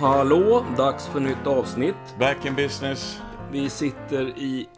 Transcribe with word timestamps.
Hallå, 0.00 0.64
dags 0.76 1.06
för 1.06 1.20
nytt 1.20 1.46
avsnitt. 1.46 1.94
Back 2.18 2.44
in 2.46 2.54
business. 2.54 3.20
Vi 3.52 3.70
sitter 3.70 4.22
i 4.38 4.68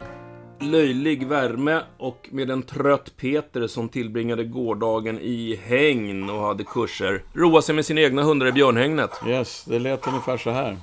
löjlig 0.59 1.27
värme 1.27 1.81
och 1.97 2.29
med 2.31 2.51
en 2.51 2.63
trött 2.63 3.17
Peter 3.17 3.67
som 3.67 3.89
tillbringade 3.89 4.43
gårdagen 4.43 5.19
i 5.19 5.59
hägn 5.63 6.29
och 6.29 6.39
hade 6.39 6.63
kurser. 6.63 7.23
Roa 7.33 7.61
sig 7.61 7.75
med 7.75 7.85
sina 7.85 8.01
egna 8.01 8.23
hundar 8.23 8.47
i 8.47 8.51
björnhägnet. 8.51 9.11
Yes, 9.27 9.65
det 9.65 9.79
lät 9.79 10.07
ungefär 10.07 10.37
så 10.37 10.49
här. 10.49 10.77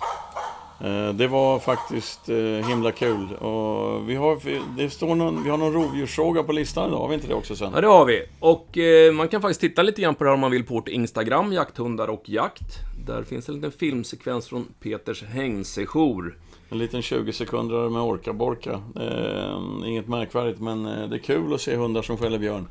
Eh, 0.80 1.14
Det 1.14 1.26
var 1.28 1.58
faktiskt 1.58 2.28
eh, 2.28 2.36
himla 2.68 2.92
kul. 2.92 3.34
Och 3.34 4.10
vi, 4.10 4.14
har, 4.14 4.38
det 4.76 4.90
står 4.90 5.14
någon, 5.14 5.44
vi 5.44 5.50
har 5.50 5.56
någon 5.58 5.72
rovdjursfråga 5.72 6.42
på 6.42 6.52
listan 6.52 6.88
idag, 6.88 6.98
har 6.98 7.08
vi 7.08 7.14
inte 7.14 7.26
det 7.28 7.34
också 7.34 7.56
sen? 7.56 7.70
Ja, 7.74 7.80
det 7.80 7.86
har 7.86 8.04
vi. 8.04 8.22
Och 8.40 8.78
eh, 8.78 9.12
man 9.12 9.28
kan 9.28 9.40
faktiskt 9.42 9.60
titta 9.60 9.82
lite 9.82 10.02
grann 10.02 10.14
på 10.14 10.24
det 10.24 10.30
här 10.30 10.34
om 10.34 10.40
man 10.40 10.50
vill 10.50 10.64
på 10.64 10.74
vårt 10.74 10.88
Instagram, 10.88 11.52
jakthundar 11.52 12.08
och 12.08 12.22
jakt. 12.28 12.76
Där 13.06 13.22
finns 13.22 13.48
en 13.48 13.54
liten 13.54 13.72
filmsekvens 13.72 14.48
från 14.48 14.66
Peters 14.80 15.22
hängsejour. 15.24 16.36
En 16.70 16.78
liten 16.78 17.02
20 17.02 17.32
sekunder 17.32 17.88
med 17.88 18.02
orka-borka. 18.02 18.80
Eh, 19.00 19.88
inget 19.88 20.08
märkvärdigt, 20.08 20.60
men 20.60 20.82
det 20.82 21.16
är 21.16 21.18
kul 21.18 21.54
att 21.54 21.60
se 21.60 21.76
hundar 21.76 22.02
som 22.02 22.16
skäller 22.16 22.38
björn. 22.38 22.68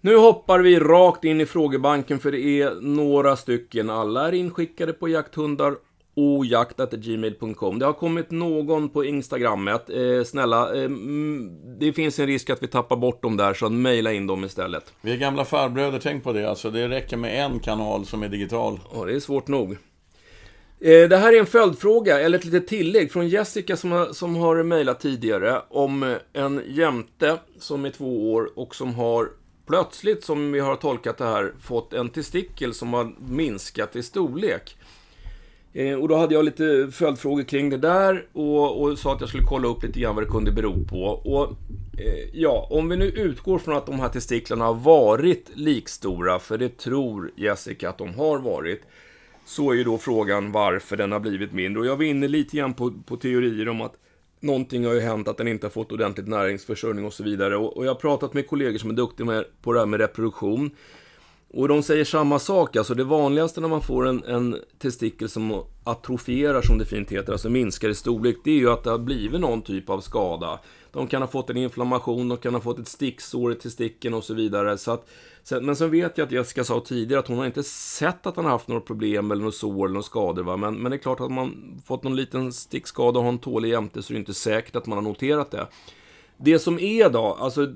Nu 0.00 0.16
hoppar 0.16 0.58
vi 0.58 0.78
rakt 0.78 1.24
in 1.24 1.40
i 1.40 1.46
frågebanken 1.46 2.18
för 2.18 2.32
det 2.32 2.40
är 2.40 2.74
några 2.80 3.36
stycken. 3.36 3.90
Alla 3.90 4.28
är 4.28 4.32
inskickade 4.32 4.92
på 4.92 5.08
jakthundar 5.08 5.76
och 6.16 6.46
jakt.gmail.com. 6.46 7.78
Det 7.78 7.86
har 7.86 7.92
kommit 7.92 8.30
någon 8.30 8.88
på 8.88 9.04
Instagrammet. 9.04 9.90
Eh, 9.90 10.24
snälla, 10.24 10.74
eh, 10.82 10.88
det 11.80 11.92
finns 11.92 12.18
en 12.18 12.26
risk 12.26 12.50
att 12.50 12.62
vi 12.62 12.66
tappar 12.66 12.96
bort 12.96 13.22
dem 13.22 13.36
där, 13.36 13.54
så 13.54 13.70
mejla 13.70 14.12
in 14.12 14.26
dem 14.26 14.44
istället. 14.44 14.92
Vi 15.00 15.12
är 15.12 15.16
gamla 15.16 15.44
farbröder, 15.44 15.98
tänk 16.02 16.24
på 16.24 16.32
det. 16.32 16.50
Alltså, 16.50 16.70
det 16.70 16.88
räcker 16.88 17.16
med 17.16 17.44
en 17.44 17.58
kanal 17.60 18.06
som 18.06 18.22
är 18.22 18.28
digital. 18.28 18.80
Ja, 18.94 19.04
det 19.04 19.14
är 19.14 19.20
svårt 19.20 19.48
nog. 19.48 19.72
Eh, 20.80 21.08
Det 21.08 21.16
här 21.16 21.32
är 21.32 21.38
en 21.40 21.46
följdfråga, 21.46 22.20
eller 22.20 22.38
ett 22.38 22.44
litet 22.44 22.68
tillägg 22.68 23.12
från 23.12 23.28
Jessica 23.28 23.76
som 23.76 23.92
har, 23.92 24.06
som 24.06 24.36
har 24.36 24.62
mejlat 24.62 25.00
tidigare 25.00 25.62
om 25.68 26.16
en 26.32 26.62
jämte 26.66 27.38
som 27.58 27.84
är 27.84 27.90
två 27.90 28.32
år 28.32 28.50
och 28.56 28.74
som 28.74 28.94
har 28.94 29.28
plötsligt, 29.66 30.24
som 30.24 30.52
vi 30.52 30.60
har 30.60 30.76
tolkat 30.76 31.18
det 31.18 31.24
här, 31.24 31.52
fått 31.60 31.92
en 31.92 32.08
testikel 32.08 32.74
som 32.74 32.92
har 32.92 33.12
minskat 33.18 33.96
i 33.96 34.02
storlek. 34.02 34.76
Eh, 35.76 35.94
och 35.94 36.08
då 36.08 36.16
hade 36.16 36.34
jag 36.34 36.44
lite 36.44 36.88
följdfrågor 36.92 37.42
kring 37.42 37.70
det 37.70 37.76
där 37.76 38.26
och, 38.32 38.82
och 38.82 38.98
sa 38.98 39.14
att 39.14 39.20
jag 39.20 39.28
skulle 39.28 39.44
kolla 39.44 39.68
upp 39.68 39.82
lite 39.82 40.00
grann 40.00 40.14
vad 40.14 40.24
det 40.24 40.30
kunde 40.30 40.52
bero 40.52 40.84
på. 40.84 41.02
Och 41.04 41.50
eh, 41.98 42.28
ja, 42.32 42.66
om 42.70 42.88
vi 42.88 42.96
nu 42.96 43.04
utgår 43.04 43.58
från 43.58 43.76
att 43.76 43.86
de 43.86 44.00
här 44.00 44.08
testiklarna 44.08 44.64
har 44.64 44.74
varit 44.74 45.50
likstora, 45.54 46.38
för 46.38 46.58
det 46.58 46.78
tror 46.78 47.30
Jessica 47.36 47.88
att 47.88 47.98
de 47.98 48.14
har 48.14 48.38
varit, 48.38 48.82
så 49.46 49.70
är 49.70 49.74
ju 49.74 49.84
då 49.84 49.98
frågan 49.98 50.52
varför 50.52 50.96
den 50.96 51.12
har 51.12 51.20
blivit 51.20 51.52
mindre. 51.52 51.80
Och 51.80 51.86
jag 51.86 51.96
var 51.96 52.04
inne 52.04 52.28
lite 52.28 52.56
grann 52.56 52.74
på, 52.74 52.92
på 53.06 53.16
teorier 53.16 53.68
om 53.68 53.80
att 53.80 53.94
någonting 54.40 54.86
har 54.86 54.92
ju 54.94 55.00
hänt, 55.00 55.28
att 55.28 55.36
den 55.36 55.48
inte 55.48 55.66
har 55.66 55.70
fått 55.70 55.92
ordentligt 55.92 56.28
näringsförsörjning 56.28 57.04
och 57.04 57.12
så 57.12 57.24
vidare. 57.24 57.56
Och, 57.56 57.76
och 57.76 57.84
jag 57.84 57.90
har 57.90 58.00
pratat 58.00 58.34
med 58.34 58.48
kollegor 58.48 58.78
som 58.78 58.90
är 58.90 58.94
duktiga 58.94 59.26
med, 59.26 59.44
på 59.62 59.72
det 59.72 59.78
här 59.78 59.86
med 59.86 60.00
reproduktion. 60.00 60.70
Och 61.48 61.68
de 61.68 61.82
säger 61.82 62.04
samma 62.04 62.38
sak, 62.38 62.76
alltså 62.76 62.94
det 62.94 63.04
vanligaste 63.04 63.60
när 63.60 63.68
man 63.68 63.82
får 63.82 64.06
en, 64.06 64.24
en 64.24 64.56
testikel 64.78 65.28
som 65.28 65.62
atrofierar, 65.84 66.62
som 66.62 66.78
det 66.78 66.84
fint 66.84 67.12
heter, 67.12 67.32
alltså 67.32 67.50
minskar 67.50 67.88
i 67.88 67.94
storlek, 67.94 68.36
det 68.44 68.50
är 68.50 68.58
ju 68.58 68.70
att 68.70 68.84
det 68.84 68.90
har 68.90 68.98
blivit 68.98 69.40
någon 69.40 69.62
typ 69.62 69.90
av 69.90 70.00
skada. 70.00 70.60
De 70.92 71.06
kan 71.06 71.22
ha 71.22 71.28
fått 71.28 71.50
en 71.50 71.56
inflammation, 71.56 72.28
de 72.28 72.38
kan 72.38 72.54
ha 72.54 72.60
fått 72.60 72.78
ett 72.78 72.88
sticksår 72.88 73.52
i 73.52 73.54
testikeln 73.54 74.14
och 74.14 74.24
så 74.24 74.34
vidare. 74.34 74.78
Så 74.78 74.90
att, 74.90 75.08
men 75.62 75.76
sen 75.76 75.90
vet 75.90 76.18
jag 76.18 76.26
att 76.26 76.32
Jessica 76.32 76.64
sa 76.64 76.80
tidigare 76.80 77.20
att 77.20 77.28
hon 77.28 77.38
har 77.38 77.46
inte 77.46 77.62
sett 77.62 78.26
att 78.26 78.36
han 78.36 78.44
har 78.44 78.52
haft 78.52 78.68
några 78.68 78.80
problem 78.80 79.30
eller 79.30 79.44
något 79.44 79.54
sår 79.54 79.84
eller 79.84 79.94
några 79.94 80.02
skador. 80.02 80.42
Va? 80.42 80.56
Men, 80.56 80.74
men 80.74 80.90
det 80.90 80.96
är 80.96 80.98
klart 80.98 81.20
att 81.20 81.32
man 81.32 81.80
fått 81.86 82.02
någon 82.02 82.16
liten 82.16 82.52
stickskada 82.52 83.18
och 83.18 83.24
har 83.24 83.32
en 83.32 83.38
tålig 83.38 83.68
jämte 83.68 84.02
så 84.02 84.12
är 84.12 84.14
det 84.14 84.18
inte 84.18 84.34
säkert 84.34 84.76
att 84.76 84.86
man 84.86 84.98
har 84.98 85.02
noterat 85.02 85.50
det. 85.50 85.66
Det 86.38 86.58
som 86.58 86.78
är 86.78 87.10
då, 87.10 87.36
alltså 87.40 87.74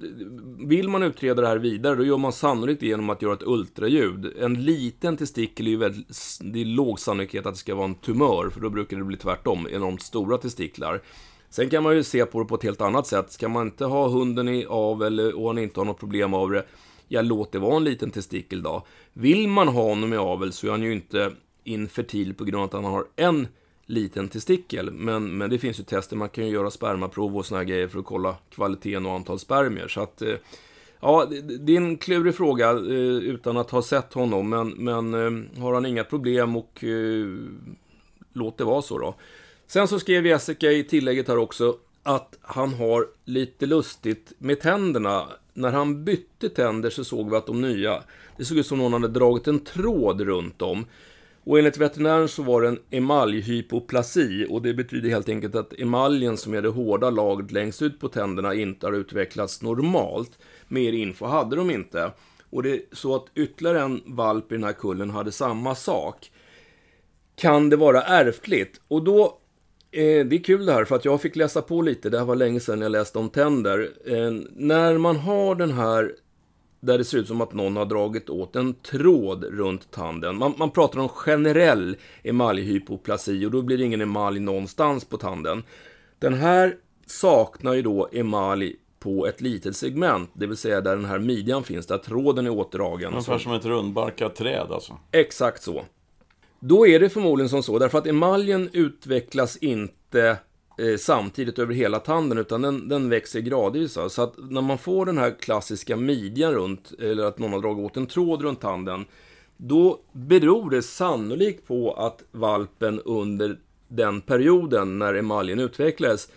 vill 0.58 0.88
man 0.88 1.02
utreda 1.02 1.42
det 1.42 1.48
här 1.48 1.58
vidare, 1.58 1.94
då 1.94 2.04
gör 2.04 2.18
man 2.18 2.32
sannolikt 2.32 2.80
det 2.80 2.86
genom 2.86 3.10
att 3.10 3.22
göra 3.22 3.34
ett 3.34 3.42
ultraljud. 3.42 4.32
En 4.38 4.64
liten 4.64 5.16
testikel 5.16 5.66
är 5.66 5.70
ju 5.70 5.76
väldigt, 5.76 6.08
det 6.40 6.60
är 6.60 6.64
låg 6.64 7.00
sannolikhet 7.00 7.46
att 7.46 7.54
det 7.54 7.58
ska 7.58 7.74
vara 7.74 7.84
en 7.84 7.94
tumör, 7.94 8.50
för 8.50 8.60
då 8.60 8.70
brukar 8.70 8.96
det 8.96 9.04
bli 9.04 9.16
tvärtom, 9.16 9.68
enormt 9.70 10.02
stora 10.02 10.38
testiklar. 10.38 11.02
Sen 11.50 11.70
kan 11.70 11.82
man 11.82 11.96
ju 11.96 12.02
se 12.02 12.26
på 12.26 12.38
det 12.38 12.44
på 12.44 12.54
ett 12.54 12.62
helt 12.62 12.80
annat 12.80 13.06
sätt. 13.06 13.32
Ska 13.32 13.48
man 13.48 13.66
inte 13.66 13.84
ha 13.84 14.08
hunden 14.08 14.48
i 14.48 14.66
avel 14.68 15.20
och 15.20 15.46
han 15.46 15.58
inte 15.58 15.80
har 15.80 15.84
något 15.84 16.00
problem 16.00 16.34
av 16.34 16.50
det, 16.50 16.66
ja 17.08 17.22
låt 17.22 17.52
det 17.52 17.58
vara 17.58 17.76
en 17.76 17.84
liten 17.84 18.10
testikel 18.10 18.62
då. 18.62 18.86
Vill 19.12 19.48
man 19.48 19.68
ha 19.68 19.82
honom 19.82 20.12
i 20.12 20.16
avel 20.16 20.52
så 20.52 20.66
är 20.66 20.70
han 20.70 20.82
ju 20.82 20.92
inte 20.92 21.32
infertil 21.64 22.34
på 22.34 22.44
grund 22.44 22.62
av 22.62 22.68
att 22.68 22.72
han 22.72 22.92
har 22.92 23.04
en 23.16 23.48
liten 23.90 24.28
testikel. 24.28 24.90
Men, 24.90 25.38
men 25.38 25.50
det 25.50 25.58
finns 25.58 25.80
ju 25.80 25.84
tester, 25.84 26.16
man 26.16 26.28
kan 26.28 26.46
ju 26.46 26.52
göra 26.52 26.70
spermaprov 26.70 27.36
och 27.36 27.46
såna 27.46 27.64
grejer 27.64 27.88
för 27.88 27.98
att 27.98 28.04
kolla 28.04 28.36
kvaliteten 28.50 29.06
och 29.06 29.12
antal 29.12 29.38
spermier. 29.38 29.88
Så 29.88 30.00
att, 30.00 30.22
eh, 30.22 30.34
ja, 31.00 31.26
det, 31.60 31.72
är 31.72 31.76
en 31.76 31.96
klurig 31.96 32.34
fråga 32.34 32.70
eh, 32.70 32.78
utan 33.16 33.56
att 33.56 33.70
ha 33.70 33.82
sett 33.82 34.12
honom. 34.12 34.48
Men, 34.48 34.68
men 34.68 35.14
eh, 35.14 35.62
har 35.62 35.74
han 35.74 35.86
inga 35.86 36.04
problem 36.04 36.56
och 36.56 36.84
låt 38.32 38.58
det 38.58 38.64
vara 38.64 38.82
så 38.82 38.98
då. 38.98 39.14
Sen 39.66 39.88
så 39.88 39.98
skrev 39.98 40.26
Jessica 40.26 40.72
i 40.72 40.84
tillägget 40.84 41.28
här 41.28 41.38
också 41.38 41.76
att 42.02 42.38
han 42.42 42.74
har 42.74 43.06
lite 43.24 43.66
lustigt 43.66 44.32
med 44.38 44.60
tänderna. 44.60 45.28
När 45.54 45.72
han 45.72 46.04
bytte 46.04 46.48
tänder 46.48 46.90
så 46.90 47.04
såg 47.04 47.30
vi 47.30 47.36
att 47.36 47.46
de 47.46 47.60
nya, 47.60 48.02
det 48.36 48.44
såg 48.44 48.58
ut 48.58 48.66
som 48.66 48.78
någon 48.78 48.92
hade 48.92 49.08
dragit 49.08 49.48
en 49.48 49.64
tråd 49.64 50.20
runt 50.20 50.58
dem. 50.58 50.86
Och 51.44 51.58
enligt 51.58 51.76
veterinären 51.76 52.28
så 52.28 52.42
var 52.42 52.62
det 52.62 52.68
en 52.68 52.78
emaljhypoplasi 52.90 54.46
och 54.50 54.62
det 54.62 54.74
betyder 54.74 55.08
helt 55.08 55.28
enkelt 55.28 55.54
att 55.54 55.72
emaljen 55.72 56.36
som 56.36 56.54
är 56.54 56.62
det 56.62 56.68
hårda 56.68 57.10
lagret 57.10 57.52
längst 57.52 57.82
ut 57.82 58.00
på 58.00 58.08
tänderna 58.08 58.54
inte 58.54 58.86
har 58.86 58.92
utvecklats 58.92 59.62
normalt. 59.62 60.38
Mer 60.68 60.92
info 60.92 61.26
hade 61.26 61.56
de 61.56 61.70
inte. 61.70 62.12
Och 62.50 62.62
det 62.62 62.70
är 62.70 62.80
så 62.92 63.14
att 63.14 63.26
ytterligare 63.34 63.80
en 63.80 64.02
valp 64.06 64.52
i 64.52 64.54
den 64.54 64.64
här 64.64 64.72
kullen 64.72 65.10
hade 65.10 65.32
samma 65.32 65.74
sak. 65.74 66.30
Kan 67.36 67.70
det 67.70 67.76
vara 67.76 68.02
ärftligt? 68.02 68.80
Och 68.88 69.04
då 69.04 69.40
Eh, 69.92 70.26
det 70.26 70.36
är 70.36 70.44
kul 70.44 70.66
det 70.66 70.72
här, 70.72 70.84
för 70.84 70.96
att 70.96 71.04
jag 71.04 71.20
fick 71.20 71.36
läsa 71.36 71.62
på 71.62 71.82
lite. 71.82 72.10
Det 72.10 72.18
här 72.18 72.24
var 72.24 72.36
länge 72.36 72.60
sedan 72.60 72.80
jag 72.80 72.92
läste 72.92 73.18
om 73.18 73.30
tänder. 73.30 73.90
Eh, 74.04 74.32
när 74.50 74.98
man 74.98 75.16
har 75.16 75.54
den 75.54 75.72
här, 75.72 76.12
där 76.80 76.98
det 76.98 77.04
ser 77.04 77.18
ut 77.18 77.28
som 77.28 77.40
att 77.40 77.52
någon 77.52 77.76
har 77.76 77.86
dragit 77.86 78.30
åt 78.30 78.56
en 78.56 78.74
tråd 78.74 79.44
runt 79.44 79.90
tanden. 79.90 80.36
Man, 80.36 80.54
man 80.56 80.70
pratar 80.70 81.00
om 81.00 81.08
generell 81.08 81.96
emaljhypoplasi 82.22 83.46
och 83.46 83.50
då 83.50 83.62
blir 83.62 83.78
det 83.78 83.84
ingen 83.84 84.00
emalj 84.00 84.40
någonstans 84.40 85.04
på 85.04 85.16
tanden. 85.16 85.62
Den 86.18 86.34
här 86.34 86.76
saknar 87.06 87.74
ju 87.74 87.82
då 87.82 88.08
emalj 88.12 88.76
på 88.98 89.26
ett 89.26 89.40
litet 89.40 89.76
segment, 89.76 90.30
det 90.32 90.46
vill 90.46 90.56
säga 90.56 90.80
där 90.80 90.96
den 90.96 91.04
här 91.04 91.18
midjan 91.18 91.64
finns, 91.64 91.86
där 91.86 91.98
tråden 91.98 92.46
är 92.46 92.50
åtdragen. 92.50 93.12
Ungefär 93.12 93.38
som 93.38 93.52
ett 93.52 93.64
rundbarkat 93.64 94.34
träd 94.34 94.66
alltså. 94.70 94.98
Exakt 95.12 95.62
så. 95.62 95.84
Då 96.60 96.86
är 96.86 97.00
det 97.00 97.10
förmodligen 97.10 97.48
som 97.48 97.62
så, 97.62 97.78
därför 97.78 97.98
att 97.98 98.06
emaljen 98.06 98.70
utvecklas 98.72 99.56
inte 99.56 100.36
eh, 100.80 100.96
samtidigt 100.96 101.58
över 101.58 101.74
hela 101.74 101.98
tanden, 101.98 102.38
utan 102.38 102.62
den, 102.62 102.88
den 102.88 103.08
växer 103.08 103.40
gradvis. 103.40 103.96
va. 103.96 104.08
Så 104.08 104.22
att 104.22 104.34
när 104.50 104.62
man 104.62 104.78
får 104.78 105.06
den 105.06 105.18
här 105.18 105.34
klassiska 105.40 105.96
midjan 105.96 106.52
runt, 106.52 106.92
eller 106.98 107.24
att 107.24 107.38
någon 107.38 107.52
har 107.52 107.60
dragit 107.60 107.84
åt 107.84 107.96
en 107.96 108.06
tråd 108.06 108.42
runt 108.42 108.60
tanden, 108.60 109.04
då 109.56 110.00
beror 110.12 110.70
det 110.70 110.82
sannolikt 110.82 111.66
på 111.68 111.92
att 111.92 112.22
valpen 112.32 113.00
under 113.00 113.58
den 113.88 114.20
perioden 114.20 114.98
när 114.98 115.14
emaljen 115.14 115.58
utvecklades 115.58 116.28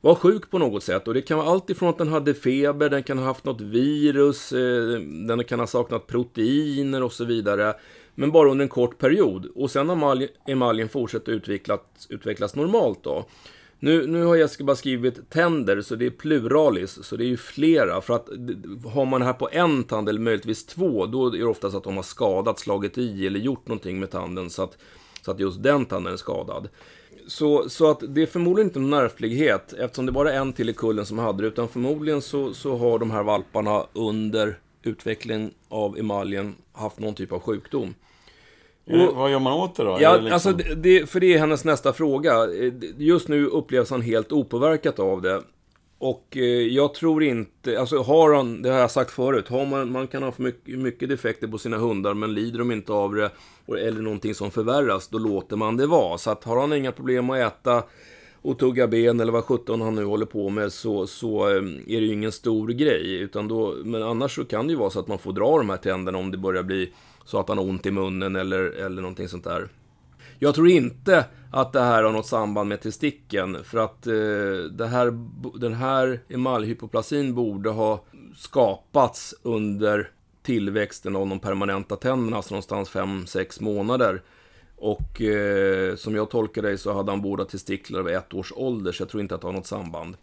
var 0.00 0.14
sjuk 0.14 0.50
på 0.50 0.58
något 0.58 0.82
sätt. 0.82 1.08
Och 1.08 1.14
det 1.14 1.22
kan 1.22 1.38
vara 1.38 1.48
allt 1.48 1.70
ifrån 1.70 1.88
att 1.88 1.98
den 1.98 2.08
hade 2.08 2.34
feber, 2.34 2.90
den 2.90 3.02
kan 3.02 3.18
ha 3.18 3.24
haft 3.24 3.44
något 3.44 3.60
virus, 3.60 4.52
eh, 4.52 5.00
den 5.00 5.44
kan 5.44 5.60
ha 5.60 5.66
saknat 5.66 6.06
proteiner 6.06 7.02
och 7.02 7.12
så 7.12 7.24
vidare. 7.24 7.74
Men 8.14 8.32
bara 8.32 8.50
under 8.50 8.62
en 8.62 8.68
kort 8.68 8.98
period. 8.98 9.46
Och 9.54 9.70
sen 9.70 9.88
har 9.88 10.28
emaljen 10.46 10.88
fortsatt 10.88 11.28
utvecklas, 11.28 11.80
utvecklas 12.08 12.54
normalt 12.54 13.04
då. 13.04 13.24
Nu, 13.84 14.06
nu 14.06 14.24
har 14.24 14.36
Jessica 14.36 14.64
bara 14.64 14.76
skrivit 14.76 15.30
tänder, 15.30 15.80
så 15.80 15.94
det 15.94 16.06
är 16.06 16.10
pluralis, 16.10 16.98
så 17.02 17.16
det 17.16 17.24
är 17.24 17.28
ju 17.28 17.36
flera. 17.36 18.00
För 18.00 18.14
att 18.14 18.28
har 18.94 19.06
man 19.06 19.20
det 19.20 19.26
här 19.26 19.32
på 19.32 19.48
en 19.52 19.84
tand, 19.84 20.08
eller 20.08 20.20
möjligtvis 20.20 20.66
två, 20.66 21.06
då 21.06 21.26
är 21.26 21.30
det 21.30 21.44
oftast 21.44 21.76
att 21.76 21.84
de 21.84 21.96
har 21.96 22.02
skadat, 22.02 22.58
slagit 22.58 22.98
i 22.98 23.26
eller 23.26 23.40
gjort 23.40 23.68
någonting 23.68 24.00
med 24.00 24.10
tanden 24.10 24.50
så 24.50 24.62
att, 24.62 24.78
så 25.24 25.30
att 25.30 25.40
just 25.40 25.62
den 25.62 25.84
tanden 25.84 26.12
är 26.12 26.16
skadad. 26.16 26.68
Så, 27.26 27.68
så 27.68 27.90
att 27.90 28.02
det 28.08 28.22
är 28.22 28.26
förmodligen 28.26 28.68
inte 28.68 28.78
någon 28.78 29.04
ärftlighet, 29.04 29.72
eftersom 29.72 30.06
det 30.06 30.12
bara 30.12 30.32
är 30.32 30.40
en 30.40 30.52
till 30.52 30.68
i 30.68 30.74
kullen 30.74 31.06
som 31.06 31.18
hade 31.18 31.42
det, 31.42 31.48
utan 31.48 31.68
förmodligen 31.68 32.22
så, 32.22 32.54
så 32.54 32.76
har 32.76 32.98
de 32.98 33.10
här 33.10 33.22
valparna 33.22 33.86
under 33.92 34.58
utvecklingen 34.82 35.50
av 35.68 35.98
emaljen 35.98 36.54
haft 36.72 36.98
någon 36.98 37.14
typ 37.14 37.32
av 37.32 37.40
sjukdom. 37.40 37.94
Eh, 38.86 39.14
vad 39.14 39.30
gör 39.30 39.38
man 39.38 39.52
åt 39.52 39.74
det 39.74 39.84
då? 39.84 39.98
Ja, 40.00 40.16
det 40.16 40.22
liksom- 40.22 40.32
alltså 40.34 40.52
det, 40.52 40.74
det, 40.74 41.10
för 41.10 41.20
det 41.20 41.34
är 41.34 41.38
hennes 41.38 41.64
nästa 41.64 41.92
fråga. 41.92 42.32
Eh, 42.44 42.72
Just 42.96 43.28
nu 43.28 43.46
upplevs 43.46 43.90
han 43.90 44.02
helt 44.02 44.32
opåverkat 44.32 44.98
av 44.98 45.22
det. 45.22 45.42
Och 45.98 46.36
eh, 46.36 46.42
jag 46.44 46.94
tror 46.94 47.22
inte, 47.22 47.80
alltså 47.80 47.98
har 48.02 48.34
han, 48.34 48.62
det 48.62 48.70
har 48.70 48.78
jag 48.78 48.90
sagt 48.90 49.10
förut, 49.10 49.48
har 49.48 49.66
man, 49.66 49.92
man 49.92 50.06
kan 50.06 50.22
ha 50.22 50.32
för 50.32 50.42
mycket, 50.42 50.78
mycket 50.78 51.08
defekter 51.08 51.46
på 51.48 51.58
sina 51.58 51.76
hundar 51.76 52.14
men 52.14 52.34
lider 52.34 52.58
de 52.58 52.72
inte 52.72 52.92
av 52.92 53.14
det 53.14 53.30
eller 53.78 54.00
någonting 54.00 54.34
som 54.34 54.50
förvärras, 54.50 55.08
då 55.08 55.18
låter 55.18 55.56
man 55.56 55.76
det 55.76 55.86
vara. 55.86 56.18
Så 56.18 56.30
att 56.30 56.44
har 56.44 56.60
han 56.60 56.72
inga 56.72 56.92
problem 56.92 57.30
att 57.30 57.38
äta 57.38 57.82
och 58.42 58.58
tugga 58.58 58.86
ben 58.86 59.20
eller 59.20 59.32
vad 59.32 59.44
sjutton 59.44 59.80
han 59.80 59.94
nu 59.94 60.04
håller 60.04 60.26
på 60.26 60.48
med 60.48 60.72
så, 60.72 61.06
så 61.06 61.48
eh, 61.48 61.54
är 61.86 62.00
det 62.00 62.06
ju 62.06 62.12
ingen 62.12 62.32
stor 62.32 62.68
grej. 62.68 63.18
Utan 63.20 63.48
då, 63.48 63.74
men 63.84 64.02
annars 64.02 64.34
så 64.34 64.44
kan 64.44 64.66
det 64.66 64.72
ju 64.72 64.78
vara 64.78 64.90
så 64.90 65.00
att 65.00 65.08
man 65.08 65.18
får 65.18 65.32
dra 65.32 65.58
de 65.58 65.70
här 65.70 65.76
tänderna 65.76 66.18
om 66.18 66.30
det 66.30 66.38
börjar 66.38 66.62
bli 66.62 66.92
så 67.24 67.38
att 67.40 67.48
han 67.48 67.58
har 67.58 67.64
ont 67.64 67.86
i 67.86 67.90
munnen 67.90 68.36
eller, 68.36 68.62
eller 68.62 69.02
någonting 69.02 69.28
sånt 69.28 69.44
där. 69.44 69.68
Jag 70.38 70.54
tror 70.54 70.68
inte 70.68 71.24
att 71.52 71.72
det 71.72 71.80
här 71.80 72.02
har 72.02 72.12
något 72.12 72.26
samband 72.26 72.68
med 72.68 72.80
testikeln. 72.80 73.64
För 73.64 73.78
att 73.78 74.06
eh, 74.06 74.12
det 74.72 74.86
här, 74.86 75.18
den 75.58 75.74
här 75.74 76.20
emaljhypoplasin 76.28 77.34
borde 77.34 77.70
ha 77.70 78.04
skapats 78.36 79.34
under 79.42 80.10
tillväxten 80.42 81.16
av 81.16 81.28
de 81.28 81.40
permanenta 81.40 81.96
tänderna, 81.96 82.36
alltså 82.36 82.54
någonstans 82.54 82.90
5-6 82.90 83.62
månader. 83.62 84.22
Och 84.76 85.22
eh, 85.22 85.96
som 85.96 86.14
jag 86.14 86.30
tolkar 86.30 86.62
dig 86.62 86.78
så 86.78 86.92
hade 86.92 87.12
han 87.12 87.22
båda 87.22 87.44
testiklar 87.44 88.02
vid 88.02 88.16
ett 88.16 88.34
års 88.34 88.52
ålder, 88.56 88.92
så 88.92 89.02
jag 89.02 89.08
tror 89.08 89.20
inte 89.20 89.34
att 89.34 89.40
det 89.40 89.46
har 89.46 89.52
något 89.52 89.66
samband. 89.66 90.16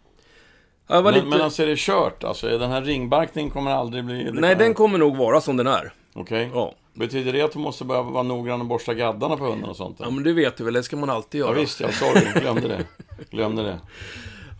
Men, 0.86 1.14
lite... 1.14 1.26
men 1.26 1.40
alltså 1.40 1.62
är 1.62 1.66
det 1.66 1.78
kört? 1.78 2.24
Alltså 2.24 2.58
den 2.58 2.70
här 2.70 2.82
ringbarkningen 2.82 3.50
kommer 3.50 3.70
aldrig 3.70 4.04
bli... 4.04 4.32
Nej, 4.32 4.56
den 4.56 4.74
kommer 4.74 4.98
nog 4.98 5.16
vara 5.16 5.40
som 5.40 5.56
den 5.56 5.66
är. 5.66 5.92
Okej. 6.14 6.46
Okay. 6.46 6.60
Ja. 6.60 6.74
Betyder 6.94 7.32
det 7.32 7.42
att 7.42 7.52
du 7.52 7.58
måste 7.58 7.84
börja 7.84 8.02
vara 8.02 8.22
noggrann 8.22 8.60
och 8.60 8.66
borsta 8.66 8.94
gaddarna 8.94 9.36
på 9.36 9.44
hunden 9.44 9.70
och 9.70 9.76
sånt? 9.76 9.96
Ja, 10.00 10.10
men 10.10 10.24
det 10.24 10.32
vet 10.32 10.56
du 10.56 10.64
väl, 10.64 10.74
det 10.74 10.82
ska 10.82 10.96
man 10.96 11.10
alltid 11.10 11.38
göra. 11.38 11.54
Ja, 11.54 11.60
visst, 11.60 11.80
jag 11.80 11.94
sorry, 11.94 12.40
glömde 12.40 12.68
det. 12.68 12.86
Glömde 13.30 13.62
det. 13.62 13.80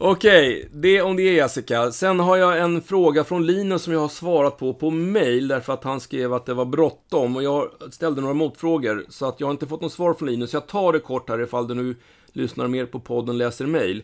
Okej, 0.03 0.69
det 0.73 1.03
om 1.03 1.17
det 1.17 1.23
Jessica. 1.23 1.93
Sen 1.93 2.21
har 2.21 2.37
jag 2.37 2.59
en 2.59 2.83
fråga 2.83 3.25
från 3.25 3.47
Linus 3.47 3.83
som 3.83 3.93
jag 3.93 4.01
har 4.01 4.09
svarat 4.09 4.59
på 4.59 4.75
på 4.75 4.91
mail 4.91 5.49
därför 5.49 5.73
att 5.73 5.85
han 5.85 6.01
skrev 6.01 6.35
att 6.35 6.47
det 6.47 6.55
var 6.55 6.65
bråttom 6.65 7.37
och 7.37 7.43
jag 7.43 7.69
ställde 7.91 8.21
några 8.21 8.35
motfrågor 8.35 9.05
så 9.09 9.27
att 9.27 9.41
jag 9.41 9.47
har 9.47 9.53
inte 9.53 9.67
fått 9.67 9.81
något 9.81 9.93
svar 9.93 10.15
från 10.15 10.29
Linus. 10.29 10.53
Jag 10.53 10.67
tar 10.67 10.93
det 10.93 10.99
kort 10.99 11.29
här 11.29 11.43
ifall 11.43 11.69
du 11.69 11.75
nu 11.75 11.97
lyssnar 12.33 12.69
mer 12.69 12.87
på 12.87 13.01
podden 13.01 13.39
läser 13.39 13.67
mail. 13.67 14.03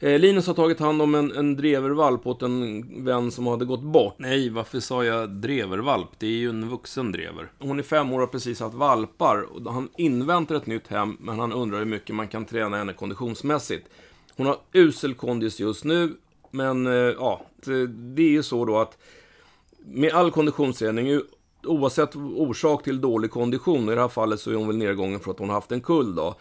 Eh, 0.00 0.18
Linus 0.18 0.46
har 0.46 0.54
tagit 0.54 0.80
hand 0.80 1.02
om 1.02 1.14
en, 1.14 1.32
en 1.32 1.56
drevervalp 1.56 2.26
åt 2.26 2.42
en 2.42 3.04
vän 3.04 3.30
som 3.30 3.46
hade 3.46 3.64
gått 3.64 3.82
bort. 3.82 4.14
Nej, 4.18 4.50
varför 4.50 4.80
sa 4.80 5.04
jag 5.04 5.30
drevervalp? 5.30 6.08
Det 6.18 6.26
är 6.26 6.30
ju 6.30 6.48
en 6.48 6.68
vuxen 6.68 7.12
drever. 7.12 7.52
Hon 7.58 7.78
är 7.78 7.82
fem 7.82 8.12
år 8.12 8.14
och 8.14 8.20
har 8.20 8.26
precis 8.26 8.60
haft 8.60 8.74
valpar. 8.74 9.42
Och 9.42 9.72
han 9.72 9.88
inväntar 9.96 10.54
ett 10.54 10.66
nytt 10.66 10.88
hem, 10.88 11.16
men 11.20 11.38
han 11.38 11.52
undrar 11.52 11.78
hur 11.78 11.84
mycket 11.84 12.14
man 12.14 12.28
kan 12.28 12.44
träna 12.44 12.76
henne 12.76 12.92
konditionsmässigt. 12.92 13.88
Hon 14.36 14.46
har 14.46 14.56
usel 14.72 15.14
kondis 15.14 15.60
just 15.60 15.84
nu, 15.84 16.16
men 16.50 16.86
eh, 16.86 16.92
ja, 16.92 17.46
det 17.86 18.22
är 18.22 18.30
ju 18.30 18.42
så 18.42 18.64
då 18.64 18.78
att 18.78 18.98
med 19.86 20.12
all 20.12 20.30
konditionsträning, 20.30 21.20
oavsett 21.62 22.16
orsak 22.16 22.84
till 22.84 23.00
dålig 23.00 23.30
kondition, 23.30 23.88
i 23.88 23.94
det 23.94 24.00
här 24.00 24.08
fallet 24.08 24.40
så 24.40 24.50
är 24.50 24.54
hon 24.54 24.66
väl 24.66 24.76
nedgången 24.76 25.20
för 25.20 25.30
att 25.30 25.38
hon 25.38 25.48
har 25.48 25.54
haft 25.54 25.72
en 25.72 25.80
kull 25.80 26.14
då, 26.14 26.34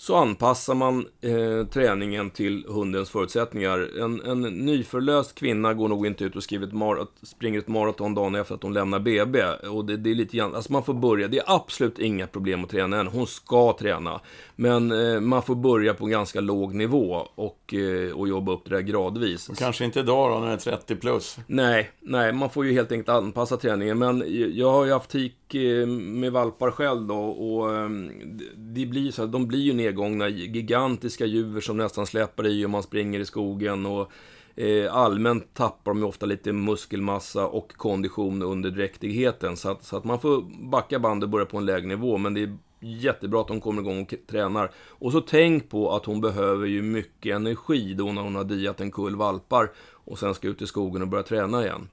så 0.00 0.16
anpassar 0.16 0.74
man 0.74 1.06
eh, 1.20 1.66
träningen 1.66 2.30
till 2.30 2.64
hundens 2.68 3.10
förutsättningar. 3.10 4.00
En, 4.00 4.22
en 4.22 4.42
nyförlöst 4.42 5.34
kvinna 5.34 5.74
går 5.74 5.88
nog 5.88 6.06
inte 6.06 6.24
ut 6.24 6.36
och 6.36 6.42
skriver 6.42 6.66
ett 6.66 6.72
mar 6.72 7.06
springer 7.22 7.58
ett 7.58 7.68
maraton 7.68 8.14
dagen 8.14 8.34
efter 8.34 8.54
att 8.54 8.62
hon 8.62 8.72
lämnar 8.72 9.00
BB. 9.00 9.42
Och 9.44 9.84
det, 9.84 9.96
det, 9.96 10.10
är 10.10 10.14
lite 10.14 10.36
grann, 10.36 10.54
alltså 10.54 10.72
man 10.72 10.84
får 10.84 10.94
börja. 10.94 11.28
Det 11.28 11.38
är 11.38 11.44
absolut 11.46 11.98
inga 11.98 12.26
problem 12.26 12.64
att 12.64 12.70
träna 12.70 12.96
henne. 12.96 13.10
Hon 13.12 13.26
ska 13.26 13.76
träna. 13.78 14.20
Men 14.56 14.92
eh, 14.92 15.20
man 15.20 15.42
får 15.42 15.54
börja 15.54 15.94
på 15.94 16.06
ganska 16.06 16.40
låg 16.40 16.74
nivå 16.74 17.28
och, 17.34 17.74
eh, 17.74 18.12
och 18.12 18.28
jobba 18.28 18.52
upp 18.52 18.64
det 18.64 18.74
där 18.74 18.82
gradvis. 18.82 19.48
Och 19.48 19.56
kanske 19.56 19.84
inte 19.84 20.00
idag 20.00 20.30
då, 20.30 20.38
när 20.38 20.46
det 20.46 20.52
är 20.52 20.76
30 20.76 20.96
plus? 20.96 21.36
Nej, 21.46 21.90
nej, 22.00 22.32
man 22.32 22.50
får 22.50 22.66
ju 22.66 22.72
helt 22.72 22.92
enkelt 22.92 23.08
anpassa 23.08 23.56
träningen. 23.56 23.98
Men 23.98 24.24
jag 24.56 24.72
har 24.72 24.84
ju 24.84 24.92
haft 24.92 25.10
tik 25.10 25.54
eh, 25.54 25.86
med 25.86 26.32
valpar 26.32 26.70
själv 26.70 27.06
då 27.06 27.20
och 27.20 27.76
ehm, 27.76 28.10
det 28.56 28.86
blir 28.86 29.10
så 29.10 29.26
de 29.26 29.46
blir 29.46 29.60
ju 29.60 29.72
nedgångna, 29.88 30.28
gigantiska 30.28 31.26
djur 31.26 31.60
som 31.60 31.76
nästan 31.76 32.06
släpar 32.06 32.46
i 32.46 32.64
om 32.64 32.70
man 32.70 32.82
springer 32.82 33.20
i 33.20 33.24
skogen 33.24 33.86
och 33.86 34.12
eh, 34.56 34.94
allmänt 34.94 35.54
tappar 35.54 35.94
de 35.94 36.04
ofta 36.04 36.26
lite 36.26 36.52
muskelmassa 36.52 37.46
och 37.46 37.72
kondition 37.76 38.42
under 38.42 38.70
dräktigheten. 38.70 39.56
Så 39.56 39.70
att, 39.70 39.84
så 39.84 39.96
att 39.96 40.04
man 40.04 40.20
får 40.20 40.44
backa 40.70 40.98
bandet 40.98 41.26
och 41.26 41.30
börja 41.30 41.46
på 41.46 41.58
en 41.58 41.66
lägre 41.66 41.86
nivå. 41.86 42.18
Men 42.18 42.34
det 42.34 42.42
är 42.42 42.56
jättebra 42.80 43.40
att 43.40 43.48
hon 43.48 43.60
kommer 43.60 43.82
igång 43.82 44.02
och 44.02 44.14
tränar. 44.30 44.70
Och 44.88 45.12
så 45.12 45.20
tänk 45.20 45.70
på 45.70 45.96
att 45.96 46.04
hon 46.04 46.20
behöver 46.20 46.66
ju 46.66 46.82
mycket 46.82 47.36
energi 47.36 47.94
då 47.94 48.12
när 48.12 48.22
hon 48.22 48.34
har 48.34 48.44
diat 48.44 48.80
en 48.80 48.90
kull 48.90 49.16
valpar 49.16 49.70
och 49.92 50.18
sen 50.18 50.34
ska 50.34 50.48
ut 50.48 50.62
i 50.62 50.66
skogen 50.66 51.02
och 51.02 51.08
börja 51.08 51.24
träna 51.24 51.64
igen. 51.64 51.88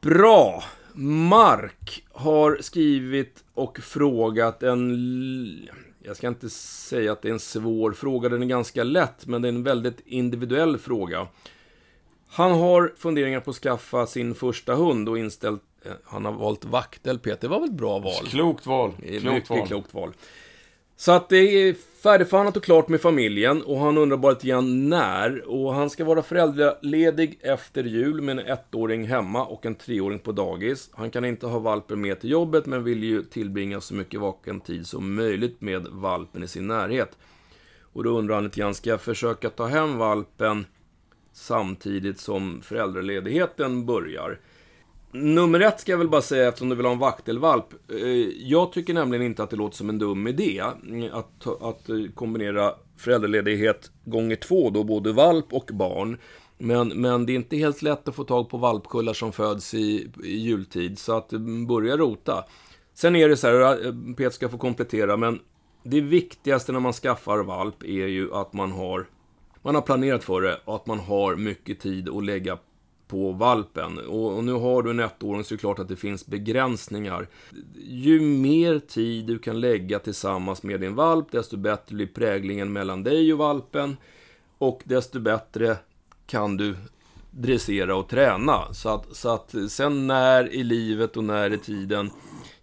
Bra! 0.00 0.64
Mark 1.28 2.04
har 2.12 2.58
skrivit 2.60 3.44
och 3.54 3.78
frågat 3.78 4.62
en... 4.62 5.68
Jag 6.06 6.16
ska 6.16 6.28
inte 6.28 6.50
säga 6.50 7.12
att 7.12 7.22
det 7.22 7.28
är 7.28 7.32
en 7.32 7.40
svår 7.40 7.92
fråga, 7.92 8.28
den 8.28 8.42
är 8.42 8.46
ganska 8.46 8.84
lätt, 8.84 9.26
men 9.26 9.42
det 9.42 9.48
är 9.48 9.52
en 9.52 9.62
väldigt 9.62 10.00
individuell 10.06 10.78
fråga. 10.78 11.26
Han 12.28 12.52
har 12.52 12.92
funderingar 12.96 13.40
på 13.40 13.50
att 13.50 13.56
skaffa 13.56 14.06
sin 14.06 14.34
första 14.34 14.74
hund 14.74 15.08
och 15.08 15.18
inställt 15.18 15.62
Eh, 15.86 15.92
han 16.04 16.24
har 16.24 16.32
valt 16.32 16.64
vaktel, 16.64 17.18
Peter. 17.18 17.40
Det 17.40 17.48
var 17.48 17.60
väl 17.60 17.68
ett 17.68 17.74
bra 17.74 17.98
val? 17.98 18.26
Klokt 18.26 18.66
val. 18.66 18.92
Klokt 18.92 19.24
Mycket 19.24 19.50
val. 19.50 19.66
klokt 19.66 19.94
val. 19.94 20.12
Så 20.98 21.12
att 21.12 21.28
det 21.28 21.36
är 21.36 21.74
färdigförhandlat 22.02 22.56
och 22.56 22.64
klart 22.64 22.88
med 22.88 23.00
familjen 23.00 23.62
och 23.62 23.78
han 23.78 23.98
undrar 23.98 24.16
bara 24.16 24.32
lite 24.32 24.46
grann 24.46 24.88
när. 24.88 25.48
Och 25.48 25.74
han 25.74 25.90
ska 25.90 26.04
vara 26.04 26.22
föräldraledig 26.22 27.38
efter 27.42 27.84
jul 27.84 28.20
med 28.20 28.38
en 28.38 28.46
ettåring 28.46 29.06
hemma 29.06 29.46
och 29.46 29.66
en 29.66 29.74
treåring 29.74 30.18
på 30.18 30.32
dagis. 30.32 30.90
Han 30.92 31.10
kan 31.10 31.24
inte 31.24 31.46
ha 31.46 31.58
valpen 31.58 32.00
med 32.00 32.20
till 32.20 32.30
jobbet 32.30 32.66
men 32.66 32.84
vill 32.84 33.04
ju 33.04 33.22
tillbringa 33.22 33.80
så 33.80 33.94
mycket 33.94 34.20
vaken 34.20 34.60
tid 34.60 34.86
som 34.86 35.14
möjligt 35.14 35.60
med 35.60 35.86
valpen 35.86 36.42
i 36.42 36.48
sin 36.48 36.66
närhet. 36.66 37.18
Och 37.80 38.04
då 38.04 38.18
undrar 38.18 38.34
han 38.34 38.44
lite 38.44 38.60
grann, 38.60 38.74
ska 38.74 38.90
jag 38.90 39.00
försöka 39.00 39.50
ta 39.50 39.66
hem 39.66 39.98
valpen 39.98 40.66
samtidigt 41.32 42.20
som 42.20 42.60
föräldraledigheten 42.62 43.86
börjar? 43.86 44.38
Nummer 45.22 45.60
ett 45.60 45.80
ska 45.80 45.92
jag 45.92 45.98
väl 45.98 46.08
bara 46.08 46.22
säga 46.22 46.48
eftersom 46.48 46.68
du 46.68 46.76
vill 46.76 46.86
ha 46.86 46.92
en 46.92 46.98
vaktelvalp. 46.98 47.66
Eh, 47.90 48.06
jag 48.38 48.72
tycker 48.72 48.94
nämligen 48.94 49.26
inte 49.26 49.42
att 49.42 49.50
det 49.50 49.56
låter 49.56 49.76
som 49.76 49.88
en 49.88 49.98
dum 49.98 50.26
idé 50.26 50.62
att, 51.12 51.46
att 51.62 51.88
eh, 51.88 51.96
kombinera 52.14 52.74
föräldraledighet 52.96 53.90
gånger 54.04 54.36
två 54.36 54.70
då, 54.70 54.84
både 54.84 55.12
valp 55.12 55.52
och 55.52 55.70
barn. 55.72 56.18
Men, 56.58 56.88
men 56.88 57.26
det 57.26 57.32
är 57.32 57.34
inte 57.34 57.56
helt 57.56 57.82
lätt 57.82 58.08
att 58.08 58.14
få 58.14 58.24
tag 58.24 58.48
på 58.48 58.58
valpkullar 58.58 59.12
som 59.12 59.32
föds 59.32 59.74
i, 59.74 60.10
i 60.24 60.36
jultid, 60.36 60.98
så 60.98 61.16
att 61.16 61.32
eh, 61.32 61.38
börja 61.68 61.96
rota. 61.96 62.44
Sen 62.94 63.16
är 63.16 63.28
det 63.28 63.36
så 63.36 63.46
här, 63.46 64.14
Peter 64.14 64.30
ska 64.30 64.48
få 64.48 64.58
komplettera, 64.58 65.16
men 65.16 65.40
det 65.82 66.00
viktigaste 66.00 66.72
när 66.72 66.80
man 66.80 66.92
skaffar 66.92 67.38
valp 67.38 67.82
är 67.82 68.06
ju 68.06 68.34
att 68.34 68.52
man 68.52 68.72
har 68.72 69.06
man 69.62 69.74
har 69.74 69.82
planerat 69.82 70.24
för 70.24 70.40
det 70.40 70.60
och 70.64 70.76
att 70.76 70.86
man 70.86 70.98
har 70.98 71.36
mycket 71.36 71.80
tid 71.80 72.08
att 72.08 72.24
lägga 72.24 72.58
på 73.08 73.32
valpen. 73.32 73.98
Och, 73.98 74.36
och, 74.36 74.44
nu 74.44 74.52
har 74.52 74.82
du 74.82 74.90
en 74.90 75.00
ettåring 75.00 75.44
så 75.44 75.54
är 75.54 75.56
det 75.56 75.60
klart 75.60 75.78
att 75.78 75.88
det 75.88 75.96
finns 75.96 76.26
begränsningar. 76.26 77.28
Ju 77.74 78.20
mer 78.20 78.78
tid 78.78 79.26
du 79.26 79.38
kan 79.38 79.60
lägga 79.60 79.98
tillsammans 79.98 80.62
med 80.62 80.80
din 80.80 80.94
valp, 80.94 81.32
desto 81.32 81.56
bättre 81.56 81.94
blir 81.94 82.06
präglingen 82.06 82.72
mellan 82.72 83.02
dig 83.02 83.32
och 83.32 83.38
valpen. 83.38 83.96
Och 84.58 84.82
desto 84.84 85.20
bättre 85.20 85.76
kan 86.26 86.56
du 86.56 86.76
dressera 87.30 87.96
och 87.96 88.08
träna. 88.08 88.72
Så 88.72 88.88
att, 88.88 89.16
så 89.16 89.28
att 89.28 89.54
sen 89.68 90.06
när 90.06 90.54
i 90.54 90.64
livet 90.64 91.16
och 91.16 91.24
när 91.24 91.52
i 91.52 91.58
tiden 91.58 92.10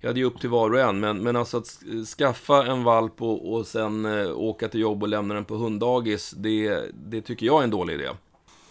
Ja, 0.06 0.14
det 0.14 0.22
är 0.22 0.26
upp 0.26 0.40
till 0.40 0.50
var 0.50 0.74
och 0.74 0.80
en, 0.80 1.00
men, 1.00 1.18
men 1.18 1.36
alltså 1.36 1.58
att 1.58 1.84
skaffa 2.18 2.66
en 2.66 2.84
valp 2.84 3.22
och, 3.22 3.54
och 3.54 3.68
sen 3.68 4.06
eh, 4.06 4.38
åka 4.38 4.68
till 4.68 4.80
jobb 4.80 5.04
och 5.04 5.10
lämna 5.10 5.34
den 5.34 5.46
på 5.46 5.56
hunddagis, 5.56 6.32
det, 6.38 6.82
det 6.94 7.22
tycker 7.22 7.46
jag 7.46 7.60
är 7.60 7.64
en 7.64 7.70
dålig 7.70 7.94
idé. 7.94 8.10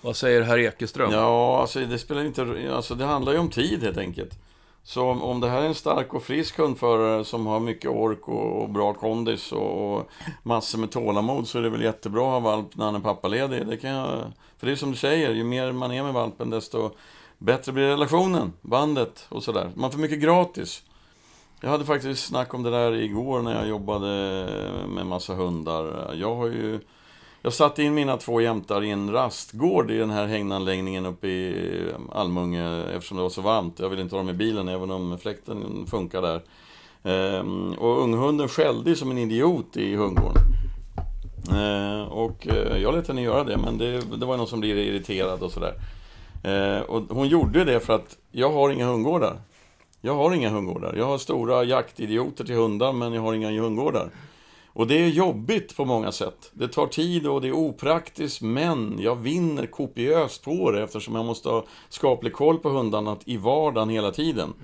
Vad 0.02 0.16
säger 0.16 0.42
herr 0.42 0.59
Ekeström? 0.59 1.12
Ja, 1.12 1.61
alltså 1.61 1.80
det 1.80 1.99
spelar 1.99 2.25
inte... 2.25 2.71
Alltså 2.75 2.94
det 2.94 3.04
handlar 3.04 3.32
ju 3.32 3.38
om 3.38 3.50
tid 3.50 3.82
helt 3.82 3.99
enkelt. 3.99 4.38
Så 4.85 5.02
om, 5.02 5.23
om 5.23 5.40
det 5.40 5.49
här 5.49 5.62
är 5.62 5.66
en 5.66 5.75
stark 5.75 6.14
och 6.14 6.23
frisk 6.23 6.59
hundförare 6.59 7.25
som 7.25 7.47
har 7.47 7.61
mycket 7.61 7.90
ork 7.90 8.28
och, 8.28 8.62
och 8.62 8.71
bra 8.71 8.94
kondis 8.94 9.52
och, 9.52 9.97
och, 9.97 10.11
massor 10.42 10.78
med 10.78 10.90
tålamod 10.90 11.49
så 11.49 11.59
är 11.59 11.62
det 11.62 11.71
väl 11.71 11.82
jättebra 11.82 12.37
att 12.37 12.42
ha 12.42 12.50
valp 12.50 12.76
när 12.76 12.85
han 12.85 12.94
är 12.94 13.00
pappaledig. 13.00 13.66
Det 13.66 13.76
kan 13.76 13.90
jag, 13.90 14.32
för 14.59 14.66
det 14.66 14.73
är 14.73 14.76
som 14.76 14.90
du 14.90 14.97
säger, 14.97 15.35
ju 15.35 15.44
mer 15.44 15.73
man 15.73 15.92
är 15.92 16.02
med 16.02 16.12
valpen 16.12 16.50
desto 16.50 16.90
bättre 17.38 17.73
blir 17.73 17.87
relationen, 17.87 18.52
bandet 18.61 19.26
och 19.28 19.42
sådär. 19.42 19.71
Man 19.75 19.90
får 19.90 19.99
mycket 19.99 20.21
gratis. 20.21 20.82
Jag 21.61 21.71
hade 21.71 21.85
faktiskt 21.85 22.26
snack 22.26 22.54
om 22.54 22.62
det 22.62 22.71
där 22.71 22.92
igår 22.92 23.42
när 23.42 23.54
jag 23.54 23.68
jobbade 23.68 24.09
med 24.88 25.06
massa 25.06 25.35
hundar. 25.35 26.14
Jag 26.14 26.35
har 26.35 26.47
ju 26.47 26.80
jag 27.42 27.52
satte 27.52 27.82
in 27.82 27.94
mina 27.94 28.16
två 28.16 28.40
jämtar 28.40 28.84
i 28.84 28.90
en 28.90 29.12
rastgård 29.12 29.90
i 29.90 29.99
den 29.99 30.11
här 30.11 30.26
hägnanläggningen 30.26 31.06
uppe 31.06 31.28
i 31.28 31.87
Almunge 32.12 32.84
eftersom 32.84 33.16
det 33.16 33.22
var 33.22 33.30
så 33.30 33.40
varmt. 33.40 33.78
Jag 33.78 33.88
ville 33.88 34.02
inte 34.02 34.14
ha 34.14 34.20
dem 34.20 34.28
i 34.28 34.32
bilen 34.32 34.68
även 34.68 34.90
om 34.90 35.18
fläkten 35.18 35.87
funkar 35.87 36.22
där. 36.22 36.42
Ehm, 37.02 37.72
och 37.72 38.02
unghunden 38.02 38.49
skällde 38.49 38.96
som 38.96 39.11
en 39.11 39.18
idiot 39.18 39.76
i 39.76 39.94
hundgården. 39.94 40.42
Ehm, 41.52 42.08
och 42.08 42.49
eh, 42.49 42.82
jag 42.82 42.94
lät 42.94 43.08
henne 43.08 43.22
göra 43.22 43.44
det, 43.44 43.56
men 43.56 43.78
det, 43.78 44.00
det 44.16 44.26
var 44.26 44.37
någon 44.37 44.46
som 44.46 44.61
blev 44.61 44.78
irriterad 44.78 45.42
och 45.42 45.52
sådär. 45.52 45.75
Ehm, 46.44 46.82
och 46.82 47.02
hon 47.08 47.28
gjorde 47.28 47.64
det 47.64 47.80
för 47.80 47.92
att 47.92 48.16
jag 48.30 48.52
har 48.52 48.70
inga 48.70 48.87
hundgårdar. 48.87 49.37
Jag 50.00 50.14
har 50.14 50.34
inga 50.34 50.50
hundgårdar. 50.50 50.94
Jag 50.96 51.06
har 51.06 51.18
stora 51.18 51.64
jaktidioter 51.64 52.44
till 52.44 52.54
hundar, 52.54 52.92
men 52.92 53.12
jag 53.12 53.22
har 53.22 53.34
inga 53.34 53.61
hundgårdar. 53.61 54.11
Och 54.74 54.86
det 54.86 54.94
är 55.04 55.08
jobbigt 55.08 55.76
på 55.76 55.84
många 55.84 56.12
sätt. 56.12 56.50
Det 56.52 56.68
tar 56.68 56.86
tid 56.86 57.26
och 57.26 57.40
det 57.40 57.48
är 57.48 57.52
opraktiskt, 57.52 58.42
men 58.42 58.98
jag 59.00 59.16
vinner 59.16 59.66
kopiöst 59.66 60.44
på 60.44 60.70
det 60.70 60.82
eftersom 60.82 61.14
jag 61.14 61.24
måste 61.24 61.48
ha 61.48 61.64
skaplig 61.88 62.32
koll 62.32 62.58
på 62.58 62.68
hundarna 62.68 63.16
i 63.24 63.36
vardagen 63.36 63.88
hela 63.88 64.10
tiden. 64.10 64.54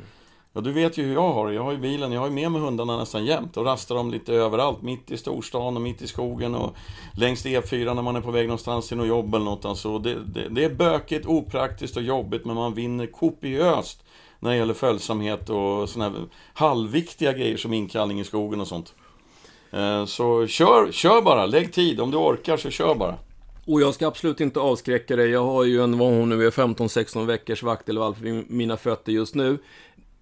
Ja, 0.52 0.60
du 0.60 0.72
vet 0.72 0.98
ju 0.98 1.04
hur 1.04 1.14
jag 1.14 1.32
har 1.32 1.46
det. 1.46 1.54
Jag 1.54 1.64
har 1.64 1.72
ju 1.72 1.78
bilen, 1.78 2.12
jag 2.12 2.20
har 2.20 2.28
ju 2.28 2.34
med 2.34 2.52
mig 2.52 2.60
hundarna 2.60 2.96
nästan 2.96 3.24
jämt 3.24 3.56
och 3.56 3.64
rastar 3.64 3.94
dem 3.94 4.10
lite 4.10 4.34
överallt. 4.34 4.82
Mitt 4.82 5.10
i 5.10 5.16
storstan 5.16 5.76
och 5.76 5.82
mitt 5.82 6.02
i 6.02 6.06
skogen 6.06 6.54
och 6.54 6.76
längs 7.12 7.46
E4 7.46 7.94
när 7.94 8.02
man 8.02 8.16
är 8.16 8.20
på 8.20 8.30
väg 8.30 8.46
någonstans 8.46 8.88
till 8.88 8.96
något 8.96 9.06
jobb 9.06 9.34
eller 9.34 9.44
något. 9.44 9.64
Alltså, 9.64 9.98
det, 9.98 10.24
det, 10.24 10.48
det 10.48 10.64
är 10.64 10.74
bökigt, 10.74 11.26
opraktiskt 11.26 11.96
och 11.96 12.02
jobbigt, 12.02 12.44
men 12.44 12.56
man 12.56 12.74
vinner 12.74 13.06
kopiöst 13.06 14.04
när 14.40 14.50
det 14.50 14.56
gäller 14.56 14.74
följsamhet 14.74 15.50
och 15.50 15.88
sådana 15.88 16.18
här 16.18 16.26
halvviktiga 16.54 17.32
grejer 17.32 17.56
som 17.56 17.72
inkallning 17.72 18.20
i 18.20 18.24
skogen 18.24 18.60
och 18.60 18.68
sånt. 18.68 18.94
Eh, 19.70 20.04
så 20.04 20.46
kör, 20.46 20.92
kör 20.92 21.22
bara, 21.22 21.46
lägg 21.46 21.72
tid. 21.72 22.00
Om 22.00 22.10
du 22.10 22.16
orkar 22.16 22.56
så 22.56 22.70
kör 22.70 22.94
bara. 22.94 23.14
Och 23.66 23.80
jag 23.80 23.94
ska 23.94 24.06
absolut 24.06 24.40
inte 24.40 24.60
avskräcka 24.60 25.16
dig. 25.16 25.30
Jag 25.30 25.44
har 25.44 25.64
ju 25.64 25.82
en, 25.82 25.98
vad 25.98 26.08
hon 26.08 26.28
nu 26.28 26.46
är, 26.46 26.50
15-16 26.50 27.26
veckors 27.26 27.62
vaktelvalp 27.62 28.18
vid 28.20 28.50
mina 28.50 28.76
fötter 28.76 29.12
just 29.12 29.34
nu. 29.34 29.58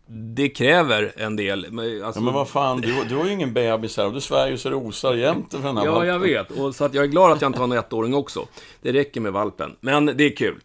Det 0.09 0.49
kräver 0.49 1.13
en 1.17 1.37
del. 1.37 1.65
Alltså... 2.05 2.21
ja, 2.21 2.25
men 2.25 2.35
vad 2.35 2.49
fan, 2.49 2.81
du, 2.81 3.05
du 3.09 3.17
har 3.17 3.25
ju 3.25 3.33
ingen 3.33 3.53
bebis 3.53 3.97
här 3.97 4.07
och 4.07 4.13
du 4.13 4.21
svär 4.21 4.49
ju 4.49 4.59
så 4.59 4.69
det 4.69 4.77
osar 4.77 5.15
jämt 5.15 5.51
för 5.51 5.59
den 5.63 5.77
här 5.77 5.85
Ja, 5.85 5.93
valpen. 5.93 6.09
jag 6.09 6.19
vet. 6.19 6.51
Och 6.51 6.75
så 6.75 6.85
att 6.85 6.95
jag 6.95 7.05
är 7.05 7.09
glad 7.09 7.33
att 7.33 7.41
jag 7.43 7.49
inte 7.49 7.59
har 7.59 7.65
en 7.65 7.73
ettåring 7.73 8.15
också. 8.15 8.47
Det 8.83 8.93
räcker 8.93 9.21
med 9.21 9.33
valpen. 9.33 9.77
Men 9.81 10.07
det 10.07 10.25
är 10.25 10.37
kul. 10.37 10.61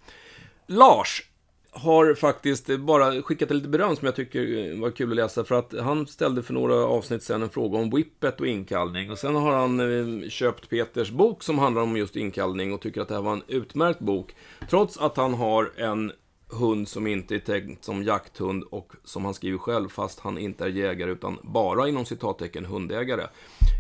Lars 0.68 1.24
har 1.72 2.14
faktiskt 2.14 2.80
bara 2.80 3.22
skickat 3.22 3.52
lite 3.52 3.68
beröm 3.68 3.96
som 3.96 4.06
jag 4.06 4.16
tycker 4.16 4.82
var 4.82 4.92
kul 4.92 5.12
att 5.12 5.16
läsa. 5.16 5.44
För 5.44 5.56
att 5.56 5.74
han 5.80 6.08
ställde 6.08 6.44
för 6.44 6.54
några 6.54 6.76
avsnitt 6.76 7.24
sedan 7.24 7.42
en 7.42 7.50
fråga 7.50 7.78
om 7.78 7.90
whippet 7.90 8.40
och 8.40 8.48
inkallning. 8.48 9.12
Och 9.12 9.18
sen 9.18 9.36
har 9.36 9.54
han 9.54 9.80
eh, 9.80 10.30
köpt 10.30 10.70
Peters 10.70 11.12
bok 11.12 11.44
som 11.44 11.60
handlar 11.60 11.82
om 11.82 11.98
just 11.98 12.16
inkallning 12.16 12.74
och 12.74 12.82
tycker 12.82 13.02
att 13.02 13.08
det 13.08 13.14
här 13.14 13.22
var 13.22 13.34
en 13.34 13.44
utmärkt 13.48 14.00
bok. 14.00 14.36
Trots 14.70 14.98
att 14.98 15.18
han 15.18 15.34
har 15.34 15.72
en 15.78 16.12
hund 16.48 16.88
som 16.88 17.08
inte 17.08 17.36
är 17.36 17.40
tänkt 17.40 17.86
som 17.86 18.04
jakthund 18.04 18.64
och 18.64 18.94
som 19.04 19.26
han 19.26 19.34
skriver 19.34 19.58
själv, 19.58 19.90
fast 19.90 20.20
han 20.20 20.38
inte 20.38 20.64
är 20.64 20.70
jägare 20.70 21.12
utan 21.12 21.38
bara 21.42 21.88
inom 21.88 22.06
citattecken 22.06 22.66
hundägare. 22.66 23.24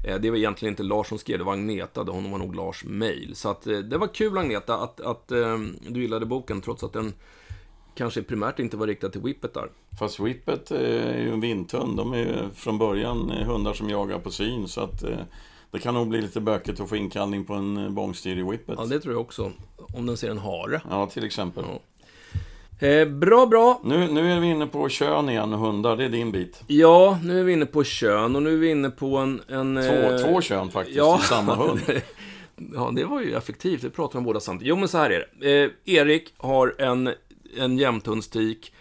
Eh, 0.07 0.19
det 0.19 0.29
var 0.29 0.37
egentligen 0.37 0.73
inte 0.73 0.83
Lars 0.83 1.07
som 1.07 1.17
skrev, 1.17 1.37
det 1.37 1.43
var 1.43 1.53
Agneta, 1.53 2.03
det 2.03 2.11
var 2.11 2.21
nog 2.21 2.55
Lars 2.55 2.83
mail. 2.83 3.35
Så 3.35 3.49
att, 3.49 3.67
eh, 3.67 3.77
det 3.77 3.97
var 3.97 4.07
kul 4.07 4.37
Agneta 4.37 4.77
att, 4.77 5.01
att 5.01 5.27
du 5.87 6.01
gillade 6.01 6.25
boken, 6.25 6.61
trots 6.61 6.83
att 6.83 6.93
den 6.93 7.13
kanske 7.95 8.23
primärt 8.23 8.59
inte 8.59 8.77
var 8.77 8.87
riktad 8.87 9.09
till 9.09 9.21
whippet 9.21 9.53
där. 9.53 9.69
Fast 9.99 10.19
whippet 10.19 10.71
är 10.71 11.17
ju 11.17 11.33
en 11.33 11.41
vinthund. 11.41 11.97
De 11.97 12.13
är 12.13 12.17
ju 12.17 12.35
från 12.53 12.77
början 12.77 13.31
hundar 13.31 13.73
som 13.73 13.89
jagar 13.89 14.19
på 14.19 14.31
syn. 14.31 14.67
Så 14.67 14.81
att 14.81 15.03
det 15.71 15.79
kan 15.79 15.93
nog 15.93 16.07
bli 16.07 16.21
lite 16.21 16.41
bökigt 16.41 16.79
att 16.79 16.89
få 16.89 16.95
inkallning 16.95 17.45
på 17.45 17.53
en 17.53 17.95
bångstyrig 17.95 18.49
whippet. 18.49 18.75
Ja, 18.77 18.85
det 18.85 18.99
tror 18.99 19.13
jag 19.13 19.21
också. 19.21 19.51
Om 19.93 20.05
den 20.05 20.17
ser 20.17 20.31
en 20.31 20.37
hare. 20.37 20.81
Ja, 20.89 21.07
till 21.07 21.23
exempel. 21.23 21.63
Ja. 21.67 21.79
Eh, 22.81 23.07
bra, 23.07 23.45
bra. 23.45 23.81
Nu, 23.83 24.07
nu 24.07 24.31
är 24.31 24.39
vi 24.39 24.47
inne 24.47 24.67
på 24.67 24.89
kön 24.89 25.29
igen 25.29 25.53
och 25.53 25.59
hundar, 25.59 25.97
det 25.97 26.05
är 26.05 26.09
din 26.09 26.31
bit. 26.31 26.63
Ja, 26.67 27.19
nu 27.23 27.39
är 27.39 27.43
vi 27.43 27.53
inne 27.53 27.65
på 27.65 27.83
kön 27.83 28.35
och 28.35 28.43
nu 28.43 28.53
är 28.53 28.57
vi 28.57 28.69
inne 28.69 28.89
på 28.89 29.17
en... 29.17 29.41
en 29.47 29.75
två, 29.75 30.11
eh... 30.11 30.17
två 30.17 30.41
kön 30.41 30.71
faktiskt, 30.71 30.97
ja. 30.97 31.19
i 31.23 31.25
samma 31.25 31.55
hund. 31.55 31.79
ja, 32.73 32.91
det 32.95 33.03
var 33.03 33.21
ju 33.21 33.35
effektivt. 33.35 33.83
Vi 33.83 33.89
pratar 33.89 34.19
om 34.19 34.25
båda 34.25 34.39
samtidigt. 34.39 34.69
Jo, 34.69 34.75
men 34.75 34.87
så 34.87 34.97
här 34.97 35.09
är 35.09 35.27
det. 35.39 35.63
Eh, 35.63 35.69
Erik 35.85 36.33
har 36.37 36.75
en, 36.77 37.09
en 37.57 37.77
jämthundstik 37.77 38.73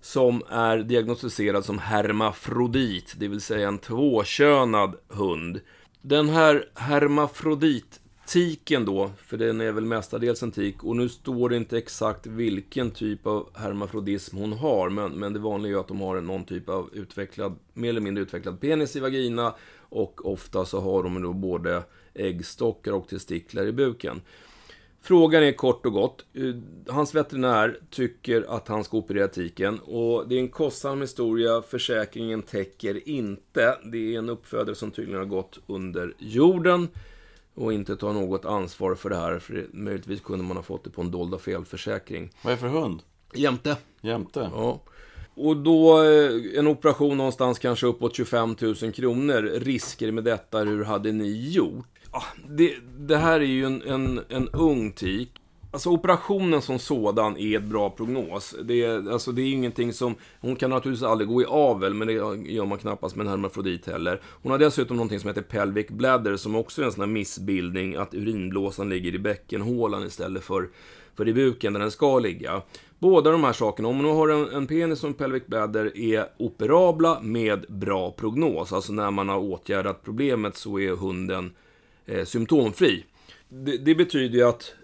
som 0.00 0.42
är 0.48 0.78
diagnostiserad 0.78 1.64
som 1.64 1.78
hermafrodit, 1.78 3.14
det 3.18 3.28
vill 3.28 3.40
säga 3.40 3.68
en 3.68 3.78
tvåkönad 3.78 4.96
hund. 5.08 5.60
Den 6.02 6.28
här 6.28 6.68
hermafrodit 6.74 8.00
tiken 8.26 8.84
då, 8.84 9.10
för 9.26 9.36
den 9.36 9.60
är 9.60 9.72
väl 9.72 9.84
mestadels 9.84 10.42
en 10.42 10.52
tik, 10.52 10.84
och 10.84 10.96
nu 10.96 11.08
står 11.08 11.48
det 11.48 11.56
inte 11.56 11.78
exakt 11.78 12.26
vilken 12.26 12.90
typ 12.90 13.26
av 13.26 13.48
hermafrodism 13.54 14.36
hon 14.36 14.52
har, 14.52 14.90
men, 14.90 15.12
men 15.12 15.32
det 15.32 15.38
vanliga 15.38 15.70
är 15.70 15.74
ju 15.74 15.80
att 15.80 15.88
de 15.88 16.00
har 16.00 16.20
någon 16.20 16.44
typ 16.44 16.68
av 16.68 16.90
utvecklad, 16.92 17.58
mer 17.72 17.88
eller 17.88 18.00
mindre 18.00 18.22
utvecklad 18.22 18.60
penis 18.60 18.96
i 18.96 19.00
vagina, 19.00 19.54
och 19.78 20.32
ofta 20.32 20.64
så 20.64 20.80
har 20.80 21.02
de 21.02 21.22
då 21.22 21.32
både 21.32 21.82
äggstockar 22.14 22.92
och 22.92 23.08
testiklar 23.08 23.66
i 23.66 23.72
buken. 23.72 24.20
Frågan 25.06 25.42
är 25.42 25.52
kort 25.52 25.86
och 25.86 25.92
gott. 25.92 26.24
Hans 26.88 27.14
veterinär 27.14 27.80
tycker 27.90 28.56
att 28.56 28.68
han 28.68 28.84
ska 28.84 28.96
operera 28.96 29.28
tiken 29.28 29.78
och 29.78 30.28
det 30.28 30.34
är 30.34 30.40
en 30.40 30.48
kostsam 30.48 31.00
historia. 31.00 31.62
Försäkringen 31.62 32.42
täcker 32.42 33.08
inte. 33.08 33.78
Det 33.92 34.14
är 34.14 34.18
en 34.18 34.28
uppfödare 34.28 34.74
som 34.74 34.90
tydligen 34.90 35.18
har 35.18 35.26
gått 35.26 35.58
under 35.66 36.14
jorden 36.18 36.88
och 37.54 37.72
inte 37.72 37.96
tar 37.96 38.12
något 38.12 38.44
ansvar 38.44 38.94
för 38.94 39.10
det 39.10 39.16
här. 39.16 39.38
För 39.38 39.66
möjligtvis 39.72 40.20
kunde 40.20 40.44
man 40.44 40.56
ha 40.56 40.64
fått 40.64 40.84
det 40.84 40.90
på 40.90 41.00
en 41.00 41.10
dolda 41.10 41.38
felförsäkring. 41.38 42.30
Vad 42.42 42.52
är 42.52 42.56
det 42.56 42.60
för 42.60 42.68
hund? 42.68 43.02
Jämte. 43.34 43.76
Jämte? 44.00 44.50
Ja. 44.54 44.80
Och 45.34 45.56
då 45.56 46.02
eh, 46.02 46.58
en 46.58 46.66
operation 46.66 47.16
någonstans 47.16 47.58
kanske 47.58 47.86
uppåt 47.86 48.16
25 48.16 48.56
000 48.60 48.74
kronor. 48.74 49.42
Risker 49.42 50.12
med 50.12 50.24
detta, 50.24 50.58
hur 50.58 50.84
hade 50.84 51.12
ni 51.12 51.50
gjort? 51.52 51.86
Det, 52.48 52.74
det 52.98 53.16
här 53.16 53.40
är 53.40 53.44
ju 53.44 53.64
en, 53.64 53.82
en, 53.82 54.20
en 54.28 54.48
ung 54.48 54.92
tik 54.92 55.40
Alltså 55.76 55.90
operationen 55.90 56.62
som 56.62 56.78
sådan 56.78 57.36
är 57.36 57.56
ett 57.56 57.64
bra 57.64 57.90
prognos. 57.90 58.54
Det 58.64 58.84
är, 58.84 59.10
alltså, 59.10 59.32
det 59.32 59.42
är 59.42 59.52
ingenting 59.52 59.92
som... 59.92 60.14
Hon 60.40 60.56
kan 60.56 60.70
naturligtvis 60.70 61.08
aldrig 61.08 61.28
gå 61.28 61.42
i 61.42 61.44
avel, 61.48 61.94
men 61.94 62.08
det 62.08 62.12
gör 62.52 62.66
man 62.66 62.78
knappast 62.78 63.16
med 63.16 63.24
en 63.24 63.30
hermafrodit 63.30 63.86
heller. 63.86 64.20
Hon 64.42 64.52
har 64.52 64.58
dessutom 64.58 64.96
någonting 64.96 65.20
som 65.20 65.28
heter 65.28 65.42
pelvic 65.42 65.88
bladder, 65.88 66.36
som 66.36 66.56
också 66.56 66.82
är 66.82 66.86
en 66.86 66.92
sån 66.92 67.00
här 67.00 67.08
missbildning, 67.08 67.96
att 67.96 68.14
urinblåsan 68.14 68.88
ligger 68.88 69.14
i 69.14 69.18
bäckenhålan 69.18 70.06
istället 70.06 70.44
för, 70.44 70.68
för 71.16 71.28
i 71.28 71.34
buken, 71.34 71.72
där 71.72 71.80
den 71.80 71.90
ska 71.90 72.18
ligga. 72.18 72.62
Båda 72.98 73.30
de 73.30 73.44
här 73.44 73.52
sakerna, 73.52 73.88
om 73.88 73.96
man 73.96 74.16
har 74.16 74.28
en, 74.28 74.48
en 74.48 74.66
penis 74.66 75.02
och 75.02 75.08
en 75.08 75.14
pelvic 75.14 75.46
bladder, 75.46 75.98
är 75.98 76.26
operabla 76.36 77.20
med 77.20 77.66
bra 77.68 78.10
prognos. 78.10 78.72
Alltså 78.72 78.92
när 78.92 79.10
man 79.10 79.28
har 79.28 79.38
åtgärdat 79.38 80.04
problemet 80.04 80.56
så 80.56 80.78
är 80.78 80.96
hunden 80.96 81.50
eh, 82.06 82.24
symptomfri. 82.24 83.04
Det, 83.48 83.76
det 83.76 83.94
betyder 83.94 84.38
ju 84.38 84.44
att 84.44 84.74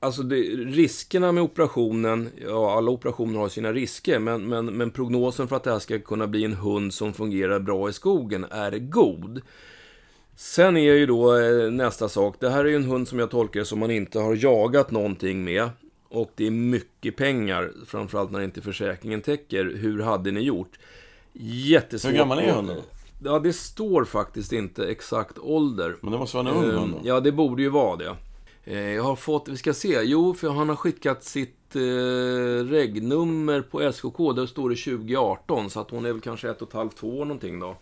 Alltså 0.00 0.22
det, 0.22 0.36
riskerna 0.56 1.32
med 1.32 1.42
operationen, 1.42 2.28
ja 2.46 2.76
alla 2.76 2.90
operationer 2.90 3.38
har 3.38 3.48
sina 3.48 3.72
risker, 3.72 4.18
men, 4.18 4.48
men, 4.48 4.66
men 4.66 4.90
prognosen 4.90 5.48
för 5.48 5.56
att 5.56 5.64
det 5.64 5.72
här 5.72 5.78
ska 5.78 5.98
kunna 5.98 6.26
bli 6.26 6.44
en 6.44 6.54
hund 6.54 6.94
som 6.94 7.12
fungerar 7.12 7.60
bra 7.60 7.88
i 7.88 7.92
skogen 7.92 8.46
är 8.50 8.78
god. 8.78 9.42
Sen 10.36 10.76
är 10.76 10.94
ju 10.94 11.06
då 11.06 11.38
eh, 11.38 11.70
nästa 11.70 12.08
sak, 12.08 12.36
det 12.40 12.50
här 12.50 12.64
är 12.64 12.68
ju 12.68 12.76
en 12.76 12.84
hund 12.84 13.08
som 13.08 13.18
jag 13.18 13.30
tolkar 13.30 13.64
som 13.64 13.78
man 13.78 13.90
inte 13.90 14.18
har 14.18 14.36
jagat 14.44 14.90
någonting 14.90 15.44
med. 15.44 15.70
Och 16.08 16.32
det 16.34 16.46
är 16.46 16.50
mycket 16.50 17.16
pengar, 17.16 17.72
framförallt 17.86 18.30
när 18.30 18.40
inte 18.40 18.60
försäkringen 18.60 19.20
täcker. 19.20 19.64
Hur 19.76 20.02
hade 20.02 20.30
ni 20.30 20.40
gjort? 20.40 20.78
Jättesvårt. 21.32 22.12
Hur 22.12 22.16
gammal 22.18 22.38
är 22.38 22.52
hunden? 22.52 22.76
Ja, 23.26 23.38
det 23.38 23.52
står 23.52 24.04
faktiskt 24.04 24.52
inte 24.52 24.86
exakt 24.86 25.38
ålder. 25.38 25.96
Men 26.00 26.12
det 26.12 26.18
måste 26.18 26.36
vara 26.36 26.48
en 26.48 26.54
ung 26.54 26.70
hund 26.70 26.94
Ja, 27.04 27.20
det 27.20 27.32
borde 27.32 27.62
ju 27.62 27.68
vara 27.68 27.96
det. 27.96 28.16
Eh, 28.64 28.92
jag 28.92 29.02
har 29.02 29.16
fått, 29.16 29.48
vi 29.48 29.56
ska 29.56 29.74
se, 29.74 30.00
jo, 30.02 30.34
för 30.34 30.48
han 30.48 30.68
har 30.68 30.76
skickat 30.76 31.24
sitt 31.24 31.76
eh, 31.76 31.80
regnummer 32.70 33.60
på 33.60 33.92
SKK, 33.92 34.32
där 34.32 34.46
står 34.46 34.70
det 34.70 34.76
2018, 34.76 35.70
så 35.70 35.80
att 35.80 35.90
hon 35.90 36.06
är 36.06 36.12
väl 36.12 36.20
kanske 36.20 36.50
ett 36.50 36.62
och 36.62 36.68
ett 36.68 36.74
halvt, 36.74 36.96
två 36.96 37.18
år 37.18 37.24
någonting 37.24 37.60
då. 37.60 37.76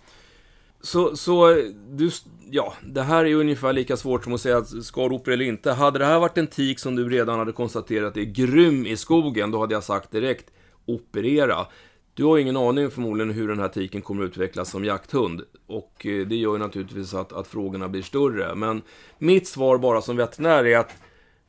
Så, 0.81 1.17
så 1.17 1.63
du, 1.91 2.11
ja, 2.51 2.75
det 2.83 3.03
här 3.03 3.25
är 3.25 3.35
ungefär 3.35 3.73
lika 3.73 3.97
svårt 3.97 4.25
som 4.25 4.33
att 4.33 4.41
säga 4.41 4.57
att 4.57 4.85
ska 4.85 5.09
du 5.09 5.15
operera 5.15 5.35
eller 5.35 5.45
inte. 5.45 5.73
Hade 5.73 5.99
det 5.99 6.05
här 6.05 6.19
varit 6.19 6.39
en 6.39 6.47
tik 6.47 6.79
som 6.79 6.97
du 6.97 7.09
redan 7.09 7.39
hade 7.39 7.53
konstaterat 7.53 8.17
är 8.17 8.23
grym 8.23 8.87
i 8.87 8.97
skogen, 8.97 9.51
då 9.51 9.61
hade 9.61 9.75
jag 9.75 9.85
sagt 9.85 10.11
direkt, 10.11 10.51
operera. 10.87 11.67
Du 12.15 12.25
har 12.25 12.39
ingen 12.39 12.57
aning 12.57 12.91
förmodligen 12.91 13.31
hur 13.31 13.49
den 13.49 13.59
här 13.59 13.69
tiken 13.69 14.03
kommer 14.03 14.25
att 14.25 14.29
utvecklas 14.29 14.71
som 14.71 14.85
jakthund. 14.85 15.43
Och 15.67 16.07
eh, 16.07 16.27
det 16.27 16.37
gör 16.37 16.53
ju 16.53 16.59
naturligtvis 16.59 17.15
att, 17.15 17.33
att 17.33 17.47
frågorna 17.47 17.89
blir 17.89 18.03
större. 18.03 18.55
Men 18.55 18.83
mitt 19.19 19.49
svar 19.49 19.79
bara 19.79 20.03
som 20.03 20.17
veterinär 20.17 20.67
är 20.67 20.79
att 20.79 20.91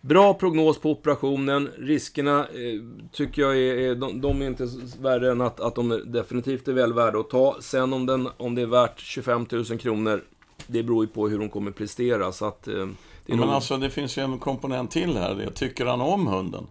Bra 0.07 0.34
prognos 0.34 0.79
på 0.79 0.91
operationen. 0.91 1.69
Riskerna 1.77 2.39
eh, 2.39 2.81
tycker 3.12 3.41
jag 3.41 3.57
är, 3.57 3.75
är 3.77 3.95
de, 3.95 4.22
de, 4.22 4.41
är 4.41 4.48
inte 4.48 4.67
värre 5.01 5.31
än 5.31 5.41
att, 5.41 5.60
att 5.60 5.75
de 5.75 6.03
definitivt 6.05 6.67
är 6.67 6.74
väl 6.74 6.93
värda 6.93 7.19
att 7.19 7.29
ta. 7.29 7.57
Sen 7.60 7.93
om, 7.93 8.05
den, 8.05 8.29
om 8.38 8.55
det 8.55 8.62
är 8.62 8.65
värt 8.65 9.00
25 9.00 9.45
000 9.51 9.65
kronor, 9.65 10.24
det 10.67 10.84
beror 10.84 11.05
ju 11.05 11.12
på 11.12 11.27
hur 11.27 11.39
de 11.39 11.50
kommer 11.50 11.72
prestera. 11.72 12.31
Så 12.31 12.45
att, 12.45 12.67
eh, 12.67 12.88
Men 13.25 13.38
nog... 13.38 13.50
alltså 13.50 13.77
det 13.77 13.89
finns 13.89 14.17
ju 14.17 14.22
en 14.22 14.39
komponent 14.39 14.91
till 14.91 15.17
här. 15.17 15.36
Det. 15.36 15.51
Tycker 15.51 15.86
han 15.86 16.01
om 16.01 16.27
hunden? 16.27 16.67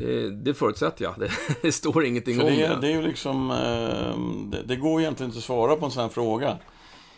Eh, 0.00 0.30
det 0.32 0.54
förutsätter 0.54 1.04
jag. 1.04 1.14
Det, 1.18 1.30
det 1.62 1.72
står 1.72 2.04
ingenting 2.04 2.36
För 2.36 2.46
om 2.46 2.50
det. 2.50 2.78
Det. 2.80 2.86
är 2.86 2.92
ju 2.92 3.02
liksom, 3.02 3.50
eh, 3.50 4.18
det, 4.50 4.62
det 4.66 4.76
går 4.76 5.00
egentligen 5.00 5.30
inte 5.30 5.38
att 5.38 5.44
svara 5.44 5.76
på 5.76 5.84
en 5.84 5.90
sån 5.90 6.02
här 6.02 6.08
fråga. 6.10 6.58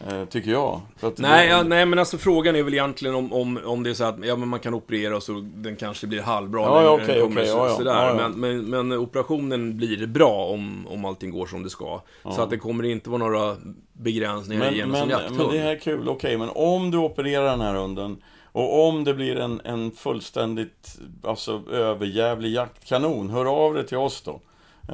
Eh, 0.06 0.24
tycker 0.24 0.50
jag. 0.50 0.80
Nej, 1.16 1.46
det, 1.46 1.52
ja, 1.52 1.62
nej, 1.62 1.86
men 1.86 1.98
alltså 1.98 2.18
frågan 2.18 2.56
är 2.56 2.62
väl 2.62 2.74
egentligen 2.74 3.14
om, 3.14 3.32
om, 3.32 3.60
om 3.64 3.82
det 3.82 3.90
är 3.90 3.94
så 3.94 4.04
att 4.04 4.16
ja, 4.24 4.36
men 4.36 4.48
man 4.48 4.60
kan 4.60 4.74
operera 4.74 5.16
och 5.16 5.22
så 5.22 5.32
den 5.54 5.76
kanske 5.76 6.06
blir 6.06 6.22
halvbra. 6.22 6.62
Ja, 6.62 6.74
när 6.74 6.82
ja, 6.82 6.96
den 6.96 7.04
okej, 7.04 7.20
kommer 7.20 7.40
okej, 7.40 7.46
så- 7.52 7.56
ja, 7.56 7.68
ja, 7.68 7.76
sådär. 7.76 7.92
ja, 7.92 8.08
ja. 8.20 8.28
Men, 8.28 8.64
men, 8.64 8.86
men 8.88 8.98
operationen 8.98 9.76
blir 9.76 10.06
bra 10.06 10.46
om, 10.46 10.86
om 10.90 11.04
allting 11.04 11.30
går 11.30 11.46
som 11.46 11.62
det 11.62 11.70
ska. 11.70 12.00
Så 12.22 12.42
att 12.42 12.50
det 12.50 12.58
kommer 12.58 12.84
inte 12.84 13.10
vara 13.10 13.18
några 13.18 13.56
begränsningar 13.92 14.64
men, 14.64 14.74
igen 14.74 14.88
men, 14.90 15.00
som 15.00 15.10
jakthund. 15.10 15.36
men 15.36 15.48
det 15.48 15.58
här 15.58 15.70
är 15.72 15.78
kul, 15.78 16.08
okej, 16.08 16.38
men 16.38 16.48
om 16.54 16.90
du 16.90 16.98
opererar 16.98 17.44
den 17.50 17.60
här 17.60 17.74
hunden 17.74 18.16
och 18.56 18.88
om 18.88 19.04
det 19.04 19.14
blir 19.14 19.36
en, 19.36 19.60
en 19.64 19.90
fullständigt 19.90 20.98
alltså, 21.22 21.62
överjävlig 21.70 22.52
jaktkanon, 22.52 23.30
hör 23.30 23.46
av 23.46 23.74
dig 23.74 23.86
till 23.86 23.96
oss 23.96 24.22
då. 24.22 24.40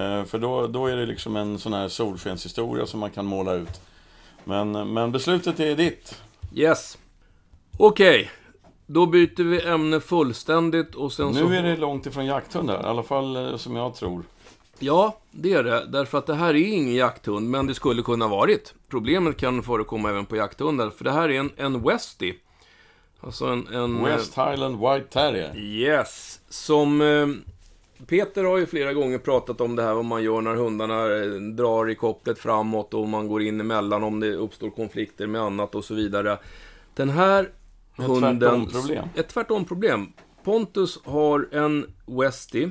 Eh, 0.01 0.25
för 0.25 0.39
då, 0.39 0.67
då 0.67 0.87
är 0.87 0.97
det 0.97 1.07
liksom 1.07 1.37
en 1.37 1.59
sån 1.59 1.73
här 1.73 1.89
solskenshistoria 1.89 2.87
som 2.87 3.01
man 3.01 3.11
kan 3.11 3.27
måla 3.27 3.55
ut. 3.55 3.81
Men, 4.45 4.93
men 4.93 5.13
beslutet 5.13 5.61
är 5.61 5.77
ditt. 5.77 6.23
Yes. 6.55 6.99
Okej. 7.79 8.31
Då 8.87 9.07
byter 9.07 9.45
vi 9.45 9.63
ämne 9.63 10.01
fullständigt 10.01 10.95
och 10.95 11.13
sen 11.13 11.35
så... 11.35 11.49
Nu 11.49 11.57
är 11.57 11.63
det 11.63 11.77
långt 11.77 12.07
ifrån 12.07 12.27
jakthund 12.27 12.71
här, 12.71 12.81
i 12.81 12.85
alla 12.85 13.03
fall 13.03 13.37
eh, 13.37 13.57
som 13.57 13.77
jag 13.77 13.95
tror. 13.95 14.23
Ja, 14.79 15.19
det 15.31 15.53
är 15.53 15.65
det. 15.65 15.87
Därför 15.87 16.19
att 16.19 16.27
det 16.27 16.35
här 16.35 16.55
är 16.55 16.73
ingen 16.73 16.95
jakthund, 16.95 17.51
men 17.51 17.67
det 17.67 17.75
skulle 17.75 18.03
kunna 18.03 18.29
varit. 18.29 18.75
Problemet 18.89 19.37
kan 19.37 19.63
förekomma 19.63 20.11
även 20.11 20.27
på 20.27 20.37
jakthundar, 20.37 20.91
för 20.91 21.05
det 21.05 21.13
här 21.13 21.29
är 21.29 21.41
en, 21.41 21.51
en 21.57 21.83
Westie. 21.83 22.35
Alltså 23.23 23.45
en... 23.47 23.67
en 23.67 24.05
West 24.05 24.35
Highland 24.35 24.77
White 24.77 25.07
Terrier. 25.11 25.57
Yes. 25.57 26.41
Som... 26.49 27.01
Eh, 27.01 27.27
Peter 28.07 28.45
har 28.45 28.59
ju 28.59 28.67
flera 28.67 28.93
gånger 28.93 29.19
pratat 29.19 29.61
om 29.61 29.77
det 29.77 29.83
här 29.83 29.95
vad 29.95 30.05
man 30.05 30.23
gör 30.23 30.41
när 30.41 30.55
hundarna 30.55 31.17
eh, 31.17 31.31
drar 31.41 31.91
i 31.91 31.95
kopplet 31.95 32.39
framåt 32.39 32.95
och 32.95 33.09
man 33.09 33.29
går 33.29 33.43
in 33.43 33.61
emellan 33.61 34.05
om 34.05 34.21
det 34.21 34.35
uppstår 34.35 34.71
konflikter 34.71 35.27
med 35.27 35.41
annat 35.41 35.75
och 35.75 35.85
så 35.85 35.95
vidare. 35.95 36.39
Den 36.95 37.11
här 37.11 37.43
Ett 37.99 38.05
hunden... 38.05 38.39
tvärtomproblem. 38.39 39.05
Ett 39.15 39.29
tvärtomproblem. 39.29 40.13
Pontus 40.45 40.99
har 41.05 41.49
en 41.53 41.87
Westie 42.07 42.71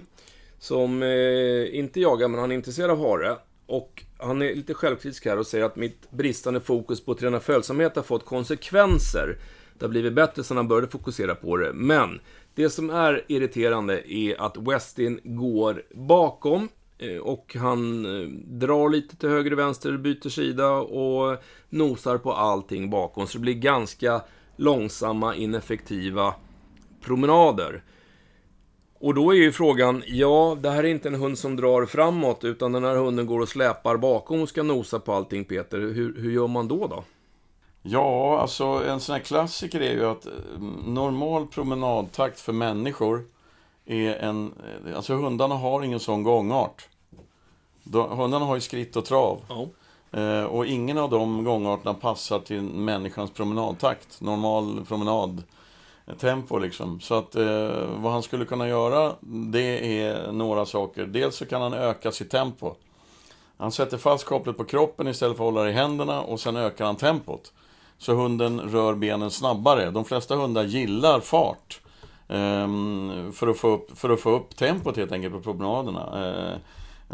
som 0.60 1.04
eh, 1.04 1.80
inte 1.80 2.00
jagar, 2.00 2.28
men 2.28 2.40
han 2.40 2.52
är 2.52 2.56
intresserad 2.56 2.92
av 2.92 3.00
hare. 3.00 3.36
Och 3.66 4.04
han 4.18 4.42
är 4.42 4.56
lite 4.56 4.74
självkritisk 4.74 5.26
här 5.26 5.40
och 5.40 5.48
säger 5.48 5.66
att 5.66 5.76
mitt 5.76 6.12
bristande 6.12 6.60
fokus 6.60 7.06
på 7.06 7.12
att 7.12 7.18
träna 7.18 7.40
följsamhet 7.40 7.96
har 7.96 8.04
fått 8.04 8.26
konsekvenser. 8.26 9.38
Det 9.82 9.86
har 9.86 9.90
blivit 9.90 10.14
bättre 10.14 10.44
sedan 10.44 10.58
han 10.58 10.68
började 10.68 10.88
fokusera 10.88 11.36
på 11.36 11.58
det. 11.58 11.74
Men 11.74 12.20
det 12.56 12.70
som 12.70 12.90
är 12.90 13.26
irriterande 13.28 14.14
är 14.14 14.42
att 14.42 14.58
Westin 14.58 15.20
går 15.24 15.84
bakom 15.94 16.70
eh, 16.98 17.18
och 17.18 17.56
han 17.60 18.06
eh, 18.06 18.28
drar 18.46 18.90
lite 18.90 19.16
till 19.16 19.30
höger 19.30 19.54
och 19.54 19.60
vänster, 19.60 19.98
byter 19.98 20.30
sida 20.30 20.72
och 20.72 21.38
nosar 21.70 22.18
på 22.18 22.34
allting 22.34 22.90
bakom. 22.90 23.28
Så 23.28 23.38
det 23.38 23.42
blir 23.42 23.54
ganska 23.54 24.22
långsamma, 24.56 25.36
ineffektiva 25.36 26.36
promenader. 27.06 27.84
Och 29.00 29.14
då 29.14 29.32
är 29.32 29.38
ju 29.38 29.52
frågan, 29.52 30.04
ja, 30.08 30.58
det 30.62 30.70
här 30.70 30.84
är 30.84 30.88
inte 30.88 31.08
en 31.08 31.16
hund 31.16 31.38
som 31.38 31.56
drar 31.56 31.86
framåt, 31.86 32.44
utan 32.44 32.72
den 32.72 32.84
här 32.84 32.96
hunden 32.96 33.26
går 33.26 33.40
och 33.40 33.50
släpar 33.50 33.98
bakom 33.98 34.42
och 34.42 34.50
ska 34.50 34.64
nosa 34.64 35.00
på 35.00 35.14
allting, 35.14 35.46
Peter. 35.46 35.80
Hur, 35.80 36.22
hur 36.22 36.32
gör 36.32 36.48
man 36.48 36.68
då 36.68 36.88
då? 36.88 37.04
Ja, 37.84 38.40
alltså 38.40 38.66
en 38.66 39.00
sån 39.00 39.14
här 39.14 39.22
klassiker 39.22 39.82
är 39.82 39.92
ju 39.94 40.06
att 40.06 40.26
eh, 40.26 40.32
normal 40.86 41.48
promenadtakt 41.48 42.40
för 42.40 42.54
människor 42.54 43.26
är 43.86 44.16
en... 44.16 44.54
eh, 44.88 44.96
Alltså 44.96 45.14
hundarna 45.14 45.56
har 45.56 45.84
ingen 45.84 46.00
sån 46.00 46.24
gångart. 46.24 46.88
De, 47.84 48.18
hundarna 48.18 48.46
har 48.46 48.56
ju 48.56 48.62
skritt 48.62 48.96
och 48.96 49.06
trav. 49.06 49.42
Ja. 49.50 49.68
Eh, 50.20 50.44
och 50.44 50.66
ingen 50.66 50.98
av 50.98 51.10
de 51.10 51.44
gångarterna 51.44 51.94
passar 51.94 52.40
till 52.40 52.62
människans 52.62 53.32
promenadtakt. 53.32 54.22
Normal 54.22 54.86
promenadtempo 54.88 56.58
liksom. 56.58 57.00
Så 57.00 57.14
att 57.16 57.36
eh, 57.36 57.70
vad 57.98 58.12
han 58.12 58.24
skulle 58.24 58.46
kunna 58.46 58.68
göra, 58.68 59.16
det 59.22 60.00
är 60.02 60.32
några 60.32 60.66
saker. 60.66 61.06
Dels 61.06 61.36
så 61.36 61.46
kan 61.46 61.62
han 61.62 61.74
öka 61.74 62.12
sitt 62.12 62.30
tempo. 62.32 62.74
Han 63.58 63.72
sätter 63.72 63.98
fast 63.98 64.26
kopplet 64.26 64.58
på 64.58 64.64
kroppen 64.64 65.08
istället 65.08 65.38
för 65.38 65.44
att 65.44 65.54
hålla 65.54 65.64
det 65.64 65.70
i 65.70 65.74
händerna 65.74 66.22
och 66.22 66.40
sen 66.40 66.56
ökar 66.56 66.86
han 66.86 66.96
tempot. 66.96 67.54
Så 68.02 68.14
hunden 68.14 68.60
rör 68.62 68.96
benen 68.96 69.32
snabbare. 69.32 69.92
De 69.92 70.06
flesta 70.06 70.36
hundar 70.36 70.64
gillar 70.64 71.20
fart. 71.20 71.80
Ehm, 72.28 73.32
för, 73.34 73.48
att 73.48 73.58
få 73.58 73.68
upp, 73.68 73.98
för 73.98 74.10
att 74.10 74.20
få 74.20 74.30
upp 74.30 74.56
tempot 74.56 74.98
helt 74.98 75.12
enkelt 75.12 75.34
på 75.34 75.42
promenaderna. 75.42 76.28
Eh, 76.28 76.58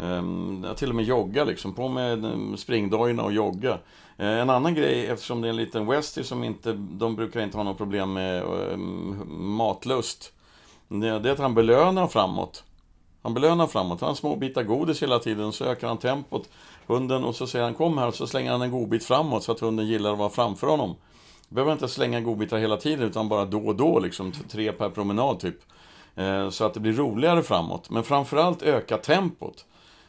ehm, 0.06 0.66
till 0.76 0.88
och 0.88 0.94
med 0.94 1.04
jogga 1.04 1.44
liksom. 1.44 1.74
På 1.74 1.88
med 1.88 2.24
eh, 2.24 2.54
springdojorna 2.56 3.22
och 3.22 3.32
jogga. 3.32 3.78
Eh, 4.16 4.38
en 4.38 4.50
annan 4.50 4.74
grej, 4.74 5.06
eftersom 5.06 5.40
det 5.40 5.48
är 5.48 5.50
en 5.50 5.56
liten 5.56 5.86
Westie 5.86 6.24
som 6.24 6.44
inte, 6.44 6.72
de 6.72 7.16
brukar 7.16 7.40
inte 7.40 7.56
ha 7.56 7.64
något 7.64 7.78
problem 7.78 8.12
med 8.12 8.42
ehm, 8.42 9.22
matlust. 9.56 10.32
Det, 10.88 11.18
det 11.18 11.28
är 11.28 11.32
att 11.32 11.38
han 11.38 11.54
belönar 11.54 12.06
framåt. 12.06 12.64
Han 13.22 13.34
belönar 13.34 13.66
framåt. 13.66 14.00
Han 14.00 14.08
har 14.08 14.14
små 14.14 14.36
bitar 14.36 14.62
godis 14.62 15.02
hela 15.02 15.18
tiden, 15.18 15.52
så 15.52 15.64
ökar 15.64 15.88
han 15.88 15.98
tempot. 15.98 16.48
Hunden, 16.88 17.24
och 17.24 17.34
så 17.36 17.46
säger 17.46 17.64
han 17.64 17.74
kom 17.74 17.98
här, 17.98 18.06
och 18.08 18.14
så 18.14 18.26
slänger 18.26 18.52
han 18.52 18.62
en 18.62 18.70
godbit 18.70 19.04
framåt 19.04 19.42
så 19.44 19.52
att 19.52 19.60
hunden 19.60 19.86
gillar 19.86 20.12
att 20.12 20.18
vara 20.18 20.30
framför 20.30 20.66
honom. 20.66 20.94
Behöver 21.48 21.72
inte 21.72 21.88
slänga 21.88 22.20
godbitar 22.20 22.58
hela 22.58 22.76
tiden, 22.76 23.06
utan 23.08 23.28
bara 23.28 23.44
då 23.44 23.58
och 23.66 23.76
då, 23.76 23.98
liksom 23.98 24.32
tre 24.32 24.72
per 24.72 24.90
promenad 24.90 25.40
typ. 25.40 25.56
Eh, 26.16 26.50
så 26.50 26.64
att 26.64 26.74
det 26.74 26.80
blir 26.80 26.92
roligare 26.92 27.42
framåt. 27.42 27.90
Men 27.90 28.02
framförallt 28.04 28.62
öka 28.62 28.96
tempot. 28.98 29.64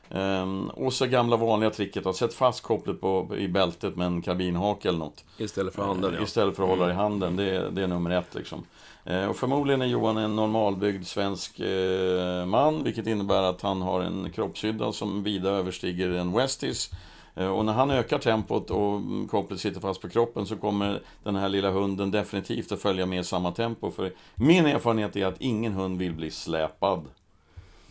Ehm, 0.10 0.70
och 0.70 0.94
så 0.94 1.06
gamla 1.06 1.38
vanliga 1.38 1.70
tricket 1.70 2.06
att 2.06 2.16
sätta 2.16 2.34
fast 2.34 2.62
kopplet 2.64 3.02
på, 3.02 3.28
i 3.38 3.48
bältet 3.48 3.96
med 3.96 4.08
en 4.08 4.22
karbinhake 4.22 4.88
eller 4.90 5.00
något. 5.00 5.24
Istället 5.38 5.76
för 5.76 5.84
handen, 5.84 6.14
ja. 6.18 6.24
Istället 6.24 6.56
för 6.56 6.64
att 6.64 6.70
hålla 6.70 6.90
i 6.90 6.94
handen, 6.94 7.36
det, 7.36 7.44
är- 7.56 7.70
det 7.72 7.84
är 7.84 7.88
nummer 7.88 8.12
ett 8.12 8.36
liksom. 8.36 8.66
Eh, 9.04 9.26
och 9.26 9.36
förmodligen 9.36 9.82
är 9.82 9.86
Johan 9.86 10.18
en 10.18 10.36
normalbyggd 10.36 11.06
svensk 11.06 11.60
eh, 11.60 12.46
man, 12.46 12.84
vilket 12.84 13.08
innebär 13.08 13.44
att 13.44 13.62
han 13.62 13.82
har 13.82 14.02
en 14.02 14.32
kroppshydda 14.32 14.92
som 14.92 15.24
vida 15.24 15.50
överstiger 15.50 16.10
en 16.10 16.32
Westies. 16.32 16.90
Eh, 17.36 17.48
och 17.48 17.66
när 17.66 17.74
han 17.74 17.92
ökar 17.92 18.18
tempot 18.18 18.72
och 18.72 19.02
kopplet 19.30 19.60
sitter 19.60 19.80
fast 19.80 20.02
på 20.02 20.10
kroppen 20.10 20.46
så 20.46 20.56
kommer 20.56 21.02
den 21.24 21.36
här 21.36 21.50
lilla 21.50 21.72
hunden 21.72 22.12
definitivt 22.12 22.72
att 22.72 22.82
följa 22.82 23.06
med 23.06 23.20
i 23.20 23.24
samma 23.24 23.52
tempo. 23.52 23.92
För 23.92 24.14
min 24.36 24.66
erfarenhet 24.66 25.16
är 25.16 25.26
att 25.26 25.42
ingen 25.42 25.74
hund 25.74 26.00
vill 26.00 26.14
bli 26.14 26.32
släpad. 26.32 27.06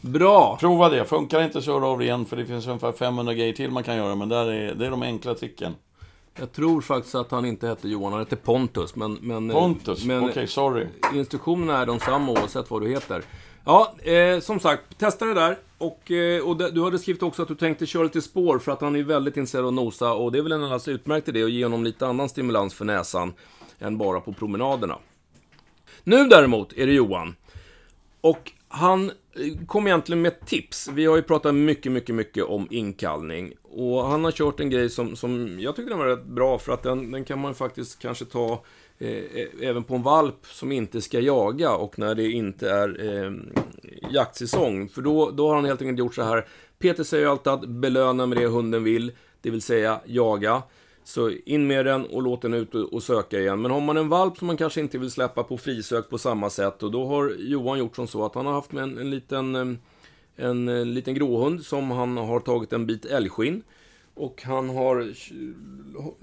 Bra! 0.00 0.56
Prova 0.60 0.88
det, 0.88 1.04
funkar 1.04 1.42
inte 1.42 1.62
så 1.62 1.72
hör 1.72 1.92
av 1.92 2.02
igen 2.02 2.24
för 2.24 2.36
det 2.36 2.46
finns 2.46 2.66
ungefär 2.66 2.92
500 2.92 3.34
grejer 3.34 3.52
till 3.52 3.70
man 3.70 3.82
kan 3.82 3.96
göra, 3.96 4.14
men 4.14 4.28
där 4.28 4.46
är, 4.52 4.74
det 4.74 4.86
är 4.86 4.90
de 4.90 5.02
enkla 5.02 5.34
tricken. 5.34 5.74
Jag 6.38 6.52
tror 6.52 6.80
faktiskt 6.80 7.14
att 7.14 7.30
han 7.30 7.44
inte 7.44 7.66
hette 7.66 7.88
Johan, 7.88 8.12
han 8.12 8.20
hette 8.20 8.36
Pontus. 8.36 8.96
Men, 8.96 9.18
men, 9.20 9.50
Pontus, 9.50 10.04
men 10.04 10.24
okej, 10.24 10.46
sorry. 10.46 10.86
instruktionerna 11.14 11.78
är 11.78 11.86
de 11.86 12.00
samma 12.00 12.32
oavsett 12.32 12.70
vad 12.70 12.82
du 12.82 12.88
heter. 12.88 13.22
Ja, 13.64 13.94
eh, 13.98 14.40
som 14.40 14.60
sagt, 14.60 14.98
testa 14.98 15.24
det 15.24 15.34
där. 15.34 15.58
Och, 15.78 16.10
eh, 16.10 16.44
och 16.44 16.56
det, 16.56 16.70
du 16.70 16.84
hade 16.84 16.98
skrivit 16.98 17.22
också 17.22 17.42
att 17.42 17.48
du 17.48 17.54
tänkte 17.54 17.86
köra 17.86 18.02
lite 18.02 18.22
spår 18.22 18.58
för 18.58 18.72
att 18.72 18.80
han 18.80 18.96
är 18.96 19.02
väldigt 19.02 19.36
intresserad 19.36 19.64
av 19.64 19.68
att 19.68 19.74
nosa. 19.74 20.12
Och 20.12 20.32
det 20.32 20.38
är 20.38 20.42
väl 20.42 20.52
en 20.52 20.62
alldeles 20.62 20.88
utmärkt 20.88 21.28
idé 21.28 21.42
att 21.42 21.50
ge 21.50 21.64
honom 21.64 21.84
lite 21.84 22.06
annan 22.06 22.28
stimulans 22.28 22.74
för 22.74 22.84
näsan 22.84 23.32
än 23.78 23.98
bara 23.98 24.20
på 24.20 24.32
promenaderna. 24.32 24.98
Nu 26.04 26.24
däremot 26.24 26.72
är 26.72 26.86
det 26.86 26.92
Johan. 26.92 27.36
Och 28.20 28.52
han 28.68 29.10
eh, 29.10 29.14
kom 29.66 29.86
egentligen 29.86 30.22
med 30.22 30.32
ett 30.32 30.46
tips. 30.46 30.88
Vi 30.88 31.06
har 31.06 31.16
ju 31.16 31.22
pratat 31.22 31.54
mycket, 31.54 31.92
mycket, 31.92 32.14
mycket 32.14 32.44
om 32.44 32.66
inkallning. 32.70 33.52
Och 33.62 34.04
han 34.04 34.24
har 34.24 34.32
kört 34.32 34.60
en 34.60 34.70
grej 34.70 34.90
som, 34.90 35.16
som 35.16 35.60
jag 35.60 35.76
tyckte 35.76 35.90
den 35.90 35.98
var 35.98 36.06
rätt 36.06 36.24
bra 36.24 36.58
för 36.58 36.72
att 36.72 36.82
den, 36.82 37.10
den 37.10 37.24
kan 37.24 37.38
man 37.38 37.54
faktiskt 37.54 37.98
kanske 37.98 38.24
ta 38.24 38.64
eh, 38.98 39.22
även 39.60 39.84
på 39.84 39.94
en 39.94 40.02
valp 40.02 40.46
som 40.46 40.72
inte 40.72 41.00
ska 41.00 41.20
jaga 41.20 41.74
och 41.74 41.98
när 41.98 42.14
det 42.14 42.30
inte 42.30 42.70
är 42.70 43.24
eh, 43.24 43.32
jaktsäsong. 44.10 44.88
För 44.88 45.02
då, 45.02 45.30
då 45.30 45.48
har 45.48 45.54
han 45.54 45.64
helt 45.64 45.82
enkelt 45.82 45.98
gjort 45.98 46.14
så 46.14 46.22
här. 46.22 46.46
Peter 46.78 47.04
säger 47.04 47.24
ju 47.24 47.30
alltid 47.30 47.52
att 47.52 47.68
belöna 47.68 48.26
med 48.26 48.38
det 48.38 48.46
hunden 48.46 48.84
vill, 48.84 49.12
det 49.40 49.50
vill 49.50 49.62
säga 49.62 50.00
jaga. 50.04 50.62
Så 51.08 51.30
in 51.30 51.66
med 51.66 51.86
den 51.86 52.06
och 52.06 52.22
låt 52.22 52.42
den 52.42 52.54
ut 52.54 52.74
och 52.74 53.02
söka 53.02 53.40
igen. 53.40 53.62
Men 53.62 53.70
har 53.70 53.80
man 53.80 53.96
en 53.96 54.08
valp 54.08 54.38
som 54.38 54.46
man 54.46 54.56
kanske 54.56 54.80
inte 54.80 54.98
vill 54.98 55.10
släppa 55.10 55.42
på 55.42 55.58
frisök 55.58 56.10
på 56.10 56.18
samma 56.18 56.50
sätt 56.50 56.82
och 56.82 56.90
då 56.90 57.06
har 57.06 57.34
Johan 57.38 57.78
gjort 57.78 57.96
som 57.96 58.06
så 58.06 58.24
att 58.24 58.34
han 58.34 58.46
har 58.46 58.52
haft 58.52 58.72
med 58.72 58.82
en, 58.82 58.98
en 58.98 59.10
liten 59.10 59.56
eh, 59.56 59.78
en, 60.36 60.68
en, 60.68 60.94
liten 60.94 61.14
gråhund 61.14 61.64
som 61.64 61.90
han 61.90 62.16
har 62.16 62.40
tagit 62.40 62.72
en 62.72 62.86
bit 62.86 63.04
älgskinn. 63.04 63.62
Och 64.14 64.42
han 64.42 64.68
har 64.68 65.14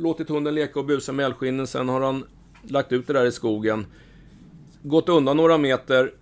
låtit 0.02 0.30
hunden 0.30 0.56
leka 0.56 0.80
och 0.80 0.86
busa 0.86 1.12
med 1.12 1.26
älgskinnen. 1.26 1.68
Sen 1.68 1.90
har 1.90 2.02
han 2.02 2.26
lagt 2.62 2.92
ut 2.92 3.08
det 3.08 3.14
där 3.14 3.26
i 3.26 3.32
skogen. 3.32 3.86
Gått 4.82 5.10
undan 5.10 5.38
några 5.38 5.58
meter. 5.58 6.14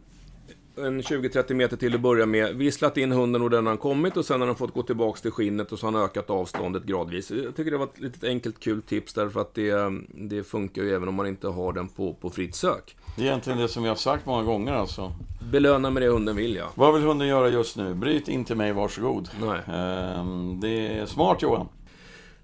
En 0.77 1.01
20-30 1.01 1.53
meter 1.53 1.77
till 1.77 1.95
att 1.95 2.01
börja 2.01 2.25
med. 2.25 2.55
Visslat 2.55 2.97
in 2.97 3.11
hunden 3.11 3.41
och 3.41 3.49
den 3.49 3.67
har 3.67 3.77
kommit 3.77 4.17
och 4.17 4.25
sen 4.25 4.39
har 4.41 4.47
han 4.47 4.55
fått 4.55 4.73
gå 4.73 4.83
tillbaks 4.83 5.21
till 5.21 5.31
skinnet 5.31 5.71
och 5.71 5.79
så 5.79 5.87
har 5.87 5.93
han 5.93 6.01
ökat 6.01 6.29
avståndet 6.29 6.83
gradvis. 6.83 7.31
Jag 7.31 7.55
tycker 7.55 7.71
det 7.71 7.77
var 7.77 7.85
ett 7.85 7.99
litet 7.99 8.23
enkelt 8.23 8.59
kul 8.59 8.81
tips 8.81 9.13
därför 9.13 9.41
att 9.41 9.53
det, 9.53 9.75
det 10.07 10.43
funkar 10.43 10.81
ju 10.81 10.95
även 10.95 11.07
om 11.07 11.15
man 11.15 11.27
inte 11.27 11.47
har 11.47 11.73
den 11.73 11.87
på, 11.87 12.13
på 12.13 12.29
fritt 12.29 12.55
sök. 12.55 12.95
Det 13.15 13.21
är 13.21 13.25
egentligen 13.25 13.59
det 13.59 13.67
som 13.67 13.83
vi 13.83 13.89
har 13.89 13.95
sagt 13.95 14.25
många 14.25 14.43
gånger 14.43 14.73
alltså. 14.73 15.13
Belöna 15.51 15.89
med 15.89 16.03
det 16.03 16.09
hunden 16.09 16.35
vill 16.35 16.55
ja. 16.55 16.71
Vad 16.75 16.93
vill 16.93 17.03
hunden 17.03 17.27
göra 17.27 17.49
just 17.49 17.77
nu? 17.77 17.93
Bryt 17.93 18.27
in 18.27 18.45
till 18.45 18.55
mig, 18.55 18.73
varsågod. 18.73 19.29
Nej. 19.41 19.59
Ehm, 19.67 20.59
det 20.59 20.87
är 20.87 21.05
smart 21.05 21.41
Johan. 21.41 21.67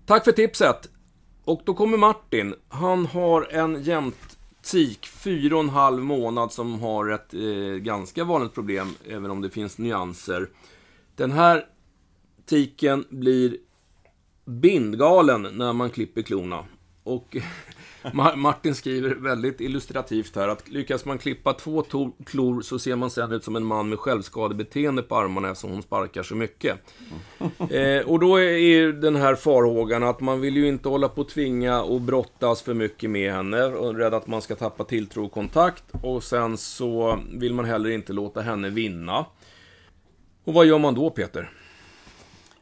Tack 0.06 0.24
för 0.24 0.32
tipset! 0.32 0.90
Och 1.44 1.62
då 1.66 1.74
kommer 1.74 1.98
Martin. 1.98 2.56
Han 2.70 3.06
har 3.06 3.48
en 3.52 3.84
Tik, 4.62 5.08
fyra 5.08 5.56
och 5.56 5.64
en 5.64 5.70
halv 5.70 6.04
månad, 6.04 6.52
som 6.52 6.80
har 6.80 7.10
ett 7.10 7.34
eh, 7.34 7.76
ganska 7.82 8.24
vanligt 8.24 8.54
problem, 8.54 8.96
även 9.08 9.32
om 9.32 9.42
det 9.42 9.50
finns 9.50 9.78
nyanser. 9.78 10.50
Den 11.16 11.32
här 11.32 11.66
tiken 12.46 13.06
blir 13.10 13.58
bindgalen 14.46 15.42
när 15.42 15.74
man 15.74 15.90
klipper 15.90 16.22
klorna. 16.22 16.66
Och 17.10 17.38
Martin 18.36 18.76
skriver 18.76 19.16
väldigt 19.16 19.62
illustrativt 19.62 20.36
här 20.36 20.48
att 20.48 20.70
lyckas 20.70 21.06
man 21.06 21.18
klippa 21.18 21.54
två 21.54 21.84
klor 22.26 22.62
så 22.62 22.80
ser 22.80 22.96
man 22.96 23.10
sen 23.10 23.32
ut 23.32 23.44
som 23.44 23.56
en 23.56 23.66
man 23.66 23.90
med 23.90 24.00
självskadebeteende 24.00 25.02
på 25.02 25.16
armarna 25.16 25.50
eftersom 25.50 25.72
hon 25.72 25.82
sparkar 25.82 26.24
så 26.24 26.36
mycket. 26.36 26.80
Eh, 27.70 28.08
och 28.08 28.20
då 28.20 28.40
är 28.40 28.92
den 28.92 29.16
här 29.16 29.36
farhågan 29.36 30.04
att 30.04 30.20
man 30.22 30.42
vill 30.42 30.58
ju 30.58 30.68
inte 30.68 30.90
hålla 30.90 31.10
på 31.10 31.22
och 31.22 31.30
tvinga 31.30 31.82
och 31.82 32.02
brottas 32.02 32.62
för 32.62 32.74
mycket 32.74 33.10
med 33.10 33.34
henne 33.34 33.64
och 33.64 33.96
rädd 33.96 34.14
att 34.14 34.28
man 34.28 34.42
ska 34.42 34.56
tappa 34.56 34.84
tilltro 34.84 35.26
och 35.26 35.32
kontakt. 35.32 35.84
Och 36.04 36.24
sen 36.24 36.58
så 36.58 37.20
vill 37.34 37.54
man 37.54 37.66
heller 37.66 37.90
inte 37.90 38.14
låta 38.14 38.42
henne 38.42 38.70
vinna. 38.70 39.26
Och 40.44 40.54
vad 40.54 40.66
gör 40.66 40.78
man 40.78 40.96
då 40.96 41.10
Peter? 41.10 41.50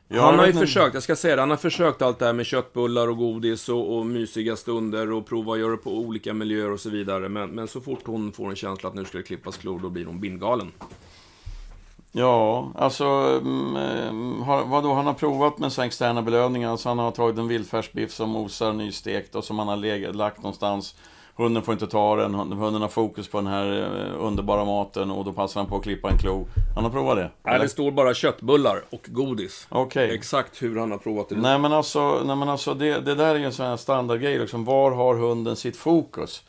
Ja, 0.09 0.21
han 0.21 0.39
har 0.39 0.47
ju 0.47 0.53
försökt, 0.53 0.93
jag 0.93 1.03
ska 1.03 1.15
säga 1.15 1.35
det, 1.35 1.41
han 1.41 1.49
har 1.49 1.57
försökt 1.57 2.01
allt 2.01 2.19
det 2.19 2.25
här 2.25 2.33
med 2.33 2.45
köttbullar 2.45 3.07
och 3.07 3.17
godis 3.17 3.69
och, 3.69 3.97
och 3.97 4.05
mysiga 4.05 4.55
stunder 4.55 5.11
och 5.11 5.25
prova 5.25 5.53
att 5.53 5.59
göra 5.59 5.71
det 5.71 5.77
på 5.77 5.97
olika 5.97 6.33
miljöer 6.33 6.71
och 6.71 6.79
så 6.79 6.89
vidare. 6.89 7.29
Men, 7.29 7.49
men 7.49 7.67
så 7.67 7.81
fort 7.81 8.01
hon 8.05 8.31
får 8.31 8.49
en 8.49 8.55
känsla 8.55 8.89
att 8.89 8.95
nu 8.95 9.05
ska 9.05 9.17
det 9.17 9.23
klippas 9.23 9.57
klor, 9.57 9.79
då 9.79 9.89
blir 9.89 10.05
hon 10.05 10.19
bindgalen. 10.19 10.71
Ja, 12.11 12.71
alltså 12.75 13.05
mm, 13.41 14.41
har, 14.41 14.65
vadå, 14.65 14.93
han 14.93 15.05
har 15.05 15.13
provat 15.13 15.57
med 15.57 15.71
så 15.71 15.81
externa 15.81 16.21
belöningar. 16.21 16.71
Alltså 16.71 16.89
han 16.89 16.99
har 16.99 17.11
tagit 17.11 17.37
en 17.37 17.47
vildfärsbiff 17.47 18.11
som 18.11 18.35
osar 18.35 18.73
nystekt 18.73 19.35
och 19.35 19.43
som 19.43 19.59
han 19.59 19.67
har 19.67 19.77
legat, 19.77 20.15
lagt 20.15 20.37
någonstans. 20.37 20.95
Hunden 21.37 21.63
får 21.63 21.73
inte 21.73 21.87
ta 21.87 22.15
den, 22.15 22.33
hunden 22.33 22.81
har 22.81 22.89
fokus 22.89 23.27
på 23.27 23.37
den 23.37 23.47
här 23.47 23.81
eh, 23.81 24.25
underbara 24.25 24.65
maten 24.65 25.11
och 25.11 25.25
då 25.25 25.33
passar 25.33 25.61
han 25.61 25.69
på 25.69 25.75
att 25.75 25.83
klippa 25.83 26.09
en 26.09 26.17
klo. 26.17 26.47
Han 26.75 26.83
har 26.83 26.91
provat 26.91 27.15
det? 27.17 27.29
Nej, 27.43 27.59
det 27.59 27.69
står 27.69 27.91
bara 27.91 28.13
köttbullar 28.13 28.83
och 28.89 29.01
godis. 29.05 29.67
Okej. 29.69 30.15
Exakt 30.15 30.61
hur 30.61 30.79
han 30.79 30.91
har 30.91 30.97
provat 30.97 31.29
det. 31.29 31.35
Nej 31.35 31.59
men 31.59 31.73
alltså, 31.73 32.21
nej, 32.25 32.35
men 32.35 32.49
alltså 32.49 32.73
det, 32.73 32.99
det 32.99 33.15
där 33.15 33.35
är 33.35 33.39
ju 33.39 33.45
en 33.45 33.53
sån 33.53 33.65
här 33.65 33.77
standardgrej. 33.77 34.39
Liksom. 34.39 34.65
Var 34.65 34.91
har 34.91 35.15
hunden 35.15 35.55
sitt 35.55 35.77
fokus? 35.77 36.43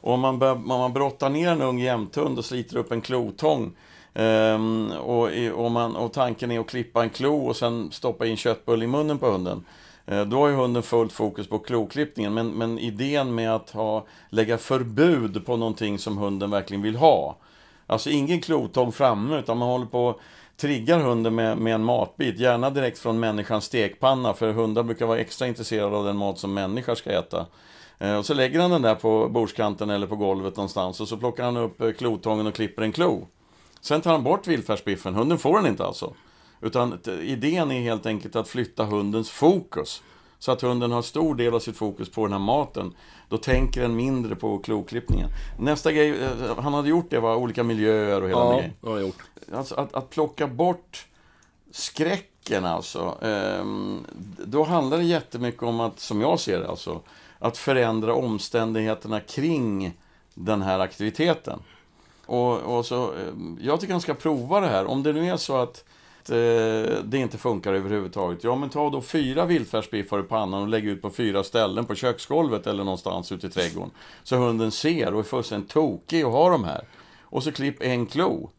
Och 0.00 0.12
om 0.12 0.20
man, 0.20 0.38
bör, 0.38 0.52
om 0.52 0.68
man 0.68 0.92
brottar 0.92 1.30
ner 1.30 1.48
en 1.48 1.62
ung 1.62 1.78
jämthund 1.78 2.38
och 2.38 2.44
sliter 2.44 2.76
upp 2.76 2.92
en 2.92 3.00
klotång 3.00 3.72
ehm, 4.14 4.90
och, 4.90 5.28
och, 5.54 5.70
man, 5.70 5.96
och 5.96 6.12
tanken 6.12 6.50
är 6.50 6.60
att 6.60 6.66
klippa 6.66 7.02
en 7.02 7.10
klo 7.10 7.46
och 7.46 7.56
sen 7.56 7.92
stoppa 7.92 8.26
in 8.26 8.36
köttbulle 8.36 8.84
i 8.84 8.88
munnen 8.88 9.18
på 9.18 9.30
hunden. 9.30 9.64
Eh, 10.06 10.24
då 10.24 10.38
har 10.40 10.48
ju 10.48 10.54
hunden 10.54 10.82
fullt 10.82 11.12
fokus 11.12 11.48
på 11.48 11.58
kloklippningen. 11.58 12.34
Men, 12.34 12.50
men 12.50 12.78
idén 12.78 13.34
med 13.34 13.54
att 13.54 13.70
ha, 13.70 14.06
lägga 14.30 14.58
förbud 14.58 15.46
på 15.46 15.56
någonting 15.56 15.98
som 15.98 16.18
hunden 16.18 16.50
verkligen 16.50 16.82
vill 16.82 16.96
ha. 16.96 17.36
Alltså 17.86 18.10
ingen 18.10 18.40
klotång 18.40 18.92
framme, 18.92 19.38
utan 19.38 19.58
man 19.58 19.68
håller 19.68 19.86
på 19.86 20.06
och 20.06 20.20
triggar 20.56 20.98
hunden 20.98 21.34
med, 21.34 21.58
med 21.58 21.74
en 21.74 21.84
matbit. 21.84 22.38
Gärna 22.38 22.70
direkt 22.70 22.98
från 22.98 23.20
människans 23.20 23.64
stekpanna, 23.64 24.34
för 24.34 24.52
hundar 24.52 24.82
brukar 24.82 25.06
vara 25.06 25.18
extra 25.18 25.46
intresserade 25.46 25.96
av 25.96 26.04
den 26.04 26.16
mat 26.16 26.38
som 26.38 26.54
människor 26.54 26.94
ska 26.94 27.10
äta. 27.10 27.46
Eh, 27.98 28.16
och 28.16 28.26
så 28.26 28.34
lägger 28.34 28.60
han 28.60 28.70
den 28.70 28.82
där 28.82 28.94
på 28.94 29.28
bordskanten 29.28 29.90
eller 29.90 30.06
på 30.06 30.16
golvet 30.16 30.56
någonstans 30.56 31.00
och 31.00 31.08
så 31.08 31.16
plockar 31.16 31.44
han 31.44 31.56
upp 31.56 31.80
eh, 31.80 31.92
klotången 31.92 32.46
och 32.46 32.54
klipper 32.54 32.82
en 32.82 32.92
klo. 32.92 33.26
Sen 33.80 34.00
tar 34.00 34.12
han 34.12 34.22
bort 34.22 34.46
vildfärsbiffen, 34.46 35.14
hunden 35.14 35.38
får 35.38 35.56
den 35.56 35.66
inte 35.66 35.84
alltså. 35.84 36.12
Utan 36.64 36.98
idén 37.22 37.70
är 37.70 37.80
helt 37.80 38.06
enkelt 38.06 38.36
att 38.36 38.48
flytta 38.48 38.84
hundens 38.84 39.30
fokus. 39.30 40.02
Så 40.38 40.52
att 40.52 40.60
hunden 40.60 40.92
har 40.92 41.02
stor 41.02 41.34
del 41.34 41.54
av 41.54 41.60
sitt 41.60 41.76
fokus 41.76 42.10
på 42.10 42.22
den 42.24 42.32
här 42.32 42.38
maten. 42.38 42.94
Då 43.28 43.36
tänker 43.38 43.82
den 43.82 43.96
mindre 43.96 44.36
på 44.36 44.58
kloklippningen. 44.58 45.28
Nästa 45.58 45.92
grej 45.92 46.10
eh, 46.22 46.58
han 46.58 46.74
hade 46.74 46.88
gjort 46.88 47.10
det 47.10 47.20
var 47.20 47.36
olika 47.36 47.62
miljöer 47.64 48.22
och 48.22 48.28
hela 48.28 48.40
den 48.44 48.50
Ja, 48.50 48.56
grejen. 48.58 48.72
det 48.80 48.88
har 48.88 48.96
jag 48.96 49.06
gjort. 49.06 49.22
Alltså 49.54 49.74
att, 49.74 49.94
att 49.94 50.10
plocka 50.10 50.46
bort 50.46 51.06
skräcken 51.70 52.64
alltså. 52.64 53.18
ehm, 53.22 54.06
då 54.46 54.62
handlar 54.64 54.98
det 54.98 55.04
jättemycket 55.04 55.62
om 55.62 55.80
att, 55.80 56.00
som 56.00 56.20
jag 56.20 56.40
ser 56.40 56.60
det 56.60 56.68
alltså, 56.68 57.00
att 57.38 57.58
förändra 57.58 58.14
omständigheterna 58.14 59.20
kring 59.20 59.92
den 60.34 60.62
här 60.62 60.78
aktiviteten. 60.78 61.58
Och, 62.26 62.58
och 62.58 62.86
så, 62.86 63.12
ehm, 63.12 63.58
jag 63.60 63.80
tycker 63.80 63.94
han 63.94 64.00
ska 64.00 64.14
prova 64.14 64.60
det 64.60 64.68
här. 64.68 64.84
Om 64.86 65.02
det 65.02 65.12
nu 65.12 65.28
är 65.30 65.36
så 65.36 65.56
att 65.56 65.84
eh, 66.30 66.36
det 67.04 67.18
inte 67.18 67.38
funkar 67.38 67.74
överhuvudtaget. 67.74 68.44
Ja, 68.44 68.56
men 68.56 68.70
ta 68.70 68.90
då 68.90 69.00
fyra 69.00 69.44
vildfärsbiffar 69.44 70.20
i 70.20 70.22
pannan 70.22 70.62
och 70.62 70.68
lägg 70.68 70.86
ut 70.86 71.02
på 71.02 71.10
fyra 71.10 71.44
ställen 71.44 71.84
på 71.84 71.94
köksgolvet 71.94 72.66
eller 72.66 72.84
någonstans 72.84 73.32
ute 73.32 73.46
i 73.46 73.50
trädgården. 73.50 73.90
Så 74.22 74.36
hunden 74.36 74.70
ser 74.70 75.14
och 75.14 75.20
är 75.20 75.24
fullständigt 75.24 75.70
tokig 75.70 76.26
och 76.26 76.32
har 76.32 76.50
de 76.50 76.64
här. 76.64 76.84
Och 77.22 77.42
så 77.42 77.52
klipp 77.52 77.82
en 77.82 78.06
klo. 78.06 78.50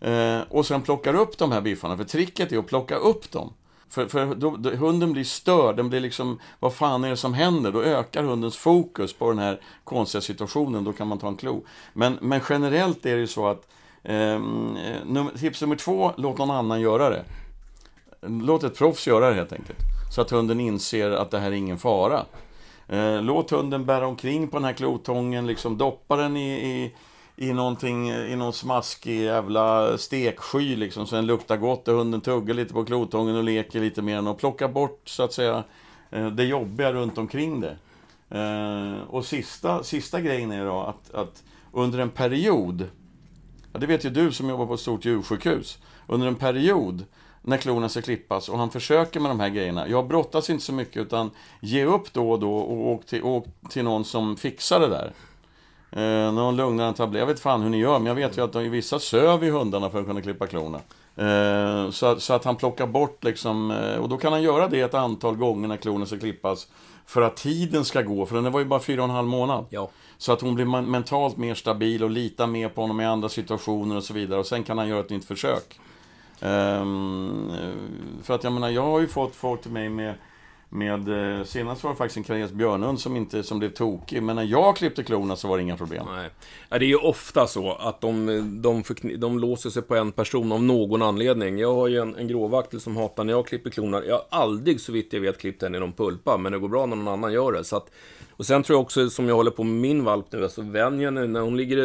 Eh, 0.00 0.40
och 0.48 0.66
sen 0.66 0.82
plockar 0.82 1.14
upp 1.14 1.38
de 1.38 1.52
här 1.52 1.60
biffarna, 1.60 1.96
för 1.96 2.04
tricket 2.04 2.52
är 2.52 2.58
att 2.58 2.66
plocka 2.66 2.96
upp 2.96 3.30
dem. 3.30 3.52
För, 3.88 4.06
för 4.06 4.34
då, 4.34 4.56
då, 4.56 4.70
hunden 4.70 5.12
blir 5.12 5.24
störd, 5.24 5.76
den 5.76 5.88
blir 5.88 6.00
liksom, 6.00 6.38
vad 6.58 6.74
fan 6.74 7.04
är 7.04 7.10
det 7.10 7.16
som 7.16 7.34
händer? 7.34 7.72
Då 7.72 7.82
ökar 7.82 8.22
hundens 8.22 8.56
fokus 8.56 9.12
på 9.12 9.28
den 9.28 9.38
här 9.38 9.60
konstiga 9.84 10.22
situationen, 10.22 10.84
då 10.84 10.92
kan 10.92 11.08
man 11.08 11.18
ta 11.18 11.28
en 11.28 11.36
klo. 11.36 11.64
Men, 11.92 12.18
men 12.20 12.40
generellt 12.48 13.06
är 13.06 13.14
det 13.14 13.20
ju 13.20 13.26
så 13.26 13.46
att, 13.46 13.68
eh, 14.02 14.40
num- 15.04 15.38
tips 15.38 15.60
nummer 15.60 15.76
två, 15.76 16.12
låt 16.16 16.38
någon 16.38 16.50
annan 16.50 16.80
göra 16.80 17.10
det. 17.10 17.24
Låt 18.26 18.64
ett 18.64 18.78
proffs 18.78 19.06
göra 19.06 19.28
det 19.28 19.34
helt 19.34 19.52
enkelt. 19.52 19.78
Så 20.14 20.20
att 20.20 20.30
hunden 20.30 20.60
inser 20.60 21.10
att 21.10 21.30
det 21.30 21.38
här 21.38 21.46
är 21.46 21.54
ingen 21.54 21.78
fara. 21.78 22.24
Eh, 22.88 23.22
låt 23.22 23.50
hunden 23.50 23.84
bära 23.84 24.06
omkring 24.06 24.48
på 24.48 24.56
den 24.56 24.64
här 24.64 24.72
klotången, 24.72 25.46
liksom 25.46 25.78
doppa 25.78 26.16
den 26.16 26.36
i, 26.36 26.50
i, 26.52 26.94
i 27.36 27.52
någonting, 27.52 28.10
i 28.10 28.36
någon 28.36 28.52
smaskig 28.52 29.20
jävla 29.20 29.98
steksky 29.98 30.76
liksom, 30.76 31.06
så 31.06 31.16
den 31.16 31.26
luktar 31.26 31.56
gott 31.56 31.88
och 31.88 31.94
hunden 31.94 32.20
tuggar 32.20 32.54
lite 32.54 32.74
på 32.74 32.84
klotången 32.84 33.36
och 33.36 33.44
leker 33.44 33.80
lite 33.80 34.02
med 34.02 34.16
den 34.16 34.26
och 34.26 34.38
plocka 34.38 34.68
bort, 34.68 35.02
så 35.04 35.22
att 35.22 35.32
säga, 35.32 35.64
eh, 36.10 36.26
det 36.26 36.44
jobbiga 36.44 36.92
runt 36.92 37.18
omkring 37.18 37.60
det. 37.60 37.76
Eh, 38.38 39.02
och 39.08 39.24
sista, 39.24 39.82
sista 39.82 40.20
grejen 40.20 40.52
är 40.52 40.66
då 40.66 40.80
att, 40.80 41.14
att 41.14 41.42
under 41.72 41.98
en 41.98 42.10
period, 42.10 42.88
ja, 43.72 43.78
det 43.78 43.86
vet 43.86 44.04
ju 44.04 44.10
du 44.10 44.32
som 44.32 44.48
jobbar 44.48 44.66
på 44.66 44.74
ett 44.74 44.80
stort 44.80 45.04
djursjukhus, 45.04 45.78
under 46.06 46.26
en 46.26 46.34
period 46.34 47.04
när 47.42 47.56
klorna 47.56 47.88
ska 47.88 48.02
klippas 48.02 48.48
och 48.48 48.58
han 48.58 48.70
försöker 48.70 49.20
med 49.20 49.30
de 49.30 49.40
här 49.40 49.48
grejerna. 49.48 49.88
Jag 49.88 50.06
brottas 50.08 50.50
inte 50.50 50.64
så 50.64 50.72
mycket 50.72 50.96
utan 51.02 51.30
ge 51.60 51.84
upp 51.84 52.12
då 52.12 52.30
och 52.30 52.40
då 52.40 52.54
och 52.56 52.88
åk 52.88 53.06
till, 53.06 53.22
åk 53.22 53.44
till 53.70 53.84
någon 53.84 54.04
som 54.04 54.36
fixar 54.36 54.80
det 54.80 54.88
där. 54.88 55.12
Eh, 55.90 56.32
någon 56.32 56.56
lugnare 56.56 56.92
tablett. 56.92 57.20
Jag 57.20 57.26
vet 57.26 57.40
fan 57.40 57.62
hur 57.62 57.70
ni 57.70 57.78
gör, 57.78 57.98
men 57.98 58.06
jag 58.06 58.14
vet 58.14 58.38
ju 58.38 58.44
att 58.44 58.52
de, 58.52 58.68
vissa 58.68 58.98
söver 58.98 59.50
hundarna 59.50 59.90
för 59.90 60.00
att 60.00 60.06
kunna 60.06 60.20
klippa 60.20 60.46
klorna. 60.46 60.80
Eh, 61.16 61.90
så, 61.90 62.06
att- 62.06 62.22
så 62.22 62.32
att 62.34 62.44
han 62.44 62.56
plockar 62.56 62.86
bort 62.86 63.24
liksom, 63.24 63.70
eh, 63.70 63.96
och 63.96 64.08
då 64.08 64.16
kan 64.16 64.32
han 64.32 64.42
göra 64.42 64.68
det 64.68 64.80
ett 64.80 64.94
antal 64.94 65.36
gånger 65.36 65.68
när 65.68 65.76
klorna 65.76 66.06
ska 66.06 66.18
klippas. 66.18 66.68
För 67.06 67.22
att 67.22 67.36
tiden 67.36 67.84
ska 67.84 68.02
gå, 68.02 68.26
för 68.26 68.34
den 68.42 68.52
var 68.52 68.60
ju 68.60 68.66
bara 68.66 68.80
fyra 68.80 69.02
och 69.02 69.08
en 69.08 69.14
halv 69.14 69.28
månad. 69.28 69.66
Ja. 69.70 69.88
Så 70.22 70.32
att 70.32 70.40
hon 70.40 70.54
blir 70.54 70.64
mentalt 70.64 71.36
mer 71.36 71.54
stabil 71.54 72.04
och 72.04 72.10
litar 72.10 72.46
mer 72.46 72.68
på 72.68 72.80
honom 72.80 73.00
i 73.00 73.04
andra 73.04 73.28
situationer 73.28 73.96
och 73.96 74.04
så 74.04 74.14
vidare. 74.14 74.40
Och 74.40 74.46
sen 74.46 74.64
kan 74.64 74.78
han 74.78 74.88
göra 74.88 75.00
ett 75.00 75.10
nytt 75.10 75.24
försök. 75.24 75.80
Um, 76.40 77.52
för 78.22 78.34
att 78.34 78.44
jag 78.44 78.52
menar, 78.52 78.70
jag 78.70 78.82
har 78.82 79.00
ju 79.00 79.08
fått 79.08 79.34
folk 79.34 79.62
till 79.62 79.70
mig 79.70 79.88
med, 79.88 80.14
med 80.72 81.38
eh, 81.38 81.44
senast 81.44 81.84
var 81.84 81.90
det 81.90 81.96
faktiskt 81.96 82.16
en 82.16 82.24
karelsk 82.24 82.54
björnhund 82.54 83.00
som, 83.00 83.16
inte, 83.16 83.42
som 83.42 83.58
blev 83.58 83.70
tokig. 83.70 84.22
Men 84.22 84.36
när 84.36 84.42
jag 84.42 84.76
klippte 84.76 85.02
klorna 85.02 85.36
så 85.36 85.48
var 85.48 85.56
det 85.56 85.62
inga 85.62 85.76
problem. 85.76 86.06
Nej. 86.14 86.30
Ja, 86.68 86.78
Det 86.78 86.84
är 86.84 86.88
ju 86.88 86.96
ofta 86.96 87.46
så 87.46 87.72
att 87.72 88.00
de, 88.00 88.26
de, 88.62 88.82
de 89.18 89.38
låser 89.38 89.70
sig 89.70 89.82
på 89.82 89.96
en 89.96 90.12
person 90.12 90.52
av 90.52 90.62
någon 90.62 91.02
anledning. 91.02 91.58
Jag 91.58 91.74
har 91.74 91.88
ju 91.88 91.98
en, 91.98 92.14
en 92.16 92.28
gråvaktel 92.28 92.80
som 92.80 92.96
hatar 92.96 93.24
när 93.24 93.32
jag 93.32 93.46
klipper 93.46 93.70
klorna. 93.70 94.04
Jag 94.04 94.14
har 94.14 94.24
aldrig, 94.30 94.80
så 94.80 94.92
vitt 94.92 95.12
jag 95.12 95.20
vet, 95.20 95.38
klippt 95.38 95.62
henne 95.62 95.76
i 95.76 95.80
någon 95.80 95.92
pulpa, 95.92 96.36
men 96.36 96.52
det 96.52 96.58
går 96.58 96.68
bra 96.68 96.86
när 96.86 96.96
någon 96.96 97.08
annan 97.08 97.32
gör 97.32 97.52
det. 97.52 97.64
Så 97.64 97.76
att, 97.76 97.90
och 98.30 98.46
sen 98.46 98.62
tror 98.62 98.76
jag 98.76 98.82
också, 98.82 99.10
som 99.10 99.28
jag 99.28 99.34
håller 99.34 99.50
på 99.50 99.64
med 99.64 99.80
min 99.80 100.04
valp 100.04 100.26
nu, 100.32 100.42
alltså 100.42 100.62
vänjer 100.62 101.04
henne 101.04 101.26
när 101.26 101.40
hon 101.40 101.56
ligger 101.56 101.78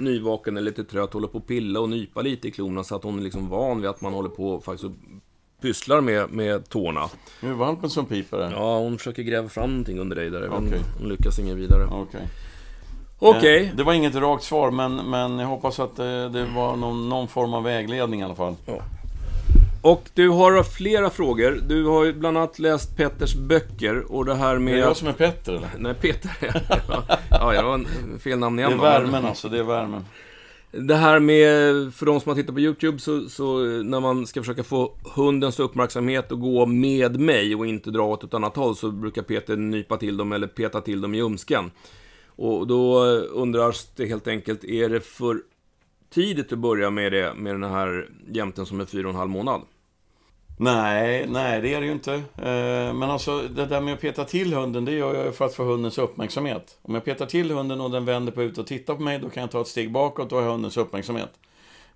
nyvaken 0.00 0.56
eller 0.56 0.70
lite 0.70 0.84
trött, 0.84 1.12
håller 1.12 1.28
på 1.28 1.38
att 1.38 1.46
pilla 1.46 1.80
och 1.80 1.88
nypa 1.88 2.22
lite 2.22 2.48
i 2.48 2.50
klorna 2.50 2.84
så 2.84 2.96
att 2.96 3.04
hon 3.04 3.18
är 3.18 3.22
liksom 3.22 3.48
van 3.48 3.80
vid 3.80 3.90
att 3.90 4.00
man 4.00 4.12
håller 4.12 4.28
på 4.28 4.60
faktiskt 4.60 4.84
och 4.84 4.92
pysslar 5.60 6.00
med, 6.00 6.30
med 6.30 6.68
tårna. 6.68 7.08
Nu 7.40 7.48
är 7.50 7.54
valpen 7.54 7.90
som 7.90 8.06
piper. 8.06 8.50
Ja, 8.56 8.78
hon 8.78 8.98
försöker 8.98 9.22
gräva 9.22 9.48
fram 9.48 9.70
någonting 9.70 9.98
under 9.98 10.16
dig 10.16 10.30
där. 10.30 10.40
men 10.40 10.66
Okej. 10.66 10.80
Hon 10.98 11.08
lyckas 11.08 11.38
inget 11.38 11.56
vidare. 11.56 11.84
Okej. 11.90 12.20
Okej. 13.18 13.64
Eh, 13.64 13.76
Det 13.76 13.82
var 13.82 13.92
inget 13.92 14.14
rakt 14.14 14.44
svar, 14.44 14.70
men, 14.70 14.96
men 14.96 15.38
jag 15.38 15.46
hoppas 15.46 15.80
att 15.80 15.96
det, 15.96 16.28
det 16.28 16.46
var 16.56 16.76
någon, 16.76 17.08
någon 17.08 17.28
form 17.28 17.54
av 17.54 17.62
vägledning 17.62 18.20
i 18.20 18.24
alla 18.24 18.34
fall. 18.34 18.54
Och 19.82 20.02
du 20.14 20.28
har 20.28 20.62
flera 20.62 21.10
frågor. 21.10 21.60
Du 21.68 21.86
har 21.86 22.04
ju 22.04 22.12
bland 22.12 22.38
annat 22.38 22.58
läst 22.58 22.96
Petters 22.96 23.34
böcker 23.34 24.12
och 24.12 24.24
det 24.24 24.34
här 24.34 24.54
Är 24.54 24.58
med... 24.58 24.74
det 24.74 24.78
jag 24.80 24.96
som 24.96 25.08
är 25.08 25.12
Petter 25.12 25.52
eller? 25.52 25.68
Nej, 25.78 25.94
Peter. 25.94 26.30
ja, 27.30 27.52
det 27.52 27.62
var 27.62 27.74
en 27.74 28.18
fel 28.20 28.38
namn 28.38 28.56
Det 28.56 28.60
igen 28.62 28.72
är 28.72 28.76
då, 28.76 28.82
värmen 28.82 29.10
men- 29.10 29.26
alltså, 29.26 29.48
det 29.48 29.58
är 29.58 29.62
värmen. 29.62 30.04
Det 30.72 30.94
här 30.94 31.20
med, 31.20 31.94
för 31.94 32.06
de 32.06 32.20
som 32.20 32.28
har 32.28 32.36
tittat 32.36 32.54
på 32.54 32.60
YouTube, 32.60 32.98
så, 32.98 33.28
så 33.28 33.58
när 33.82 34.00
man 34.00 34.26
ska 34.26 34.40
försöka 34.40 34.62
få 34.62 34.94
hundens 35.14 35.60
uppmärksamhet 35.60 36.32
att 36.32 36.40
gå 36.40 36.66
med 36.66 37.20
mig 37.20 37.54
och 37.54 37.66
inte 37.66 37.90
dra 37.90 38.02
åt 38.02 38.24
ett 38.24 38.34
annat 38.34 38.56
håll, 38.56 38.76
så 38.76 38.90
brukar 38.90 39.22
Peter 39.22 39.56
nypa 39.56 39.96
till 39.96 40.16
dem 40.16 40.32
eller 40.32 40.46
peta 40.46 40.80
till 40.80 41.00
dem 41.00 41.14
i 41.14 41.16
ljumsken. 41.16 41.70
Och 42.26 42.66
då 42.66 43.04
undras 43.14 43.90
det 43.96 44.06
helt 44.06 44.28
enkelt, 44.28 44.64
är 44.64 44.88
det 44.88 45.00
för 45.00 45.42
tidigt 46.10 46.52
att 46.52 46.58
börja 46.58 46.90
med 46.90 47.12
det, 47.12 47.34
med 47.34 47.54
den 47.54 47.70
här 47.70 48.08
jämten 48.28 48.66
som 48.66 48.80
är 48.80 48.84
fyra 48.84 49.08
och 49.08 49.14
en 49.14 49.18
halv 49.18 49.30
månad? 49.30 49.60
Nej, 50.62 51.26
nej 51.28 51.60
det 51.60 51.74
är 51.74 51.80
det 51.80 51.86
ju 51.86 51.92
inte. 51.92 52.12
Eh, 52.14 52.94
men 52.94 53.02
alltså 53.02 53.42
det 53.42 53.66
där 53.66 53.80
med 53.80 53.94
att 53.94 54.00
peta 54.00 54.24
till 54.24 54.54
hunden, 54.54 54.84
det 54.84 54.92
gör 54.92 55.24
jag 55.24 55.34
för 55.34 55.44
att 55.44 55.54
få 55.54 55.64
hundens 55.64 55.98
uppmärksamhet. 55.98 56.78
Om 56.82 56.94
jag 56.94 57.04
petar 57.04 57.26
till 57.26 57.50
hunden 57.50 57.80
och 57.80 57.90
den 57.90 58.04
vänder 58.04 58.32
på 58.32 58.42
ut 58.42 58.58
och 58.58 58.66
tittar 58.66 58.94
på 58.94 59.02
mig, 59.02 59.18
då 59.18 59.30
kan 59.30 59.40
jag 59.40 59.50
ta 59.50 59.60
ett 59.60 59.66
steg 59.68 59.92
bakåt 59.92 60.32
och 60.32 60.42
ha 60.42 60.50
hundens 60.50 60.76
uppmärksamhet. 60.76 61.30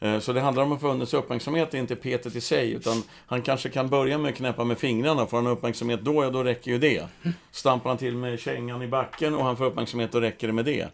Eh, 0.01 0.19
så 0.19 0.33
det 0.33 0.41
handlar 0.41 0.63
om 0.63 0.73
att 0.73 0.81
få 0.81 0.89
hundens 0.89 1.15
uppmärksamhet, 1.15 1.71
det 1.71 1.77
är 1.77 1.81
inte 1.81 1.97
petet 1.97 2.37
i 2.37 2.41
sig, 2.41 2.73
utan 2.73 3.03
han 3.27 3.43
kanske 3.43 3.69
kan 3.69 3.89
börja 3.89 4.19
med 4.19 4.29
att 4.29 4.37
knäppa 4.37 4.65
med 4.65 4.79
fingrarna. 4.79 5.27
Får 5.27 5.37
han 5.37 5.47
uppmärksamhet 5.47 6.01
då, 6.03 6.25
ja 6.25 6.31
då 6.31 6.43
räcker 6.43 6.71
ju 6.71 6.79
det. 6.79 7.05
Stampar 7.51 7.91
han 7.91 7.99
till 7.99 8.17
med 8.17 8.41
kängan 8.41 8.83
i 8.83 8.89
backen 8.89 9.35
och 9.35 9.45
han 9.45 9.57
får 9.57 9.65
uppmärksamhet, 9.65 10.13
då 10.13 10.21
räcker 10.21 10.47
det 10.47 10.53
med 10.53 10.65
det. 10.65 10.89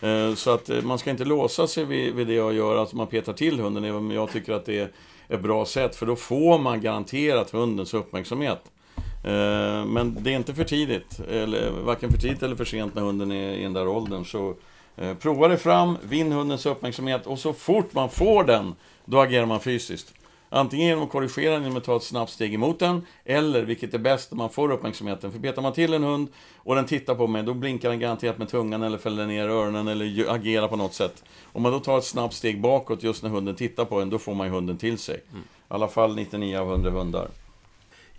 Eh, 0.00 0.34
så 0.34 0.50
att 0.50 0.70
man 0.84 0.98
ska 0.98 1.10
inte 1.10 1.24
låsa 1.24 1.66
sig 1.66 1.84
vid, 1.84 2.14
vid 2.14 2.26
det 2.26 2.34
jag 2.34 2.54
gör, 2.54 2.82
att 2.82 2.92
man 2.92 3.06
petar 3.06 3.32
till 3.32 3.60
hunden, 3.60 3.84
även 3.84 3.96
om 3.96 4.10
jag 4.10 4.32
tycker 4.32 4.52
att 4.52 4.64
det 4.64 4.78
är 4.78 4.90
ett 5.28 5.40
bra 5.40 5.64
sätt, 5.64 5.96
för 5.96 6.06
då 6.06 6.16
får 6.16 6.58
man 6.58 6.80
garanterat 6.80 7.50
hundens 7.50 7.94
uppmärksamhet. 7.94 8.62
Eh, 9.24 9.84
men 9.84 10.16
det 10.20 10.32
är 10.32 10.36
inte 10.36 10.54
för 10.54 10.64
tidigt, 10.64 11.20
eller 11.30 11.70
varken 11.70 12.10
för 12.10 12.18
tidigt 12.18 12.42
eller 12.42 12.56
för 12.56 12.64
sent 12.64 12.94
när 12.94 13.02
hunden 13.02 13.32
är 13.32 13.52
i 13.52 13.62
den 13.62 13.72
där 13.72 13.88
åldern. 13.88 14.24
Så 14.24 14.54
eh, 14.96 15.14
prova 15.14 15.48
det 15.48 15.56
fram, 15.58 15.98
vinn 16.02 16.32
hundens 16.32 16.66
uppmärksamhet 16.66 17.26
och 17.26 17.38
så 17.38 17.52
fort 17.52 17.94
man 17.94 18.10
får 18.10 18.44
den, 18.44 18.74
då 19.04 19.20
agerar 19.20 19.46
man 19.46 19.60
fysiskt. 19.60 20.14
Antingen 20.48 20.86
genom 20.86 21.04
att 21.04 21.10
korrigera 21.10 21.52
den 21.52 21.62
genom 21.62 21.76
att 21.78 21.84
ta 21.84 21.96
ett 21.96 22.02
snabbt 22.02 22.32
steg 22.32 22.54
emot 22.54 22.78
den, 22.78 23.06
eller, 23.24 23.62
vilket 23.62 23.94
är 23.94 23.98
bäst, 23.98 24.30
när 24.30 24.38
man 24.38 24.50
får 24.50 24.72
uppmärksamheten. 24.72 25.32
För 25.32 25.38
petar 25.38 25.62
man 25.62 25.72
till 25.72 25.94
en 25.94 26.02
hund 26.02 26.28
och 26.56 26.74
den 26.74 26.86
tittar 26.86 27.14
på 27.14 27.26
mig, 27.26 27.42
då 27.42 27.54
blinkar 27.54 27.90
den 27.90 28.00
garanterat 28.00 28.38
med 28.38 28.48
tungan 28.48 28.82
eller 28.82 28.98
fäller 28.98 29.26
ner 29.26 29.48
öronen 29.48 29.88
eller 29.88 30.34
agerar 30.34 30.68
på 30.68 30.76
något 30.76 30.94
sätt. 30.94 31.24
Om 31.52 31.62
man 31.62 31.72
då 31.72 31.80
tar 31.80 31.98
ett 31.98 32.04
snabbt 32.04 32.34
steg 32.34 32.60
bakåt 32.60 33.02
just 33.02 33.22
när 33.22 33.30
hunden 33.30 33.54
tittar 33.54 33.84
på 33.84 34.00
en, 34.00 34.10
då 34.10 34.18
får 34.18 34.34
man 34.34 34.46
ju 34.46 34.52
hunden 34.52 34.78
till 34.78 34.98
sig. 34.98 35.20
Mm. 35.30 35.42
I 35.42 35.44
alla 35.68 35.88
fall 35.88 36.14
99 36.14 36.58
av 36.58 36.70
100 36.70 36.90
hundar. 36.90 37.28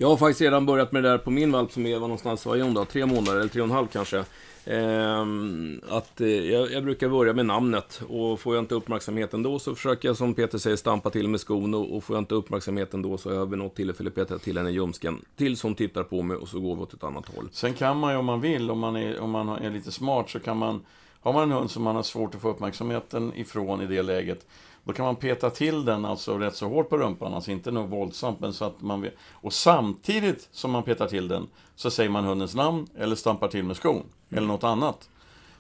Jag 0.02 0.10
har 0.10 0.18
faktiskt 0.18 0.42
redan 0.42 0.66
börjat 0.66 0.92
med 0.92 1.04
det 1.04 1.10
där 1.10 1.18
på 1.18 1.32
min 1.32 1.52
valp 1.52 1.72
som 1.72 1.86
är, 1.86 1.92
vad 1.94 2.02
någonstans 2.02 2.46
hon 2.46 2.74
då? 2.74 2.86
Tre 2.86 3.06
månader, 3.06 3.40
eller 3.40 3.50
tre 3.50 3.62
och 3.62 3.68
en 3.68 3.74
halv 3.74 3.88
kanske. 3.88 4.24
Ehm, 4.66 5.82
att 5.90 6.22
eh, 6.22 6.28
jag, 6.28 6.72
jag, 6.72 6.84
brukar 6.84 7.10
börja 7.10 7.34
med 7.34 7.46
namnet 7.46 8.02
och 8.10 8.40
får 8.40 8.56
jag 8.56 8.62
inte 8.62 8.76
uppmärksamheten 8.76 9.44
då 9.44 9.60
så 9.60 9.76
försöker 9.76 10.08
jag 10.08 10.18
som 10.18 10.34
Peter 10.34 10.58
säger 10.58 10.76
stampa 10.78 11.10
till 11.10 11.28
med 11.28 11.40
skon 11.40 11.74
och, 11.74 11.96
och 11.96 12.04
får 12.04 12.16
jag 12.16 12.22
inte 12.22 12.36
uppmärksamheten 12.36 13.02
då 13.02 13.18
så 13.18 13.30
har 13.30 13.36
jag 13.36 13.50
vid 13.50 13.60
något 13.60 13.76
tillfälle 13.76 14.10
petat 14.10 14.42
till 14.42 14.58
henne 14.58 14.70
i 14.70 14.74
ljumsken 14.74 15.22
tills 15.36 15.64
hon 15.64 15.76
tittar 15.76 16.04
på 16.04 16.22
mig 16.22 16.38
och 16.38 16.48
så 16.48 16.60
går 16.60 16.76
vi 16.76 16.82
åt 16.82 16.94
ett 16.94 17.04
annat 17.04 17.36
håll. 17.36 17.50
Sen 17.52 17.74
kan 17.74 17.98
man 17.98 18.12
ju 18.12 18.18
om 18.18 18.26
man 18.26 18.42
vill, 18.42 18.72
om 18.72 18.80
man 18.80 18.96
är, 18.96 19.20
om 19.20 19.32
man 19.32 19.50
är 19.50 19.70
lite 19.70 19.92
smart 19.92 20.30
så 20.30 20.40
kan 20.40 20.58
man 20.58 20.82
har 21.22 21.34
man 21.34 21.44
en 21.44 21.52
hund 21.52 21.72
som 21.72 21.84
man 21.84 21.96
har 21.96 22.04
svårt 22.04 22.36
att 22.36 22.42
få 22.42 22.50
uppmärksamheten 22.50 23.34
ifrån 23.36 23.82
i 23.82 23.88
det 23.88 24.02
läget 24.02 24.46
då 24.90 24.94
kan 24.94 25.06
man 25.06 25.16
peta 25.16 25.50
till 25.50 25.86
den 25.86 26.06
alltså 26.06 26.38
rätt 26.38 26.56
så 26.56 26.68
hårt 26.68 26.90
på 26.90 26.98
rumpan, 26.98 27.34
alltså 27.34 27.52
inte 27.52 27.72
något 27.72 27.92
våldsamt, 27.92 28.40
men 28.40 28.54
så 28.54 28.66
att 28.66 28.82
man 28.82 29.02
vet. 29.02 29.14
Och 29.32 29.54
samtidigt 29.54 30.50
som 30.52 30.72
man 30.72 30.84
petar 30.84 31.08
till 31.08 31.28
den 31.28 31.48
så 31.76 31.92
säger 31.92 32.10
man 32.10 32.26
hundens 32.26 32.56
namn 32.56 32.88
eller 32.98 33.16
stampar 33.16 33.48
till 33.48 33.64
med 33.64 33.78
skon, 33.78 33.96
mm. 33.96 34.08
eller 34.32 34.48
något 34.48 34.64
annat. 34.64 35.10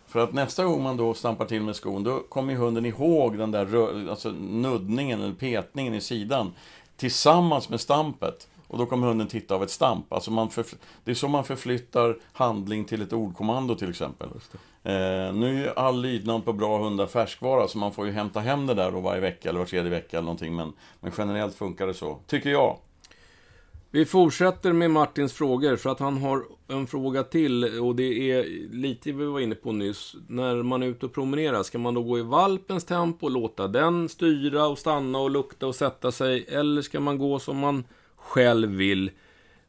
För 0.08 0.20
att 0.20 0.34
nästa 0.34 0.66
gång 0.66 0.84
man 0.84 0.98
då 0.98 1.14
stampar 1.14 1.46
till 1.46 1.62
med 1.62 1.76
skon, 1.76 2.04
då 2.04 2.20
kommer 2.20 2.56
hunden 2.56 2.86
ihåg 2.86 3.38
den 3.38 3.52
där 3.52 4.10
alltså 4.10 4.30
nuddningen 4.32 5.22
eller 5.22 5.34
petningen 5.34 5.94
i 5.94 6.02
sidan 6.02 6.52
tillsammans 6.98 7.70
med 7.70 7.82
stampet. 7.82 8.48
Och 8.70 8.78
då 8.78 8.86
kommer 8.86 9.08
hunden 9.08 9.28
titta 9.28 9.56
av 9.56 9.64
ett 9.64 9.70
stamp. 9.70 10.14
Alltså 10.14 10.32
man 10.32 10.50
det 11.04 11.12
är 11.12 11.16
så 11.16 11.28
man 11.28 11.44
förflyttar 11.44 12.18
handling 12.32 12.86
till 12.86 13.02
ett 13.02 13.14
ordkommando 13.14 13.76
till 13.76 13.90
exempel. 13.90 14.30
Eh, 14.84 15.34
nu 15.34 15.66
är 15.66 15.80
all 15.80 16.02
lydnad 16.02 16.46
på 16.46 16.54
bra 16.54 16.84
hundar 16.84 17.08
färskvara, 17.08 17.68
så 17.68 17.78
man 17.78 17.94
får 17.94 18.06
ju 18.06 18.12
hämta 18.12 18.40
hem 18.40 18.68
det 18.68 18.74
där 18.74 18.92
då 18.92 19.00
varje 19.00 19.22
vecka 19.22 19.50
eller 19.50 19.60
var 19.60 19.66
tredje 19.66 19.92
vecka 19.92 20.18
eller 20.18 20.26
någonting. 20.26 20.56
Men, 20.56 20.74
men 21.00 21.12
generellt 21.18 21.56
funkar 21.56 21.88
det 21.88 21.94
så, 21.94 22.20
tycker 22.28 22.50
jag. 22.50 22.78
Vi 23.92 24.06
fortsätter 24.06 24.74
med 24.74 24.92
Martins 24.92 25.34
frågor, 25.34 25.76
för 25.76 25.90
att 25.90 26.00
han 26.00 26.18
har 26.18 26.44
en 26.68 26.88
fråga 26.88 27.24
till 27.24 27.80
och 27.80 27.96
det 27.96 28.32
är 28.32 28.46
lite 28.74 29.12
vi 29.12 29.26
var 29.26 29.40
inne 29.40 29.56
på 29.56 29.72
nyss. 29.72 30.16
När 30.28 30.64
man 30.64 30.84
är 30.84 30.88
ute 30.88 31.06
och 31.06 31.14
promenerar, 31.14 31.64
ska 31.64 31.78
man 31.78 31.94
då 31.94 32.04
gå 32.04 32.20
i 32.20 32.22
valpens 32.22 32.86
tempo 32.86 33.26
och 33.26 33.32
låta 33.32 33.68
den 33.68 34.10
styra 34.10 34.68
och 34.68 34.78
stanna 34.78 35.20
och 35.20 35.30
lukta 35.30 35.68
och 35.68 35.76
sätta 35.76 36.12
sig? 36.12 36.46
Eller 36.50 36.82
ska 36.82 37.00
man 37.00 37.18
gå 37.18 37.40
som 37.40 37.58
man 37.58 37.84
själv 38.20 38.70
vill 38.70 39.12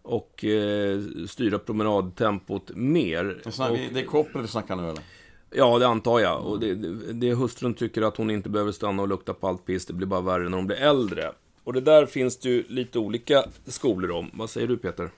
och 0.02 0.44
eh, 0.44 1.00
styra 1.28 1.58
promenadtempot 1.58 2.70
mer. 2.74 3.24
Det, 3.24 3.70
och, 3.70 3.78
det 3.94 4.00
är 4.00 4.06
koppel 4.06 4.42
vi 4.42 4.48
snackar 4.48 4.76
nu 4.76 4.82
eller? 4.82 5.02
Ja, 5.50 5.78
det 5.78 5.86
antar 5.86 6.20
jag. 6.20 6.46
Och 6.46 6.60
det, 6.60 6.74
det, 6.74 7.12
det 7.12 7.34
hustrun 7.34 7.74
tycker 7.74 8.02
att 8.02 8.16
hon 8.16 8.30
inte 8.30 8.48
behöver 8.48 8.72
stanna 8.72 9.02
och 9.02 9.08
lukta 9.08 9.34
på 9.34 9.48
allt 9.48 9.66
piss, 9.66 9.86
det 9.86 9.92
blir 9.92 10.06
bara 10.06 10.20
värre 10.20 10.48
när 10.48 10.56
hon 10.56 10.66
blir 10.66 10.76
äldre. 10.76 11.32
Och 11.64 11.72
det 11.72 11.80
där 11.80 12.06
finns 12.06 12.38
det 12.38 12.48
ju 12.48 12.64
lite 12.68 12.98
olika 12.98 13.44
skolor 13.66 14.10
om. 14.10 14.30
Vad 14.32 14.50
säger 14.50 14.66
du 14.66 14.76
Peter? 14.76 15.10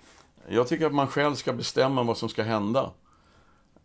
Jag 0.49 0.68
tycker 0.68 0.87
att 0.87 0.95
man 0.95 1.07
själv 1.07 1.35
ska 1.35 1.53
bestämma 1.53 2.03
vad 2.03 2.16
som 2.16 2.29
ska 2.29 2.42
hända. 2.42 2.90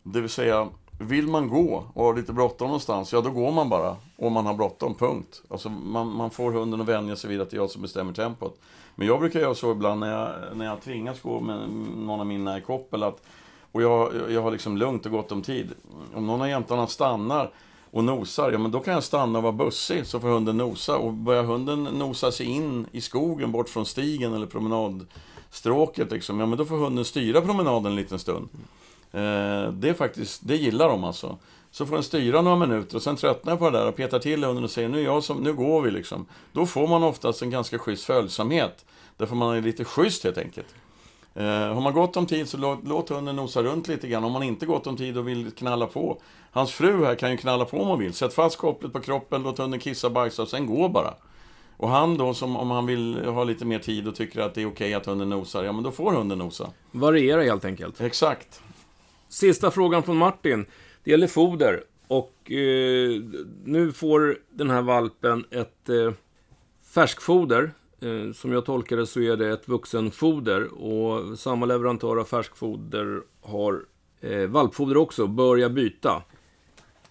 Det 0.04 0.22
vill 0.22 0.30
säga, 0.30 0.70
vill 1.00 1.28
man 1.28 1.48
gå 1.48 1.92
och 1.94 2.04
har 2.04 2.16
lite 2.16 2.34
bråttom 2.34 2.68
någonstans, 2.68 3.14
ja 3.14 3.22
då 3.22 3.30
går 3.30 3.52
man 3.52 3.70
bara. 3.70 3.96
Om 4.18 4.34
man 4.34 4.46
har 4.46 4.54
bråttom, 4.54 4.96
punkt. 4.96 5.44
Alltså 5.50 5.70
man, 5.70 6.08
man 6.08 6.32
får 6.32 6.52
hunden 6.52 6.82
att 6.82 6.88
vänja 6.88 7.16
sig 7.16 7.30
vid 7.30 7.42
att 7.42 7.50
det 7.50 7.58
är 7.58 7.60
jag 7.60 7.72
som 7.72 7.82
bestämmer 7.82 8.14
tempot. 8.14 8.60
Men 9.00 9.08
jag 9.08 9.20
brukar 9.20 9.40
göra 9.40 9.56
så 9.56 9.72
ibland 9.72 10.00
när 10.00 10.12
jag, 10.12 10.58
när 10.58 10.66
jag 10.66 10.82
tvingas 10.82 11.22
gå 11.22 11.40
med 11.40 11.70
någon 11.98 12.20
av 12.20 12.26
mina 12.26 12.58
i 12.58 12.62
koppel 12.62 13.04
att, 13.04 13.22
och 13.72 13.82
jag, 13.82 14.14
jag 14.30 14.42
har 14.42 14.52
liksom 14.52 14.78
lugnt 14.78 15.06
och 15.06 15.12
gott 15.12 15.32
om 15.32 15.42
tid. 15.42 15.72
Om 16.14 16.28
någon 16.28 16.42
av 16.42 16.50
jämtarna 16.50 16.88
stannar 16.88 17.52
och 17.92 18.04
nosar, 18.04 18.52
ja 18.52 18.58
men 18.58 18.72
då 18.72 18.80
kan 18.80 18.94
jag 18.94 19.04
stanna 19.04 19.40
och 19.40 19.44
vara 19.44 19.54
bussig 19.54 20.06
så 20.06 20.20
får 20.20 20.28
hunden 20.28 20.58
nosa. 20.58 20.98
Och 20.98 21.14
börjar 21.14 21.44
hunden 21.44 21.84
nosa 21.84 22.32
sig 22.32 22.46
in 22.46 22.88
i 22.92 23.02
skogen 23.02 23.52
bort 23.52 23.70
från 23.70 23.86
stigen 23.86 24.34
eller 24.34 24.48
promenadstråket 24.48 26.12
liksom, 26.12 26.40
ja 26.40 26.46
men 26.46 26.58
då 26.58 26.66
får 26.66 26.78
hunden 26.78 27.06
styra 27.06 27.42
promenaden 27.42 27.86
en 27.86 27.96
liten 27.96 28.20
stund. 28.20 28.50
Eh, 29.12 29.72
det 29.72 29.90
är 29.90 29.94
faktiskt, 29.94 30.48
det 30.48 30.56
gillar 30.56 30.90
de 30.90 31.04
alltså. 31.04 31.38
Så 31.72 31.86
får 31.86 31.96
den 31.96 32.04
styra 32.04 32.42
några 32.42 32.58
minuter 32.58 32.96
och 32.96 33.02
sen 33.02 33.16
tröttnar 33.16 33.52
jag 33.52 33.60
på 33.60 33.70
det 33.70 33.78
där 33.78 33.88
och 33.88 33.96
petar 33.96 34.20
till 34.20 34.44
hunden 34.44 34.64
och 34.64 34.72
säger 34.72 34.90
nu, 34.90 35.02
jag 35.02 35.24
som, 35.24 35.38
nu 35.38 35.54
går 35.54 35.82
vi 35.82 35.92
liksom. 35.92 36.26
Då 36.52 36.66
får 36.66 36.88
man 36.88 37.04
oftast 37.04 37.42
en 37.42 37.50
ganska 37.50 37.80
schysst 37.80 38.04
följsamhet. 38.04 38.86
Därför 39.18 39.36
man 39.36 39.58
är 39.58 39.62
lite 39.62 39.86
schysst 39.86 40.24
helt 40.24 40.38
enkelt. 40.38 40.68
Eh, 41.36 41.46
har 41.46 41.82
man 41.82 41.94
gott 41.94 42.18
om 42.18 42.26
tid 42.26 42.50
så 42.50 42.58
låt, 42.58 42.80
låt 42.84 43.10
hunden 43.10 43.36
nosa 43.36 43.64
runt 43.64 43.88
lite 43.88 44.08
grann. 44.08 44.24
Om 44.24 44.32
man 44.32 44.44
inte 44.44 44.66
gott 44.66 44.88
om 44.88 44.98
tid 44.98 45.18
och 45.18 45.28
vill 45.28 45.52
knalla 45.52 45.88
på. 45.88 46.22
Hans 46.52 46.72
fru 46.72 47.06
här 47.06 47.16
kan 47.16 47.32
ju 47.32 47.38
knalla 47.38 47.66
på 47.66 47.82
om 47.82 47.88
hon 47.88 48.00
vill. 48.00 48.14
Sätt 48.14 48.34
fast 48.34 48.58
kopplet 48.58 48.94
på 48.94 49.00
kroppen, 49.00 49.44
låt 49.44 49.58
hunden 49.58 49.80
kissa, 49.80 50.10
bajsa 50.10 50.42
och 50.42 50.48
sen 50.48 50.66
gå 50.66 50.90
bara. 50.90 51.14
Och 51.78 51.90
han 51.90 52.18
då, 52.18 52.34
som 52.34 52.58
om 52.58 52.72
han 52.72 52.86
vill 52.86 53.26
ha 53.26 53.44
lite 53.44 53.66
mer 53.66 53.80
tid 53.80 54.08
och 54.08 54.16
tycker 54.16 54.42
att 54.42 54.54
det 54.54 54.62
är 54.62 54.66
okej 54.66 54.72
okay 54.72 54.94
att 54.94 55.06
hunden 55.06 55.30
nosar, 55.30 55.64
ja 55.64 55.72
men 55.72 55.84
då 55.84 55.92
får 55.92 56.12
hunden 56.12 56.38
nosa. 56.38 56.70
Variera 56.92 57.44
helt 57.44 57.66
enkelt. 57.66 58.02
Exakt. 58.02 58.62
Sista 59.30 59.72
frågan 59.72 60.04
från 60.04 60.18
Martin. 60.18 60.66
Det 61.08 61.12
gäller 61.12 61.28
foder. 61.28 61.84
Och 62.08 62.52
eh, 62.52 63.22
nu 63.66 63.92
får 63.92 64.38
den 64.50 64.70
här 64.70 64.82
valpen 64.82 65.46
ett 65.52 65.90
eh, 65.90 66.14
färskfoder. 66.94 67.72
Eh, 68.02 68.34
som 68.34 68.52
jag 68.52 68.66
tolkar 68.66 68.98
det 68.98 69.06
så 69.06 69.22
är 69.22 69.38
det 69.38 69.50
ett 69.50 69.68
vuxenfoder. 69.68 70.68
Och 70.74 71.40
samma 71.40 71.66
leverantör 71.66 72.18
av 72.18 72.24
färskfoder 72.24 73.22
har 73.42 73.84
eh, 74.22 74.48
valpfoder 74.48 74.98
också. 74.98 75.28
Börja 75.28 75.70
byta. 75.70 76.24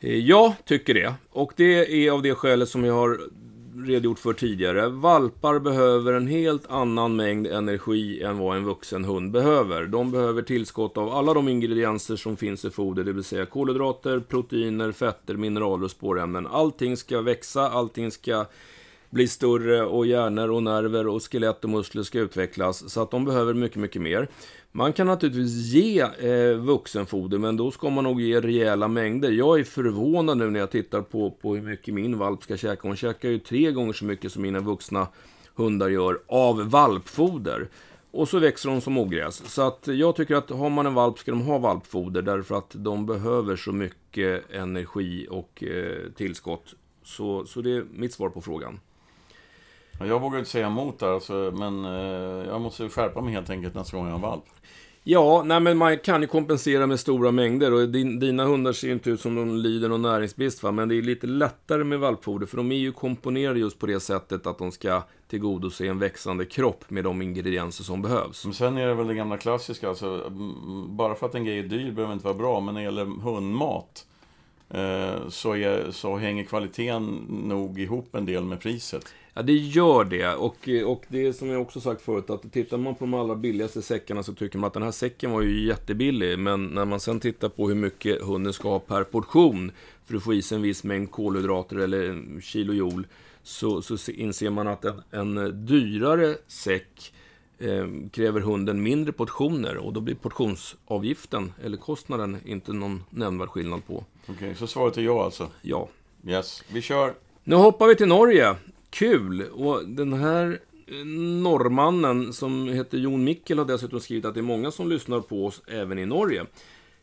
Eh, 0.01 0.19
jag 0.19 0.53
tycker 0.65 0.95
det. 0.95 1.15
Och 1.31 1.53
det 1.57 2.07
är 2.07 2.11
av 2.11 2.23
det 2.23 2.35
skälet 2.35 2.69
som 2.69 2.85
jag 2.85 2.95
har 2.95 3.21
redogjort 3.85 4.19
för 4.19 4.33
tidigare. 4.33 4.89
Valpar 4.89 5.59
behöver 5.59 6.13
en 6.13 6.27
helt 6.27 6.71
annan 6.71 7.17
mängd 7.17 7.47
energi 7.47 8.23
än 8.23 8.39
vad 8.39 8.57
en 8.57 8.65
vuxen 8.65 9.05
hund 9.05 9.31
behöver. 9.31 9.87
De 9.87 10.11
behöver 10.11 10.43
tillskott 10.43 10.97
av 10.97 11.09
alla 11.09 11.35
de 11.35 11.49
ingredienser 11.49 12.17
som 12.17 12.37
finns 12.37 12.65
i 12.65 12.71
foder, 12.71 13.05
det 13.05 13.13
vill 13.13 13.25
säga 13.25 13.47
kolhydrater, 13.47 14.21
proteiner, 14.21 14.93
fetter, 14.93 15.35
mineraler 15.35 15.85
och 15.85 15.91
spårämnen. 15.91 16.47
Allting 16.47 16.97
ska 16.97 17.21
växa, 17.21 17.71
allting 17.71 18.11
ska 18.11 18.47
bli 19.11 19.29
större 19.29 19.83
och 19.83 20.07
hjärnor 20.07 20.51
och 20.51 20.63
nerver 20.63 21.07
och 21.07 21.23
skelett 21.23 21.65
och 21.65 21.71
muskler 21.71 22.03
ska 22.03 22.19
utvecklas. 22.19 22.93
Så 22.93 23.03
att 23.03 23.11
de 23.11 23.25
behöver 23.25 23.55
mycket, 23.55 23.77
mycket 23.77 24.03
mer. 24.03 24.29
Man 24.77 24.93
kan 24.93 25.07
naturligtvis 25.07 25.73
ge 25.73 26.01
eh, 26.01 26.57
vuxenfoder, 26.57 27.39
men 27.39 27.57
då 27.57 27.71
ska 27.71 27.91
man 27.91 28.05
nog 28.05 28.21
ge 28.21 28.41
rejäla 28.41 28.89
mängder. 28.89 29.31
Jag 29.31 29.61
är 29.61 29.65
förvånad 29.65 30.39
nu 30.39 30.51
när 30.51 30.61
jag 30.61 30.71
tittar 30.71 31.03
på, 31.03 31.31
på 31.31 31.55
hur 31.55 31.63
mycket 31.63 31.95
min 31.95 32.19
valp 32.19 32.43
ska 32.43 32.57
käka. 32.57 32.89
Hon 32.89 32.97
käkar 32.97 33.29
ju 33.29 33.39
tre 33.39 33.73
gånger 33.73 33.93
så 33.93 34.05
mycket 34.05 34.33
som 34.33 34.43
mina 34.43 34.61
vuxna 34.61 35.09
hundar 35.55 35.89
gör 35.89 36.21
av 36.27 36.71
valpfoder. 36.71 37.69
Och 38.11 38.29
så 38.29 38.39
växer 38.39 38.69
de 38.71 38.81
som 38.81 38.99
ogräs. 38.99 39.55
Så 39.55 39.63
att 39.63 39.87
jag 39.87 40.17
tycker 40.17 40.35
att 40.35 40.51
har 40.51 40.71
man 40.71 40.87
en 40.87 40.95
valp 40.95 41.19
ska 41.19 41.31
de 41.31 41.41
ha 41.41 41.59
valpfoder 41.59 42.23
därför 42.23 42.59
att 42.59 42.71
de 42.75 43.07
behöver 43.07 43.57
så 43.57 43.73
mycket 43.73 44.51
energi 44.51 45.27
och 45.31 45.65
eh, 45.65 46.13
tillskott 46.17 46.75
Så, 47.05 47.47
så 47.47 47.61
det 47.61 47.77
är 47.77 47.85
mitt 47.93 48.13
svar 48.13 48.29
på 48.29 48.41
frågan. 48.41 48.81
Ja, 50.01 50.07
Jag 50.07 50.21
vågar 50.21 50.39
inte 50.39 50.51
säga 50.51 50.67
emot 50.67 50.99
där, 50.99 51.15
alltså, 51.15 51.53
men 51.55 51.85
eh, 51.85 52.47
jag 52.49 52.61
måste 52.61 52.89
skärpa 52.89 53.21
mig 53.21 53.35
helt 53.35 53.51
enkelt 53.51 53.75
nästa 53.75 53.97
gång 53.97 54.07
jag 54.07 54.13
har 54.13 54.29
valp. 54.29 54.45
Ja, 55.09 55.43
nej 55.45 55.61
men 55.61 55.79
man 55.79 55.99
kan 55.99 56.23
ju 56.23 56.29
kompensera 56.29 56.87
med 56.87 57.01
stora 57.01 57.31
mängder 57.31 57.73
och 57.73 57.89
din, 57.89 58.21
dina 58.21 58.45
hundar 58.45 58.73
ser 58.73 58.87
ju 58.87 58.93
inte 58.93 59.11
ut 59.11 59.21
som 59.21 59.35
de 59.35 59.57
lider 59.57 59.89
någon 59.89 60.03
näringsbrist 60.03 60.63
va, 60.63 60.73
men 60.73 60.89
det 60.89 60.95
är 60.95 61.03
lite 61.03 61.27
lättare 61.27 61.85
med 61.85 61.99
valpfoder 61.99 62.47
för 62.47 62.57
de 62.57 62.73
är 62.73 62.77
ju 62.77 62.93
komponerade 62.93 63.59
just 63.59 63.79
på 63.79 63.87
det 63.87 64.01
sättet 64.01 64.47
att 64.47 64.59
de 64.59 64.73
ska 64.73 65.03
tillgodose 65.29 65.87
en 65.87 65.99
växande 65.99 66.45
kropp 66.45 66.91
med 66.91 67.05
de 67.05 67.23
ingredienser 67.23 67.85
som 67.85 68.03
behövs. 68.03 68.45
Men 68.45 68.55
sen 68.55 68.79
är 68.79 68.87
det 68.87 68.95
väl 68.95 69.07
det 69.07 69.15
gamla 69.15 69.37
klassiska, 69.37 69.89
alltså, 69.89 70.31
bara 70.89 71.15
för 71.15 71.27
att 71.27 71.35
en 71.35 71.45
grej 71.45 71.59
är 71.59 71.63
dyr 71.63 71.93
behöver 71.93 72.15
inte 72.15 72.25
vara 72.25 72.39
bra, 72.39 72.61
men 72.61 72.75
när 72.75 72.81
det 72.81 72.85
gäller 72.85 73.05
hundmat 73.05 74.07
Eh, 74.71 75.29
så, 75.29 75.57
är, 75.57 75.91
så 75.91 76.17
hänger 76.17 76.45
kvaliteten 76.45 77.27
nog 77.29 77.81
ihop 77.81 78.15
en 78.15 78.27
del 78.27 78.45
med 78.45 78.61
priset. 78.61 79.15
Ja, 79.35 79.43
det 79.43 79.53
gör 79.53 80.05
det. 80.05 80.35
Och, 80.35 80.69
och 80.87 81.05
det 81.09 81.27
är 81.27 81.33
som 81.33 81.49
jag 81.49 81.63
också 81.63 81.81
sagt 81.81 82.03
förut, 82.03 82.31
att 82.31 82.53
tittar 82.53 82.79
man 82.79 82.95
på 82.95 83.05
de 83.05 83.15
allra 83.15 83.35
billigaste 83.35 83.83
säckarna 83.83 84.23
så 84.23 84.35
tycker 84.35 84.59
man 84.59 84.69
att 84.69 84.75
den 84.75 84.83
här 84.83 84.91
säcken 84.91 85.31
var 85.31 85.43
ju 85.43 85.67
jättebillig. 85.67 86.39
Men 86.39 86.67
när 86.67 86.85
man 86.85 87.01
sen 87.01 87.21
tittar 87.21 87.49
på 87.49 87.69
hur 87.69 87.75
mycket 87.75 88.23
hunden 88.23 88.53
ska 88.53 88.69
ha 88.69 88.79
per 88.79 89.05
portion 89.05 89.73
för 90.07 90.17
att 90.17 90.23
få 90.23 90.35
i 90.35 90.43
sig 90.43 90.57
en 90.57 90.63
viss 90.63 90.85
mängd 90.85 91.11
kolhydrater 91.11 91.77
eller 91.77 92.41
kilo 92.41 92.73
joule, 92.73 93.09
så, 93.43 93.83
så 93.83 94.11
inser 94.11 94.51
man 94.51 94.69
att 94.69 94.85
en, 94.85 95.39
en 95.39 95.67
dyrare 95.67 96.37
säck 96.47 97.13
eh, 97.59 97.87
kräver 98.13 98.41
hunden 98.41 98.83
mindre 98.83 99.13
portioner 99.13 99.77
och 99.77 99.93
då 99.93 100.01
blir 100.01 100.15
portionsavgiften, 100.15 101.53
eller 101.65 101.77
kostnaden, 101.77 102.37
inte 102.45 102.73
någon 102.73 103.05
nämnvärd 103.11 103.49
skillnad 103.49 103.87
på. 103.87 104.05
Okej, 104.29 104.55
så 104.55 104.67
svaret 104.67 104.97
är 104.97 105.03
ja 105.03 105.25
alltså? 105.25 105.51
Ja. 105.63 105.89
Yes, 106.27 106.63
vi 106.73 106.83
kör. 106.83 107.15
Nu 107.45 107.57
hoppar 107.57 107.87
vi 107.87 107.97
till 107.97 108.09
Norge. 108.09 108.55
Kul! 108.91 109.43
Och 109.43 109.89
den 109.89 110.13
här 110.13 110.61
eh, 110.87 111.07
norrmannen 111.43 112.33
som 112.33 112.69
heter 112.69 112.99
Jon 112.99 113.25
Mikkel 113.25 113.59
har 113.59 113.65
dessutom 113.65 114.01
skrivit 114.01 114.25
att 114.25 114.35
det 114.35 114.41
är 114.41 114.43
många 114.43 114.71
som 114.71 114.89
lyssnar 114.89 115.21
på 115.21 115.47
oss 115.47 115.63
även 115.67 115.99
i 115.99 116.07
Norge. 116.07 116.47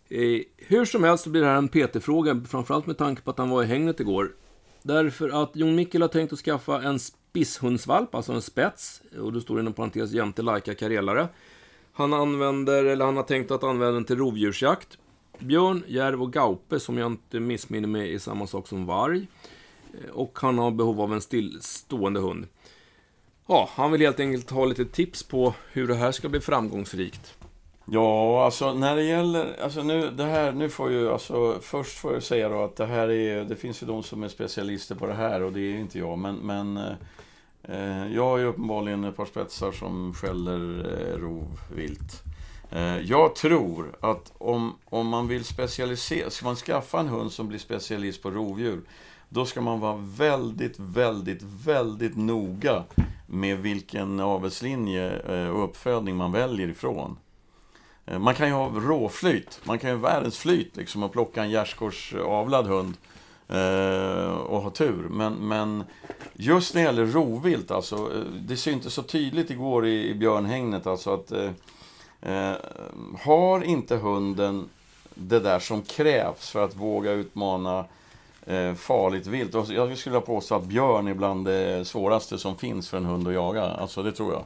Eh, 0.09 0.41
hur 0.57 0.85
som 0.85 1.03
helst 1.03 1.23
så 1.23 1.29
blir 1.29 1.41
det 1.41 1.47
här 1.47 1.57
en 1.57 1.67
PT-fråga, 1.67 2.41
framförallt 2.49 2.85
med 2.85 2.97
tanke 2.97 3.21
på 3.21 3.31
att 3.31 3.37
han 3.37 3.49
var 3.49 3.63
i 3.63 3.65
hängnet 3.65 3.99
igår. 3.99 4.31
Därför 4.81 5.43
att 5.43 5.55
Jon 5.55 5.75
Mikkel 5.75 6.01
har 6.01 6.09
tänkt 6.09 6.33
att 6.33 6.39
skaffa 6.39 6.81
en 6.81 6.99
spisshundsvalp, 6.99 8.15
alltså 8.15 8.33
en 8.33 8.41
spets, 8.41 9.01
och 9.19 9.33
då 9.33 9.41
står 9.41 9.55
det 9.55 9.61
inom 9.61 9.73
parentes 9.73 10.11
jämte 10.11 10.41
Laika 10.41 10.75
karelare. 10.75 11.27
Han 11.93 12.13
använder, 12.13 12.85
eller 12.85 13.05
han 13.05 13.17
har 13.17 13.23
tänkt 13.23 13.51
att 13.51 13.63
använda 13.63 13.93
den 13.93 14.05
till 14.05 14.17
rovdjursjakt. 14.17 14.97
Björn, 15.43 15.83
järv 15.87 16.21
och 16.21 16.33
gaupe, 16.33 16.79
som 16.79 16.97
jag 16.97 17.11
inte 17.11 17.39
missminner 17.39 17.87
mig 17.87 18.15
är 18.15 18.19
samma 18.19 18.47
sak 18.47 18.67
som 18.67 18.85
varg. 18.85 19.27
Eh, 19.93 20.09
och 20.09 20.39
han 20.41 20.57
har 20.57 20.71
behov 20.71 21.01
av 21.01 21.13
en 21.13 21.21
stillstående 21.21 22.19
hund. 22.19 22.47
Ja, 23.47 23.69
han 23.71 23.91
vill 23.91 24.01
helt 24.01 24.19
enkelt 24.19 24.49
ha 24.49 24.65
lite 24.65 24.85
tips 24.85 25.23
på 25.23 25.53
hur 25.71 25.87
det 25.87 25.95
här 25.95 26.11
ska 26.11 26.29
bli 26.29 26.39
framgångsrikt. 26.39 27.37
Ja, 27.85 28.45
alltså 28.45 28.73
när 28.73 28.95
det 28.95 29.03
gäller, 29.03 29.63
alltså 29.63 29.83
nu, 29.83 30.11
det 30.11 30.23
här, 30.23 30.51
nu 30.51 30.69
får 30.69 30.91
ju, 30.91 31.09
alltså 31.09 31.59
först 31.61 31.97
får 31.97 32.13
jag 32.13 32.23
säga 32.23 32.49
då 32.49 32.63
att 32.63 32.75
det 32.75 32.85
här 32.85 33.09
är, 33.11 33.43
det 33.43 33.55
finns 33.55 33.83
ju 33.83 33.87
de 33.87 34.03
som 34.03 34.23
är 34.23 34.27
specialister 34.27 34.95
på 34.95 35.05
det 35.05 35.13
här 35.13 35.43
och 35.43 35.53
det 35.53 35.59
är 35.59 35.79
inte 35.79 35.99
jag, 35.99 36.17
men, 36.17 36.35
men 36.35 36.77
eh, 36.77 36.93
eh 37.63 38.13
jag 38.13 38.23
har 38.23 38.37
ju 38.37 38.45
uppenbarligen 38.45 39.03
ett 39.03 39.15
par 39.15 39.25
spetsar 39.25 39.71
som 39.71 40.13
skäller 40.13 40.79
eh, 40.79 41.17
rovvilt. 41.17 42.23
Eh, 42.75 42.99
jag 42.99 43.35
tror 43.35 43.95
att 43.99 44.33
om, 44.37 44.75
om 44.85 45.07
man 45.07 45.27
vill 45.27 45.45
specialisera, 45.45 46.29
ska 46.29 46.45
man 46.45 46.55
skaffa 46.55 46.99
en 46.99 47.07
hund 47.07 47.31
som 47.31 47.47
blir 47.47 47.59
specialist 47.59 48.21
på 48.21 48.31
rovdjur, 48.31 48.81
då 49.29 49.45
ska 49.45 49.61
man 49.61 49.79
vara 49.79 49.97
väldigt, 50.01 50.79
väldigt, 50.79 51.41
väldigt 51.65 52.17
noga 52.17 52.83
med 53.27 53.57
vilken 53.57 54.19
avelslinje 54.19 55.19
och 55.49 55.63
uppfödning 55.63 56.15
man 56.15 56.31
väljer 56.31 56.67
ifrån. 56.67 57.17
Eh, 58.05 58.19
man 58.19 58.35
kan 58.35 58.47
ju 58.47 58.53
ha 58.53 58.69
råflyt, 58.69 59.61
man 59.63 59.79
kan 59.79 59.89
ju 59.89 59.95
ha 59.95 60.01
världens 60.01 60.37
flyt 60.37 60.77
liksom 60.77 61.03
och 61.03 61.11
plocka 61.11 61.43
en 61.43 61.49
gärdsgårdsavlad 61.49 62.67
hund 62.67 62.97
och 64.45 64.61
ha 64.61 64.69
tur. 64.69 65.07
Men, 65.09 65.33
men 65.33 65.83
just 66.33 66.73
när 66.73 66.81
det 66.81 66.85
gäller 66.85 67.05
rovvilt, 67.05 67.71
alltså, 67.71 68.11
det 68.47 68.57
syntes 68.57 68.93
så 68.93 69.03
tydligt 69.03 69.49
igår 69.49 69.85
i, 69.85 70.09
i 70.09 70.15
björnhägnet 70.15 70.87
alltså 70.87 71.13
att 71.13 71.31
eh, 72.25 72.53
har 73.23 73.63
inte 73.63 73.95
hunden 73.95 74.69
det 75.15 75.39
där 75.39 75.59
som 75.59 75.81
krävs 75.81 76.49
för 76.49 76.63
att 76.65 76.75
våga 76.75 77.11
utmana 77.11 77.85
eh, 78.45 78.73
farligt 78.73 79.27
vilt. 79.27 79.55
Och 79.55 79.65
Jag 79.69 79.97
skulle 79.97 80.13
vilja 80.13 80.25
påstå 80.25 80.55
att 80.55 80.63
björn 80.63 81.07
är 81.07 81.13
bland 81.13 81.45
det 81.45 81.85
svåraste 81.87 82.37
som 82.37 82.57
finns 82.57 82.89
för 82.89 82.97
en 82.97 83.05
hund 83.05 83.27
att 83.27 83.33
jaga. 83.33 83.63
Alltså 83.63 84.03
det 84.03 84.11
tror 84.11 84.33
jag. 84.33 84.43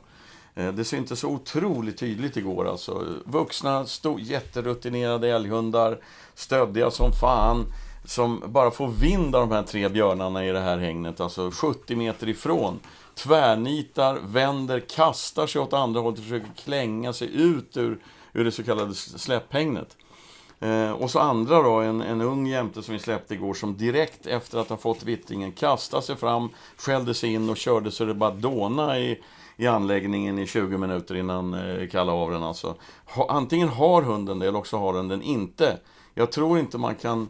Eh, 0.66 0.74
Det 0.74 0.84
syntes 0.84 1.20
så 1.20 1.28
otroligt 1.30 1.98
tydligt 1.98 2.38
igår 2.38 2.68
alltså. 2.70 3.04
Vuxna, 3.26 3.84
sto- 3.84 4.20
jätterutinerade 4.20 5.30
älghundar, 5.30 5.98
stöddiga 6.36 6.92
som 6.92 7.12
fan, 7.12 7.66
som 8.06 8.44
bara 8.48 8.72
får 8.72 8.88
vind 8.88 9.36
av 9.36 9.50
de 9.50 9.56
här 9.56 9.64
tre 9.64 9.90
björnarna 9.90 10.46
i 10.46 10.52
det 10.52 10.60
här 10.60 10.78
hängnet, 10.78 11.20
alltså 11.20 11.52
70 11.52 11.96
meter 11.96 12.30
ifrån. 12.30 12.80
Tvärnitar, 13.18 14.20
vänder, 14.24 14.80
kastar 14.80 15.48
sig 15.48 15.62
åt 15.62 15.74
andra 15.74 16.02
hållet 16.02 16.20
och 16.20 16.24
försöker 16.24 16.52
klänga 16.56 17.14
sig 17.14 17.42
ut 17.42 17.78
ur, 17.78 18.00
ur 18.34 18.46
det 18.46 18.52
så 18.52 18.64
kallade 18.64 18.96
släpphängnet. 18.96 19.98
Eh, 20.60 20.92
och 20.92 21.12
så 21.12 21.20
andra 21.20 21.62
då, 21.62 21.80
en, 21.80 22.02
en 22.02 22.22
ung 22.22 22.48
jämte 22.48 22.84
som 22.84 22.94
vi 22.94 23.00
släppte 23.00 23.34
igår 23.34 23.54
som 23.54 23.78
direkt 23.78 24.26
efter 24.26 24.58
att 24.58 24.70
ha 24.70 24.78
fått 24.78 25.04
vittringen 25.04 25.52
kastade 25.52 26.04
sig 26.04 26.16
fram, 26.16 26.50
skällde 26.78 27.14
sig 27.14 27.34
in 27.34 27.50
och 27.50 27.58
körde 27.58 27.92
så 27.92 28.06
det 28.06 28.14
bara 28.14 28.32
dåna 28.32 29.00
i, 29.00 29.24
i 29.58 29.68
anläggningen 29.68 30.40
i 30.40 30.48
20 30.48 30.78
minuter 30.78 31.16
innan 31.16 31.54
eh, 31.54 31.88
kallade 31.88 32.18
av 32.18 32.32
den 32.32 32.44
alltså. 32.44 32.76
Ha, 33.06 33.30
antingen 33.30 33.70
har 33.70 34.02
hunden 34.02 34.40
det 34.40 34.48
eller 34.48 34.60
också 34.60 34.78
har 34.78 34.94
den 34.94 35.08
den 35.08 35.22
inte. 35.22 35.80
Jag 36.14 36.32
tror 36.32 36.60
inte 36.60 36.78
man 36.78 36.96
kan 36.96 37.30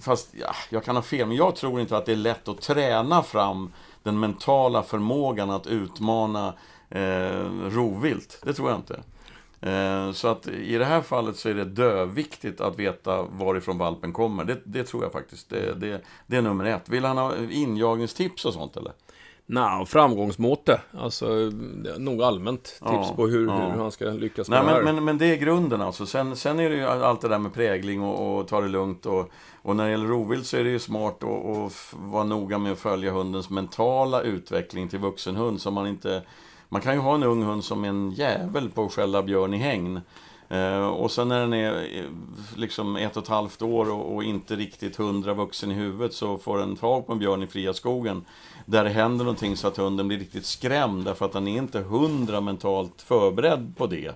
Fast 0.00 0.28
ja, 0.32 0.54
jag 0.70 0.84
kan 0.84 0.96
ha 0.96 1.02
fel, 1.02 1.26
men 1.26 1.36
jag 1.36 1.56
tror 1.56 1.80
inte 1.80 1.96
att 1.96 2.06
det 2.06 2.12
är 2.12 2.16
lätt 2.16 2.48
att 2.48 2.60
träna 2.60 3.22
fram 3.22 3.72
den 4.02 4.20
mentala 4.20 4.82
förmågan 4.82 5.50
att 5.50 5.66
utmana 5.66 6.54
eh, 6.88 7.44
rovvilt. 7.68 8.42
Det 8.44 8.52
tror 8.52 8.70
jag 8.70 8.78
inte. 8.78 9.00
Eh, 9.62 10.12
så 10.12 10.28
att 10.28 10.48
i 10.48 10.78
det 10.78 10.84
här 10.84 11.00
fallet 11.00 11.36
så 11.36 11.48
är 11.48 11.54
det 11.54 11.64
döviktigt 11.64 12.60
att 12.60 12.78
veta 12.78 13.22
varifrån 13.22 13.78
valpen 13.78 14.12
kommer. 14.12 14.44
Det, 14.44 14.60
det 14.64 14.84
tror 14.84 15.02
jag 15.02 15.12
faktiskt. 15.12 15.50
Det, 15.50 15.74
det, 15.74 16.00
det 16.26 16.36
är 16.36 16.42
nummer 16.42 16.64
ett. 16.64 16.88
Vill 16.88 17.04
han 17.04 17.18
ha 17.18 17.32
injagningstips 17.50 18.44
och 18.44 18.54
sånt 18.54 18.76
eller? 18.76 18.92
Nej, 19.46 19.86
framgångsmåte. 19.86 20.80
Alltså, 20.98 21.26
nog 21.98 22.22
allmänt 22.22 22.64
tips 22.64 22.80
Ja, 22.80 23.12
på 23.16 23.26
hur, 23.26 23.46
ja. 23.46 23.70
hur 23.70 23.82
han 23.82 23.90
ska 23.90 24.04
lyckas 24.04 24.48
med 24.48 24.58
Nej, 24.58 24.68
det 24.68 24.74
här. 24.74 24.82
men, 24.82 24.94
men, 24.94 25.04
men 25.04 25.18
det 25.18 25.26
är 25.26 25.36
grunden 25.36 25.80
alltså. 25.80 26.06
Sen, 26.06 26.36
sen 26.36 26.60
är 26.60 26.70
det 26.70 26.76
ju 26.76 26.84
allt 26.84 27.20
det 27.20 27.28
där 27.28 27.38
med 27.38 27.54
prägling 27.54 28.02
och, 28.02 28.38
och 28.38 28.48
ta 28.48 28.60
det 28.60 28.68
lugnt. 28.68 29.06
Och, 29.06 29.30
och 29.62 29.76
när 29.76 29.84
det 29.84 29.90
gäller 29.90 30.06
rovvilt 30.06 30.46
så 30.46 30.56
är 30.56 30.64
det 30.64 30.70
ju 30.70 30.78
smart 30.78 31.24
att, 31.24 31.46
att 31.46 31.92
vara 31.92 32.24
noga 32.24 32.58
med 32.58 32.72
att 32.72 32.78
följa 32.78 33.12
hundens 33.12 33.50
mentala 33.50 34.22
utveckling 34.22 34.88
till 34.88 34.98
vuxenhund. 34.98 35.60
Så 35.60 35.70
man 35.70 35.86
inte... 35.86 36.22
Man 36.68 36.80
kan 36.82 36.94
ju 36.94 37.00
ha 37.00 37.14
en 37.14 37.22
ung 37.22 37.42
hund 37.42 37.64
som 37.64 37.84
en 37.84 38.10
jävel 38.10 38.70
på 38.70 38.84
att 38.84 38.92
skälla 38.92 39.22
björn 39.22 39.54
i 39.54 39.56
hägn. 39.56 40.00
Eh, 40.48 40.86
och 40.86 41.10
sen 41.10 41.28
när 41.28 41.40
den 41.40 41.52
är 41.52 41.72
eh, 41.72 42.04
liksom 42.56 42.96
ett 42.96 43.16
och 43.16 43.22
ett 43.22 43.28
halvt 43.28 43.62
år 43.62 43.90
och 43.90 44.24
inte 44.24 44.56
riktigt 44.56 44.96
hundra 44.96 45.34
vuxen 45.34 45.70
i 45.70 45.74
huvudet 45.74 46.14
så 46.14 46.38
får 46.38 46.58
den 46.58 46.76
tag 46.76 47.06
på 47.06 47.12
en 47.12 47.18
björn 47.18 47.42
i 47.42 47.46
fria 47.46 47.74
skogen. 47.74 48.24
Där 48.66 48.84
det 48.84 48.90
händer 48.90 49.24
någonting 49.24 49.56
så 49.56 49.68
att 49.68 49.76
hunden 49.76 50.08
blir 50.08 50.18
riktigt 50.18 50.46
skrämd 50.46 51.04
därför 51.04 51.24
att 51.26 51.32
den 51.32 51.48
är 51.48 51.58
inte 51.58 51.80
hundra 51.80 52.40
mentalt 52.40 53.02
förberedd 53.02 53.74
på 53.76 53.86
det. 53.86 54.14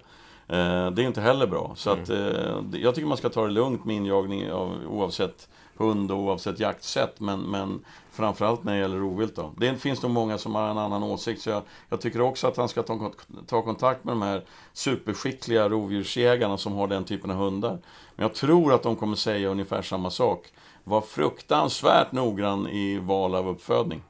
Eh, 0.49 0.91
det 0.91 1.03
är 1.03 1.07
inte 1.07 1.21
heller 1.21 1.47
bra. 1.47 1.73
Så 1.77 1.91
att, 1.91 2.11
eh, 2.11 2.61
jag 2.73 2.95
tycker 2.95 3.09
man 3.09 3.17
ska 3.17 3.29
ta 3.29 3.43
det 3.47 3.53
lugnt 3.53 3.85
med 3.85 3.97
injagning 3.97 4.53
av, 4.53 4.73
oavsett 4.89 5.49
hund 5.77 6.11
och 6.11 6.19
oavsett 6.19 6.61
jaktsätt. 6.61 7.21
Men, 7.21 7.41
men 7.41 7.85
framförallt 8.11 8.65
när 8.65 8.73
det 8.73 8.79
gäller 8.79 8.97
rovvilt. 8.97 9.37
Då. 9.37 9.53
Det 9.57 9.77
finns 9.77 10.03
nog 10.03 10.13
många 10.13 10.39
som 10.39 10.55
har 10.55 10.69
en 10.69 10.79
annan 10.79 11.03
åsikt. 11.03 11.43
Så 11.43 11.51
jag, 11.51 11.63
jag 11.89 12.01
tycker 12.01 12.21
också 12.21 12.47
att 12.47 12.57
han 12.57 12.69
ska 12.69 12.83
ta, 12.83 13.11
ta 13.47 13.63
kontakt 13.63 14.05
med 14.05 14.13
de 14.13 14.23
här 14.23 14.43
superskickliga 14.73 15.69
rovdjursjägarna 15.69 16.59
som 16.59 16.73
har 16.73 16.87
den 16.87 17.05
typen 17.05 17.31
av 17.31 17.37
hundar. 17.37 17.79
Men 18.17 18.23
jag 18.23 18.35
tror 18.35 18.73
att 18.73 18.83
de 18.83 18.97
kommer 18.97 19.17
säga 19.17 19.49
ungefär 19.49 19.83
samma 19.83 20.11
sak. 20.11 20.53
Var 20.85 21.01
fruktansvärt 21.01 22.13
noggrann 22.13 22.69
i 22.69 22.99
val 22.99 23.35
av 23.35 23.49
uppfödning. 23.49 24.03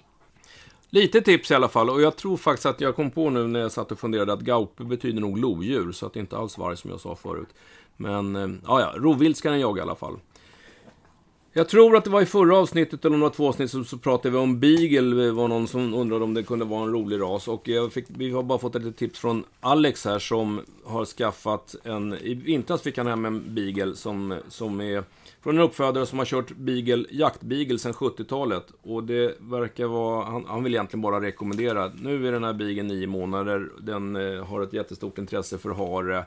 Lite 0.95 1.21
tips 1.21 1.51
i 1.51 1.55
alla 1.55 1.69
fall. 1.69 1.91
Och 1.91 2.03
jag 2.03 2.17
tror 2.17 2.37
faktiskt 2.37 2.67
att 2.67 2.81
jag 2.81 2.97
kom 2.97 3.11
på 3.11 3.31
nu 3.31 3.47
när 3.47 3.61
jag 3.61 3.73
satt 3.73 3.93
och 3.93 3.99
funderade 3.99 4.33
att 4.33 4.41
gaupe 4.41 4.85
betyder 4.85 5.21
nog 5.21 5.39
lodjur. 5.39 5.93
Så 5.93 6.07
att 6.07 6.13
det 6.13 6.21
inte 6.21 6.37
alls 6.37 6.59
varg 6.59 6.77
som 6.77 6.91
jag 6.91 7.01
sa 7.01 7.17
förut. 7.17 7.49
Men, 7.97 8.37
eh, 8.37 8.49
ja, 8.67 8.81
ja, 8.81 8.93
rovvilt 8.97 9.37
ska 9.37 9.51
den 9.51 9.61
jaga 9.61 9.79
i 9.79 9.83
alla 9.83 9.95
fall. 9.95 10.19
Jag 11.53 11.69
tror 11.69 11.97
att 11.97 12.05
det 12.05 12.11
var 12.11 12.23
i 12.23 12.27
förra 12.27 12.57
avsnittet, 12.57 13.05
eller 13.05 13.15
om 13.15 13.21
det 13.21 13.27
var 13.27 13.35
två 13.35 13.49
avsnitt, 13.49 13.71
så, 13.71 13.85
så 13.85 13.99
pratade 13.99 14.31
vi 14.31 14.39
om 14.39 14.61
Beagle. 14.61 15.25
Det 15.25 15.33
var 15.33 15.49
någon 15.49 15.69
som 15.69 15.95
undrade 15.95 16.25
om 16.25 16.35
det 16.35 16.43
kunde 16.43 16.65
vara 16.65 16.83
en 16.83 16.93
rolig 16.93 17.21
ras. 17.21 17.49
Och 17.49 17.69
jag 17.69 17.93
fick, 17.93 18.05
vi 18.09 18.31
har 18.31 18.43
bara 18.43 18.59
fått 18.59 18.75
ett 18.75 18.97
tips 18.97 19.19
från 19.19 19.45
Alex 19.61 20.05
här 20.05 20.19
som 20.19 20.61
har 20.85 21.05
skaffat 21.05 21.75
en... 21.85 22.15
I 22.15 22.35
vintras 22.35 22.83
fick 22.83 22.99
han 22.99 23.07
hem 23.07 23.25
en 23.25 23.55
Beagle 23.55 23.97
som, 23.97 24.39
som 24.49 24.81
är 24.81 25.05
från 25.45 25.57
en 25.57 25.63
uppfödare 25.63 26.07
som 26.07 26.19
har 26.19 26.27
kört 26.27 26.51
beagle, 26.57 27.05
jaktbeagle 27.11 27.79
sedan 27.79 27.93
70-talet. 27.93 28.73
Och 28.83 29.05
det 29.05 29.37
verkar 29.41 29.87
vara... 29.87 30.25
Han, 30.25 30.45
han, 30.49 30.65
vill 30.65 30.75
egentligen 30.75 31.03
bara 31.03 31.21
rekommendera. 31.21 31.93
Nu 31.95 32.29
är 32.29 32.33
den 32.33 32.45
här 32.45 32.53
beageln 32.53 32.89
nio 32.89 33.07
månader. 33.07 33.71
Den 33.81 34.17
eh, 34.17 34.45
har 34.45 34.63
ett 34.63 34.73
jättestort 34.73 35.19
intresse 35.19 35.59
för 35.59 35.71
hare. 35.71 36.25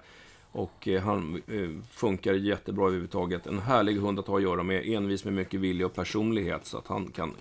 Och 0.52 0.88
eh, 0.88 1.02
han 1.02 1.42
eh, 1.48 1.70
funkar 1.92 2.34
jättebra 2.34 2.86
överhuvudtaget. 2.86 3.48
En 3.48 3.60
härlig 3.60 3.98
hund 3.98 4.20
att 4.20 4.28
ha 4.28 4.38
att 4.38 4.44
göra 4.44 4.64
med. 4.64 4.86
Envis 4.86 5.24
med 5.24 5.34
mycket 5.34 5.60
vilja 5.60 5.86
och 5.86 5.96
personlighet. 5.96 6.66
Så 6.66 6.78
att 6.78 6.88
han 6.88 7.08
kan 7.08 7.34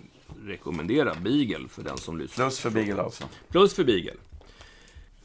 rekommendera 0.45 1.15
Beagle 1.15 1.69
för 1.69 1.83
den 1.83 1.97
som 1.97 2.19
lyssnar. 2.19 2.45
Plus 2.45 2.61
för 2.61 2.71
Beagle 2.71 3.03
alltså. 3.03 3.25
Plus 3.49 3.75
för 3.75 3.85
Beagle. 3.85 4.13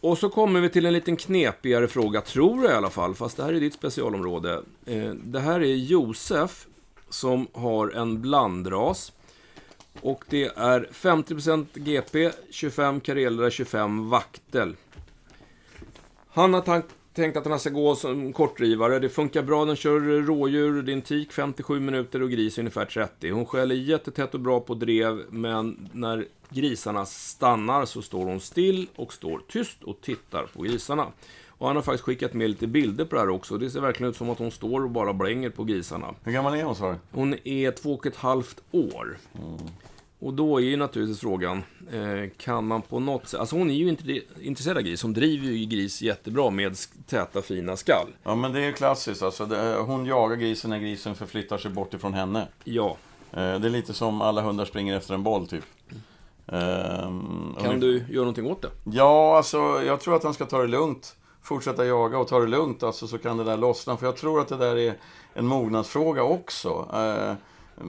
Och 0.01 0.17
så 0.17 0.29
kommer 0.29 0.61
vi 0.61 0.69
till 0.69 0.85
en 0.85 0.93
liten 0.93 1.17
knepigare 1.17 1.87
fråga, 1.87 2.21
tror 2.21 2.63
jag 2.63 2.73
i 2.73 2.75
alla 2.75 2.89
fall, 2.89 3.15
fast 3.15 3.37
det 3.37 3.43
här 3.43 3.53
är 3.53 3.59
ditt 3.59 3.73
specialområde. 3.73 4.61
Eh, 4.85 5.09
det 5.09 5.39
här 5.39 5.59
är 5.59 5.75
Josef 5.75 6.67
som 7.09 7.47
har 7.53 7.89
en 7.89 8.21
blandras. 8.21 9.11
Och 10.01 10.23
det 10.29 10.51
är 10.55 10.89
50% 10.91 11.65
GP, 11.73 12.31
25 12.49 13.01
karelare, 13.01 13.51
25 13.51 14.09
vaktel. 14.09 14.75
Han 16.29 16.53
har 16.53 16.61
tänkt 17.13 17.37
att 17.37 17.43
den 17.43 17.51
här 17.51 17.59
ska 17.59 17.69
gå 17.69 17.95
som 17.95 18.33
kortdrivare. 18.33 18.99
Det 18.99 19.09
funkar 19.09 19.41
bra. 19.41 19.65
Den 19.65 19.75
kör 19.75 19.99
rådjur, 20.21 20.81
det 20.81 20.91
är 20.91 20.93
en 20.93 21.01
tik 21.01 21.31
57 21.31 21.79
minuter 21.79 22.21
och 22.21 22.31
gris 22.31 22.57
ungefär 22.57 22.85
30. 22.85 23.31
Hon 23.31 23.45
skäller 23.45 23.75
jättetätt 23.75 24.33
och 24.33 24.39
bra 24.39 24.59
på 24.59 24.73
drev, 24.73 25.25
men 25.29 25.89
när 25.91 26.27
grisarna 26.49 27.05
stannar 27.05 27.85
så 27.85 28.01
står 28.01 28.25
hon 28.25 28.39
still 28.39 28.87
och 28.95 29.13
står 29.13 29.41
tyst 29.47 29.83
och 29.83 30.01
tittar 30.01 30.45
på 30.53 30.61
grisarna. 30.61 31.07
Och 31.47 31.67
han 31.67 31.75
har 31.75 31.83
faktiskt 31.83 32.03
skickat 32.03 32.33
med 32.33 32.49
lite 32.49 32.67
bilder 32.67 33.05
på 33.05 33.15
det 33.15 33.21
här 33.21 33.29
också. 33.29 33.57
Det 33.57 33.69
ser 33.69 33.81
verkligen 33.81 34.09
ut 34.09 34.17
som 34.17 34.29
att 34.29 34.39
hon 34.39 34.51
står 34.51 34.83
och 34.83 34.89
bara 34.89 35.13
blänger 35.13 35.49
på 35.49 35.63
grisarna. 35.63 36.15
Hur 36.23 36.31
gammal 36.31 36.53
är 36.53 36.63
hon, 36.63 36.75
sa 36.75 36.95
Hon 37.11 37.35
är 37.43 37.71
två 37.71 37.93
och 37.93 38.05
ett 38.05 38.15
halvt 38.15 38.61
år. 38.71 39.17
Mm. 39.33 39.57
Och 40.21 40.33
då 40.33 40.57
är 40.57 40.63
ju 40.63 40.77
naturligtvis 40.77 41.19
frågan, 41.19 41.63
eh, 41.91 42.29
kan 42.37 42.67
man 42.67 42.81
på 42.81 42.99
något 42.99 43.27
sätt... 43.27 43.39
Alltså 43.39 43.55
hon 43.55 43.69
är 43.69 43.73
ju 43.73 43.89
inte 43.89 44.21
intresserad 44.41 44.77
av 44.77 44.83
gris. 44.83 45.03
Hon 45.03 45.13
driver 45.13 45.47
ju 45.47 45.65
gris 45.65 46.01
jättebra 46.01 46.49
med 46.49 46.75
täta 47.07 47.41
fina 47.41 47.77
skall. 47.77 48.07
Ja, 48.23 48.35
men 48.35 48.53
det 48.53 48.59
är 48.59 48.65
ju 48.65 48.73
klassiskt. 48.73 49.23
Alltså, 49.23 49.45
det, 49.45 49.75
hon 49.77 50.05
jagar 50.05 50.35
grisen 50.35 50.69
när 50.69 50.79
grisen 50.79 51.15
förflyttar 51.15 51.57
sig 51.57 51.71
bort 51.71 51.93
ifrån 51.93 52.13
henne. 52.13 52.47
Ja. 52.63 52.97
Eh, 53.31 53.59
det 53.59 53.67
är 53.67 53.69
lite 53.69 53.93
som 53.93 54.21
alla 54.21 54.41
hundar 54.41 54.65
springer 54.65 54.97
efter 54.97 55.13
en 55.13 55.23
boll, 55.23 55.47
typ. 55.47 55.65
Um, 56.45 57.55
kan 57.61 57.79
du 57.79 57.97
göra 57.97 58.19
någonting 58.19 58.51
åt 58.51 58.61
det? 58.61 58.69
Ja, 58.83 59.37
alltså 59.37 59.57
jag 59.85 59.99
tror 59.99 60.15
att 60.15 60.23
han 60.23 60.33
ska 60.33 60.45
ta 60.45 60.61
det 60.61 60.67
lugnt. 60.67 61.15
Fortsätta 61.41 61.85
jaga 61.85 62.17
och 62.17 62.27
ta 62.27 62.39
det 62.39 62.47
lugnt, 62.47 62.83
alltså, 62.83 63.07
så 63.07 63.17
kan 63.17 63.37
det 63.37 63.43
där 63.43 63.57
lossna. 63.57 63.97
För 63.97 64.05
jag 64.05 64.17
tror 64.17 64.41
att 64.41 64.47
det 64.47 64.57
där 64.57 64.75
är 64.77 64.93
en 65.33 65.45
mognadsfråga 65.45 66.23
också. 66.23 66.87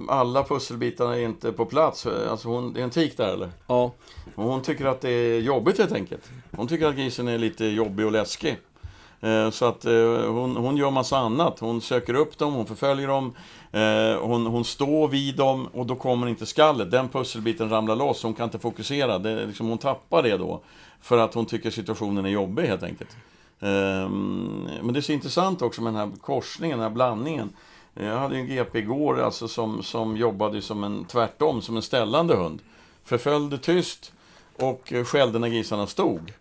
Alla 0.09 0.45
pusselbitarna 0.45 1.17
är 1.19 1.25
inte 1.25 1.53
på 1.53 1.67
plats. 1.67 2.07
Alltså 2.07 2.49
hon, 2.49 2.73
det 2.73 2.81
är 2.81 2.85
en 2.85 2.91
tik 2.91 3.17
där 3.17 3.33
eller? 3.33 3.51
Ja. 3.67 3.93
Och 4.35 4.45
hon 4.45 4.63
tycker 4.63 4.85
att 4.87 5.01
det 5.01 5.11
är 5.11 5.41
jobbigt 5.41 5.79
helt 5.79 5.93
enkelt. 5.93 6.31
Hon 6.57 6.69
tycker 6.69 6.87
att 6.87 6.97
grisen 6.97 7.29
är 7.29 7.39
lite 7.39 7.65
jobbig 7.65 8.07
och 8.07 8.13
läskig. 8.13 8.57
Eh, 9.21 9.51
så 9.51 9.65
att 9.65 9.85
eh, 9.85 10.27
hon, 10.27 10.57
hon 10.57 10.77
gör 10.77 10.91
massa 10.91 11.19
annat. 11.19 11.59
Hon 11.59 11.81
söker 11.81 12.15
upp 12.15 12.39
dem, 12.39 12.55
hon 12.55 12.67
förföljer 12.67 13.09
dem. 13.09 13.35
Eh, 13.73 14.21
hon, 14.21 14.47
hon 14.47 14.65
står 14.65 15.09
vid 15.09 15.37
dem 15.37 15.67
och 15.67 15.87
då 15.87 15.97
kommer 15.97 16.27
inte 16.27 16.47
skallet. 16.47 16.91
Den 16.91 17.09
pusselbiten 17.09 17.69
ramlar 17.69 17.97
loss, 17.97 18.23
hon 18.23 18.35
kan 18.35 18.45
inte 18.45 18.59
fokusera. 18.59 19.19
Det, 19.19 19.47
liksom, 19.47 19.69
hon 19.69 19.79
tappar 19.79 20.23
det 20.23 20.37
då. 20.37 20.61
För 21.01 21.19
att 21.19 21.35
hon 21.35 21.47
tycker 21.47 21.71
situationen 21.71 22.25
är 22.25 22.31
jobbig 22.31 22.63
helt 22.63 22.83
enkelt. 22.83 23.17
Ehm, 23.61 24.69
men 24.83 24.93
det 24.93 24.99
är 24.99 25.03
så 25.03 25.13
intressant 25.13 25.63
också 25.63 25.83
med 25.83 25.93
den 25.93 26.01
här 26.01 26.17
korsningen, 26.21 26.79
den 26.79 26.89
här 26.89 26.95
blandningen. 26.95 27.53
Eh, 27.95 28.07
jag 28.07 28.19
hade 28.19 28.37
en 28.37 28.47
GP 28.47 28.79
igår 28.79 29.21
alltså 29.21 29.49
som, 29.49 29.83
som 29.83 30.17
jobbade 30.17 30.63
som 30.63 30.85
en, 30.85 31.05
tvärtom, 31.05 31.63
som 31.63 31.77
en 31.77 31.83
ställande 31.83 32.35
hund. 32.35 32.61
Förföljde 33.05 33.59
tyst 33.59 34.13
och 34.57 34.93
eh, 34.93 35.05
skällde 35.05 35.39
när 35.39 35.49
grisarna 35.49 35.87
stod. 35.87 36.33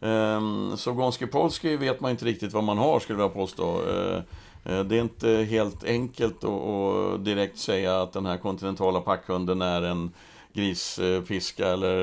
Ehm, 0.00 0.76
så 0.76 0.92
Gonski 0.92 1.26
Polski 1.26 1.76
vet 1.76 2.00
man 2.00 2.10
inte 2.10 2.24
riktigt 2.24 2.52
vad 2.52 2.64
man 2.64 2.78
har, 2.78 3.00
skulle 3.00 3.22
jag 3.22 3.34
påstå. 3.34 3.82
Eh, 3.82 4.22
det 4.64 4.96
är 4.96 5.00
inte 5.00 5.28
helt 5.30 5.84
enkelt 5.84 6.44
att 6.44 7.24
direkt 7.24 7.58
säga 7.58 8.02
att 8.02 8.12
den 8.12 8.26
här 8.26 8.36
kontinentala 8.36 9.00
packhunden 9.00 9.62
är 9.62 9.82
en 9.82 10.10
grispiska 10.52 11.68
eller 11.68 11.94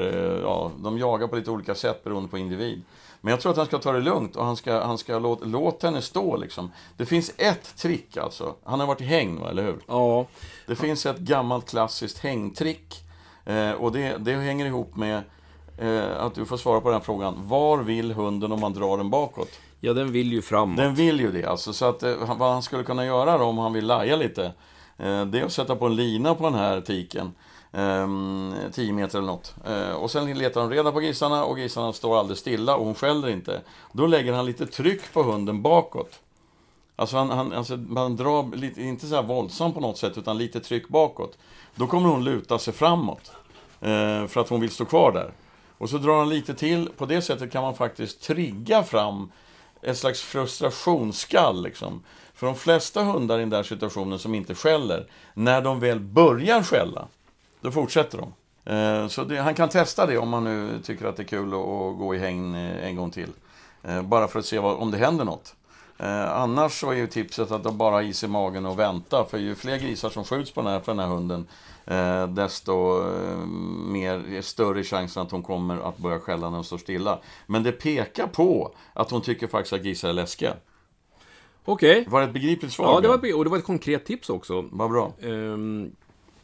ja, 0.41 0.71
de 0.77 0.97
jagar 0.97 1.27
på 1.27 1.35
lite 1.35 1.51
olika 1.51 1.75
sätt 1.75 2.03
beroende 2.03 2.29
på 2.29 2.37
individ. 2.37 2.81
Men 3.26 3.32
jag 3.32 3.41
tror 3.41 3.51
att 3.51 3.57
han 3.57 3.65
ska 3.65 3.78
ta 3.78 3.91
det 3.91 3.99
lugnt 3.99 4.36
och 4.36 4.45
han 4.45 4.55
ska, 4.55 4.84
han 4.84 4.97
ska 4.97 5.19
låta, 5.19 5.45
låta 5.45 5.88
henne 5.88 6.01
stå 6.01 6.38
liksom. 6.38 6.71
Det 6.97 7.05
finns 7.05 7.32
ett 7.38 7.78
trick 7.78 8.17
alltså. 8.17 8.55
Han 8.63 8.80
har 8.80 8.88
varit 8.88 9.01
i 9.01 9.03
häng, 9.03 9.45
eller 9.49 9.63
hur? 9.63 9.80
Ja. 9.88 10.26
Det 10.67 10.76
finns 10.76 11.05
ett 11.05 11.17
gammalt 11.17 11.69
klassiskt 11.69 12.17
hängtrick. 12.17 13.03
Eh, 13.45 13.71
och 13.71 13.91
det, 13.91 14.17
det 14.17 14.36
hänger 14.36 14.65
ihop 14.65 14.95
med 14.95 15.23
eh, 15.78 16.17
att 16.19 16.36
du 16.36 16.45
får 16.45 16.57
svara 16.57 16.82
på 16.82 16.91
den 16.91 17.01
frågan. 17.01 17.47
Var 17.47 17.78
vill 17.78 18.11
hunden 18.11 18.51
om 18.51 18.59
man 18.59 18.73
drar 18.73 18.97
den 18.97 19.09
bakåt? 19.09 19.49
Ja, 19.80 19.93
den 19.93 20.11
vill 20.11 20.34
ju 20.34 20.41
framåt. 20.41 20.78
Den 20.78 20.95
vill 20.95 21.19
ju 21.19 21.32
det, 21.32 21.45
alltså. 21.45 21.73
Så 21.73 21.86
att, 21.86 22.03
eh, 22.03 22.36
vad 22.38 22.51
han 22.51 22.61
skulle 22.61 22.84
kunna 22.84 23.05
göra 23.05 23.38
då, 23.38 23.45
om 23.45 23.57
han 23.57 23.73
vill 23.73 23.86
laja 23.86 24.15
lite, 24.15 24.45
eh, 24.97 25.26
det 25.26 25.39
är 25.39 25.45
att 25.45 25.51
sätta 25.51 25.76
på 25.76 25.86
en 25.86 25.95
lina 25.95 26.36
på 26.36 26.43
den 26.43 26.55
här 26.55 26.82
tiken. 26.82 27.34
Ehm, 27.76 28.53
10 28.71 28.93
meter 28.93 29.17
eller 29.17 29.28
något. 29.28 29.55
Eh, 29.65 29.91
och 29.91 30.11
sen 30.11 30.38
letar 30.38 30.61
de 30.61 30.69
reda 30.69 30.91
på 30.91 30.99
grisarna 30.99 31.45
och 31.45 31.57
grisarna 31.57 31.93
står 31.93 32.19
alldeles 32.19 32.39
stilla 32.39 32.76
och 32.76 32.86
hon 32.86 32.95
skäller 32.95 33.30
inte. 33.30 33.61
Då 33.91 34.07
lägger 34.07 34.34
han 34.34 34.45
lite 34.45 34.65
tryck 34.65 35.13
på 35.13 35.23
hunden 35.23 35.61
bakåt. 35.61 36.19
Alltså 36.95 37.17
han, 37.17 37.30
han, 37.30 37.53
alltså 37.53 37.78
man 37.78 38.15
drar 38.15 38.55
lite, 38.55 38.82
inte 38.82 39.07
så 39.07 39.15
här 39.15 39.23
våldsamt 39.23 39.76
på 39.76 39.82
något 39.82 39.97
sätt, 39.97 40.17
utan 40.17 40.38
lite 40.38 40.59
tryck 40.59 40.88
bakåt. 40.88 41.38
Då 41.76 41.88
kommer 41.88 42.09
hon 42.09 42.23
luta 42.23 42.59
sig 42.59 42.73
framåt. 42.73 43.32
Eh, 43.82 44.28
för 44.28 44.39
att 44.39 44.49
hon 44.49 44.61
vill 44.61 44.71
stå 44.71 44.86
kvar 44.86 45.11
där. 45.11 45.34
Och 45.78 45.89
så 45.89 45.97
drar 45.97 46.17
han 46.19 46.30
lite 46.30 46.53
till. 46.53 46.89
På 46.97 47.05
det 47.05 47.21
sättet 47.21 47.51
kan 47.51 47.63
man 47.63 47.76
faktiskt 47.76 48.21
trigga 48.21 48.84
fram 48.84 49.32
ett 49.82 49.97
slags 49.97 50.21
frustrationsskall. 50.21 51.63
Liksom. 51.63 52.03
För 52.34 52.47
de 52.47 52.55
flesta 52.55 53.03
hundar 53.03 53.38
i 53.38 53.39
den 53.39 53.49
där 53.49 53.63
situationen 53.63 54.19
som 54.19 54.36
inte 54.36 54.55
skäller, 54.55 55.07
när 55.34 55.61
de 55.61 55.80
väl 55.80 55.99
börjar 55.99 56.63
skälla, 56.63 57.07
då 57.66 57.72
fortsätter 57.72 58.18
de. 58.18 58.34
Eh, 58.74 59.07
så 59.07 59.24
det, 59.24 59.38
han 59.38 59.55
kan 59.55 59.70
testa 59.70 60.05
det 60.05 60.18
om 60.18 60.30
man 60.30 60.43
nu 60.43 60.80
tycker 60.84 61.05
att 61.05 61.18
det 61.18 61.24
är 61.24 61.28
kul 61.28 61.47
att 61.47 61.97
gå 61.97 62.16
i 62.16 62.20
häng 62.20 62.55
eh, 62.55 62.88
en 62.88 62.95
gång 62.95 63.11
till. 63.11 63.30
Eh, 63.84 64.01
bara 64.01 64.28
för 64.28 64.39
att 64.39 64.45
se 64.45 64.59
vad, 64.59 64.78
om 64.78 64.91
det 64.91 64.97
händer 64.97 65.26
något. 65.26 65.55
Annars 65.97 66.80
så 66.80 66.91
är 66.91 66.95
ju 66.95 67.07
tipset 67.07 67.51
att 67.51 67.74
bara 67.74 67.95
ha 67.95 68.01
is 68.01 68.24
i 68.24 68.28
magen 68.28 68.66
och 68.66 68.80
vänta. 68.80 69.26
För 69.26 69.38
ju 69.38 69.55
fler 69.55 69.78
grisar 69.78 70.09
som 70.09 70.24
skjuts 70.24 70.51
på 70.51 70.61
den 70.61 70.72
här, 70.72 70.80
för 70.80 70.91
den 70.91 70.99
här 70.99 71.07
hunden, 71.07 71.47
desto 72.36 73.03
mer, 73.86 74.41
större 74.41 74.84
chansen 74.84 75.24
att 75.24 75.32
hon 75.32 75.43
kommer 75.43 75.89
att 75.89 75.97
börja 75.97 76.20
skälla 76.20 76.49
när 76.49 76.57
hon 76.57 76.63
står 76.63 76.78
stilla. 76.78 77.20
Men 77.45 77.63
det 77.63 77.72
pekar 77.72 78.28
på 78.28 78.76
att 78.93 79.11
hon 79.11 79.22
tycker 79.22 79.47
faktiskt 79.47 79.74
att 79.74 79.82
grisar 79.82 80.09
är 80.09 80.13
läskiga. 80.13 80.53
Okej. 81.66 81.99
Okay. 81.99 82.11
Var 82.11 82.22
det 82.22 82.28
ett 82.28 82.34
begripligt 82.34 82.74
svar? 82.74 82.86
Ja, 82.86 83.01
det 83.01 83.07
var, 83.07 83.38
och 83.38 83.43
det 83.43 83.49
var 83.49 83.57
ett 83.57 83.66
konkret 83.66 84.05
tips 84.05 84.30
också. 84.30 84.66
Vad 84.72 84.91
bra. 84.91 85.13
Um, 85.22 85.91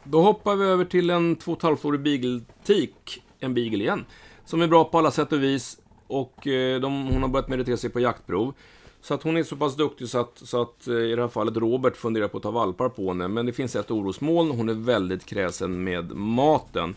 då 0.04 0.22
hoppar 0.22 0.56
vi 0.56 0.66
över 0.66 0.86
till 0.86 1.10
en 1.10 1.38
2,5-årig 1.38 2.02
beagle-tik, 2.02 3.24
en 3.40 3.54
beagle 3.54 3.84
igen. 3.84 4.06
Som 4.46 4.62
är 4.62 4.68
bra 4.68 4.84
på 4.84 4.98
alla 4.98 5.12
sätt 5.12 5.32
och 5.32 5.44
vis. 5.44 5.78
Och 6.08 6.48
eh, 6.48 6.82
de, 6.82 7.08
hon 7.08 7.22
har 7.22 7.30
börjat 7.30 7.50
meritera 7.50 7.78
sig 7.78 7.90
på 7.90 8.00
jaktprov. 8.00 8.54
Så 9.02 9.14
att 9.14 9.24
hon 9.24 9.38
är 9.38 9.44
så 9.44 9.56
pass 9.56 9.76
duktig 9.76 10.08
så 10.08 10.20
att, 10.20 10.42
så 10.44 10.62
att 10.62 10.88
eh, 10.88 10.96
i 10.96 11.16
det 11.16 11.22
här 11.22 11.30
fallet 11.30 11.58
Robert 11.58 11.98
funderar 11.98 12.28
på 12.28 12.38
att 12.38 12.44
ta 12.44 12.52
valpar 12.52 12.90
på 12.90 13.08
henne. 13.08 13.28
Men 13.28 13.46
det 13.46 13.54
finns 13.54 13.76
ett 13.76 13.92
orosmoln. 13.92 14.52
Hon 14.52 14.70
är 14.70 14.74
väldigt 14.74 15.26
kräsen 15.26 15.84
med 15.84 16.16
maten. 16.16 16.96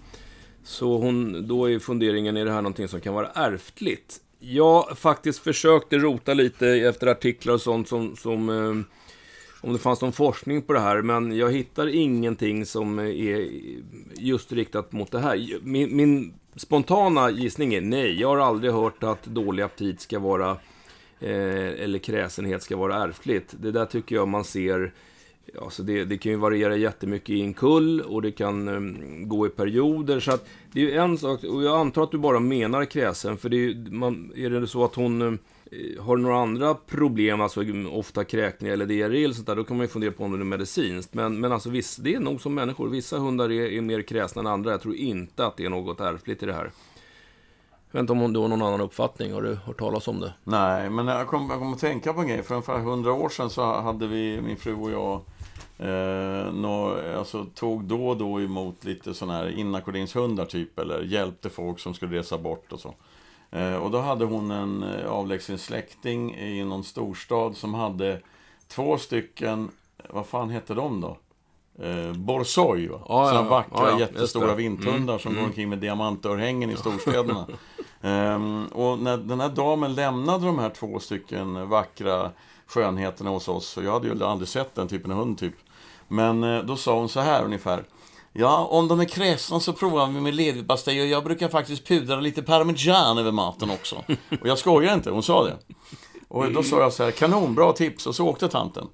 Så 0.64 0.98
hon, 0.98 1.48
då 1.48 1.70
är 1.70 1.78
funderingen, 1.78 2.36
är 2.36 2.44
det 2.44 2.50
här 2.50 2.62
någonting 2.62 2.88
som 2.88 3.00
kan 3.00 3.14
vara 3.14 3.28
ärftligt? 3.34 4.20
Jag 4.38 4.98
faktiskt 4.98 5.38
försökte 5.38 5.98
rota 5.98 6.34
lite 6.34 6.68
efter 6.68 7.07
artiklar 7.07 7.55
och 7.55 7.61
sånt 7.61 7.88
som, 7.88 8.16
som 8.16 8.48
eh, 8.48 8.84
om 9.65 9.73
det 9.73 9.79
fanns 9.79 10.01
någon 10.01 10.12
forskning 10.12 10.62
på 10.62 10.73
det 10.73 10.81
här, 10.81 11.03
men 11.03 11.37
jag 11.37 11.53
hittar 11.53 11.87
ingenting 11.87 12.67
som 12.67 12.99
är 12.99 13.49
just 14.17 14.53
riktat 14.53 14.93
mot 14.93 15.11
det 15.11 15.19
här. 15.19 15.59
Min, 15.62 15.97
min 15.97 16.35
spontana 16.57 17.31
gissning 17.31 17.75
är 17.75 17.81
nej. 17.81 18.21
Jag 18.21 18.29
har 18.29 18.39
aldrig 18.39 18.73
hört 18.73 19.03
att 19.03 19.25
dålig 19.25 19.62
aptit 19.62 20.01
ska 20.01 20.19
vara, 20.19 20.51
eh, 21.21 21.83
eller 21.83 21.99
kräsenhet 21.99 22.62
ska 22.62 22.77
vara 22.77 23.05
ärftligt. 23.05 23.55
Det 23.61 23.73
där 23.73 23.87
tycker 23.87 24.15
jag 24.17 24.29
man 24.29 24.45
ser 24.45 24.93
Alltså 25.62 25.83
det, 25.83 26.05
det, 26.05 26.19
kan 26.19 26.33
ju 26.33 26.39
variera 26.39 26.77
jättemycket 26.77 27.31
i 27.31 27.41
en 27.41 27.55
kull 27.55 28.01
och 28.01 28.23
det 28.23 28.33
kan 28.33 28.69
um, 28.69 29.29
gå 29.29 29.47
i 29.47 29.51
perioder. 29.51 30.21
Så 30.21 30.33
att 30.33 30.49
det 30.73 30.81
är 30.81 30.85
ju 30.85 30.93
en 30.93 31.19
sak, 31.19 31.45
och 31.45 31.62
jag 31.62 31.81
antar 31.81 32.03
att 32.03 32.11
du 32.11 32.19
bara 32.19 32.41
menar 32.41 32.85
kräsen. 32.85 33.37
För 33.37 33.49
det 33.49 33.57
är, 33.57 33.91
man, 33.91 34.33
är 34.37 34.51
det 34.51 34.67
så 34.67 34.85
att 34.85 34.95
hon 34.95 35.23
um, 35.23 35.39
Eh, 35.71 36.03
har 36.03 36.17
du 36.17 36.23
några 36.23 36.39
andra 36.39 36.75
problem, 36.75 37.41
alltså 37.41 37.65
ofta 37.93 38.25
kräkningar 38.25 38.75
eller 38.75 38.87
diarré 38.87 39.25
eller 39.25 39.35
sånt 39.35 39.47
där, 39.47 39.57
då 39.57 39.65
kan 39.65 39.77
man 39.77 39.85
ju 39.85 39.89
fundera 39.89 40.12
på 40.12 40.25
om 40.25 40.33
det 40.33 40.39
är 40.39 40.45
medicinskt. 40.45 41.15
Men, 41.15 41.41
men 41.41 41.53
alltså 41.53 41.71
visst, 41.71 42.05
det 42.05 42.15
är 42.15 42.21
nog 42.21 42.41
som 42.41 42.55
människor. 42.55 42.89
Vissa 42.89 43.19
hundar 43.19 43.53
är, 43.53 43.73
är 43.73 43.81
mer 43.81 44.03
kräsna 44.03 44.41
än 44.41 44.47
andra. 44.47 44.71
Jag 44.71 44.81
tror 44.81 44.95
inte 44.95 45.47
att 45.47 45.57
det 45.57 45.65
är 45.65 45.71
något 45.71 46.01
ärftligt 46.01 46.43
i 46.43 46.47
det 46.47 46.55
här. 46.55 46.71
Jag 47.91 48.01
vet 48.01 48.11
inte 48.11 48.25
om 48.25 48.33
du 48.33 48.41
har 48.41 48.49
någon 48.49 48.62
annan 48.62 48.81
uppfattning. 48.81 49.33
Har 49.33 49.43
du 49.43 49.55
hört 49.55 49.79
talas 49.79 50.09
om 50.09 50.21
det? 50.21 50.35
Nej, 50.45 50.91
men 50.91 51.07
jag 51.07 51.27
kom, 51.27 51.51
jag 51.51 51.59
kom 51.59 51.73
att 51.73 51.79
tänka 51.79 52.12
på 52.12 52.21
en 52.21 52.29
grej. 52.29 52.43
För 52.43 52.55
ungefär 52.55 52.79
hundra 52.79 53.12
år 53.12 53.29
sedan 53.29 53.51
så 53.51 53.81
hade 53.81 54.07
vi, 54.07 54.41
min 54.41 54.57
fru 54.57 54.75
och 54.75 54.91
jag, 54.91 55.21
eh, 55.89 56.53
nå, 56.53 56.97
alltså, 57.19 57.47
tog 57.55 57.85
då 57.85 58.09
och 58.09 58.17
då 58.17 58.41
emot 58.41 58.85
lite 58.85 59.15
sådana 59.15 59.39
här 59.39 59.59
inackorderingshundar 59.59 60.45
typ. 60.45 60.79
Eller 60.79 61.03
hjälpte 61.03 61.51
folk 61.51 61.79
som 61.79 61.95
skulle 61.95 62.19
resa 62.19 62.39
bort 62.39 62.73
och 62.73 62.81
så. 62.81 62.95
Eh, 63.55 63.74
och 63.74 63.90
då 63.90 64.00
hade 64.00 64.24
hon 64.24 64.50
en 64.50 64.82
eh, 64.82 65.11
avlägsen 65.11 65.59
släkting 65.59 66.34
i 66.34 66.64
någon 66.64 66.84
storstad 66.84 67.57
som 67.57 67.74
hade 67.74 68.20
två 68.68 68.98
stycken, 68.98 69.70
vad 70.11 70.26
fan 70.26 70.50
hette 70.50 70.74
de 70.74 71.00
då? 71.00 71.16
Eh, 71.84 72.12
Borsoi 72.12 72.86
va? 72.86 73.00
Ja, 73.09 73.28
Sådana 73.28 73.46
ja. 73.46 73.50
vackra 73.50 73.90
ja, 73.90 74.00
jättestora 74.00 74.55
vinthundar 74.55 75.18
som 75.18 75.34
går 75.34 75.42
omkring 75.42 75.68
med 75.68 75.78
diamantörhängen 75.78 76.70
i 76.70 76.76
storstäderna. 76.76 77.46
Ehm, 78.00 78.66
och 78.66 78.98
när 78.98 79.16
den 79.16 79.40
här 79.40 79.48
damen 79.48 79.94
lämnade 79.94 80.46
de 80.46 80.59
här 80.59 80.70
två 80.70 80.98
stycken 80.98 81.68
vackra 81.68 82.30
skönheterna 82.66 83.30
hos 83.30 83.48
oss, 83.48 83.66
så 83.66 83.82
jag 83.82 83.92
hade 83.92 84.09
ju 84.09 84.24
aldrig 84.24 84.48
sett 84.48 84.74
den 84.74 84.88
typen 84.88 85.12
av 85.12 85.18
hund 85.18 85.38
typ. 85.38 85.55
Men 86.09 86.44
eh, 86.44 86.62
då 86.62 86.76
sa 86.76 86.98
hon 86.98 87.09
så 87.09 87.20
här 87.20 87.44
ungefär. 87.44 87.84
Ja, 88.37 88.66
om 88.70 88.89
de 88.89 89.01
är 89.01 89.05
kräsna 89.05 89.61
så 89.61 89.72
provar 89.72 90.07
vi 90.07 90.20
med 90.20 90.35
leverpastej 90.35 91.01
och 91.01 91.07
jag 91.07 91.24
brukar 91.24 91.49
faktiskt 91.49 91.87
pudra 91.87 92.20
lite 92.20 92.43
parmesan 92.43 93.18
över 93.18 93.32
maten 93.32 93.70
också. 93.70 93.97
Och 94.41 94.49
jag 94.49 94.59
skojar 94.59 94.95
inte, 94.95 95.11
hon 95.11 95.22
sa 95.22 95.45
det. 95.45 95.57
Och 96.28 96.53
då 96.53 96.62
sa 96.62 96.80
jag 96.80 96.93
så 96.93 97.05
här, 97.05 97.11
kanon, 97.11 97.55
bra 97.55 97.72
tips, 97.72 98.07
och 98.07 98.14
så 98.14 98.28
åkte 98.28 98.49
tanten. 98.49 98.89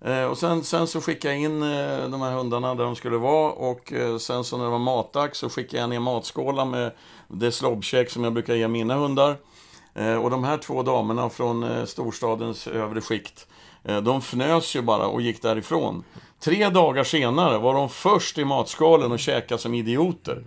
Eh, 0.00 0.24
och 0.24 0.38
sen, 0.38 0.64
sen 0.64 0.86
så 0.86 1.00
skickade 1.00 1.34
jag 1.34 1.42
in 1.42 1.62
eh, 1.62 2.08
de 2.08 2.20
här 2.20 2.32
hundarna 2.32 2.74
där 2.74 2.84
de 2.84 2.96
skulle 2.96 3.16
vara 3.16 3.52
och 3.52 3.92
eh, 3.92 4.18
sen 4.18 4.44
så 4.44 4.56
när 4.56 4.64
det 4.64 4.70
var 4.70 4.78
matdags 4.78 5.38
så 5.38 5.48
skickade 5.48 5.80
jag 5.80 5.90
ner 5.90 6.00
matskålar 6.00 6.64
med 6.64 6.92
det 7.28 7.52
slobbkäk 7.52 8.10
som 8.10 8.24
jag 8.24 8.32
brukar 8.32 8.54
ge 8.54 8.68
mina 8.68 8.94
hundar. 8.94 9.36
Och 10.22 10.30
de 10.30 10.44
här 10.44 10.58
två 10.58 10.82
damerna 10.82 11.30
från 11.30 11.86
storstadens 11.86 12.66
övre 12.66 13.00
skikt, 13.00 13.46
Eh, 13.84 14.00
de 14.00 14.20
fnös 14.20 14.76
ju 14.76 14.82
bara 14.82 15.06
och 15.06 15.22
gick 15.22 15.42
därifrån. 15.42 16.04
Tre 16.40 16.68
dagar 16.68 17.04
senare 17.04 17.58
var 17.58 17.74
de 17.74 17.88
först 17.88 18.38
i 18.38 18.44
matskalen 18.44 19.12
och 19.12 19.18
käkade 19.18 19.60
som 19.60 19.74
idioter. 19.74 20.44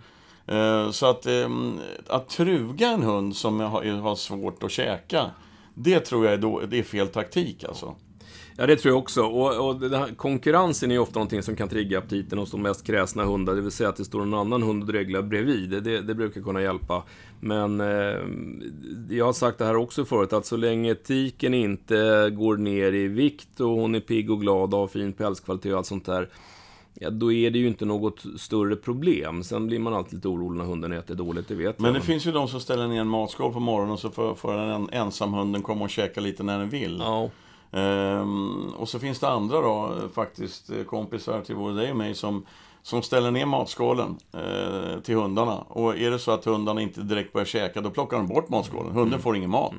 Eh, 0.48 0.92
så 0.92 1.06
att, 1.06 1.26
ehm, 1.26 1.80
att 2.08 2.30
truga 2.30 2.88
en 2.88 3.04
hund 3.04 3.36
som 3.36 3.60
har, 3.60 4.02
har 4.02 4.16
svårt 4.16 4.64
att 4.64 4.72
käka, 4.72 5.32
det 5.74 6.00
tror 6.00 6.26
jag 6.26 6.34
är, 6.34 6.38
då, 6.38 6.60
det 6.60 6.80
är 6.80 6.84
fel 6.84 7.08
taktik 7.08 7.64
alltså. 7.64 7.96
Ja, 8.60 8.68
det 8.68 8.76
tror 8.76 8.92
jag 8.92 9.00
också. 9.00 9.24
Och, 9.24 9.70
och 9.70 9.90
här 9.90 10.16
konkurrensen 10.16 10.92
är 10.92 10.96
ju 10.96 11.02
ofta 11.02 11.20
någonting 11.20 11.44
som 11.44 11.56
kan 11.56 11.70
trigga 11.70 11.98
aptiten 11.98 12.40
hos 12.40 12.52
de 12.52 12.62
mest 12.62 12.88
kräsna 12.88 13.26
hundar. 13.26 13.56
Det 13.56 13.62
vill 13.62 13.72
säga 13.72 13.90
att 13.90 13.96
det 13.96 14.06
står 14.06 14.22
en 14.22 14.34
annan 14.34 14.64
hund 14.64 14.84
och 14.84 14.88
dreglar 14.88 15.22
bredvid. 15.22 15.70
Det, 15.70 16.02
det 16.02 16.16
brukar 16.16 16.42
kunna 16.42 16.62
hjälpa. 16.62 17.04
Men 17.40 17.82
eh, 17.82 18.18
jag 19.10 19.26
har 19.26 19.34
sagt 19.34 19.58
det 19.58 19.66
här 19.66 19.76
också 19.76 20.06
förut, 20.06 20.34
att 20.34 20.46
så 20.46 20.58
länge 20.58 20.96
tiken 20.96 21.54
inte 21.54 22.30
går 22.30 22.58
ner 22.58 22.94
i 22.94 23.08
vikt 23.08 23.60
och 23.60 23.70
hon 23.70 23.96
är 23.96 24.00
pigg 24.00 24.32
och 24.32 24.42
glad 24.42 24.74
och 24.74 24.80
har 24.80 24.88
fin 24.88 25.14
pälskvalitet 25.14 25.72
och 25.72 25.78
allt 25.78 25.88
sånt 25.88 26.06
där. 26.06 26.30
Ja, 26.94 27.10
då 27.10 27.32
är 27.32 27.52
det 27.52 27.60
ju 27.60 27.68
inte 27.68 27.86
något 27.86 28.26
större 28.38 28.76
problem. 28.76 29.44
Sen 29.44 29.68
blir 29.68 29.80
man 29.80 29.94
alltid 29.94 30.14
lite 30.14 30.28
orolig 30.28 30.58
när 30.58 30.66
hunden 30.66 30.92
äter 30.92 31.16
dåligt, 31.16 31.48
det 31.48 31.56
vet 31.56 31.80
Men 31.80 31.94
det 31.94 32.02
finns 32.02 32.28
ju 32.28 32.32
de 32.32 32.48
som 32.48 32.60
ställer 32.60 32.88
ner 32.88 33.02
en 33.02 33.08
matskål 33.08 33.54
på 33.54 33.60
morgonen 33.60 33.94
och 33.94 34.00
så 34.00 34.10
får, 34.10 34.36
får 34.36 34.54
den 34.54 34.90
ensamhunden 34.90 35.62
komma 35.62 35.84
och 35.84 35.90
käka 35.90 36.22
lite 36.22 36.44
när 36.44 36.60
den 36.60 36.70
vill. 36.70 36.98
Ja, 37.00 37.30
Ehm, 37.72 38.70
och 38.78 38.90
så 38.90 39.00
finns 39.00 39.20
det 39.20 39.30
andra 39.30 39.62
då, 39.62 39.94
eh, 39.98 40.10
faktiskt 40.10 40.70
eh, 40.70 40.84
kompisar 40.84 41.42
till 41.42 41.56
både 41.56 41.76
dig 41.76 41.92
och 41.92 41.98
mig 41.98 42.16
som, 42.16 42.46
som 42.82 43.02
ställer 43.02 43.32
ner 43.32 43.46
matskålen 43.46 44.18
eh, 44.34 45.00
till 45.00 45.16
hundarna. 45.16 45.58
Och 45.58 45.98
är 45.98 46.12
det 46.12 46.20
så 46.20 46.32
att 46.32 46.46
hundarna 46.46 46.82
inte 46.82 47.02
direkt 47.02 47.34
börjar 47.34 47.46
käka, 47.46 47.82
då 47.82 47.90
plockar 47.90 48.18
de 48.18 48.28
bort 48.28 48.50
matskålen. 48.50 48.92
Hunden 48.92 49.20
får 49.20 49.36
ingen 49.36 49.50
mat. 49.50 49.74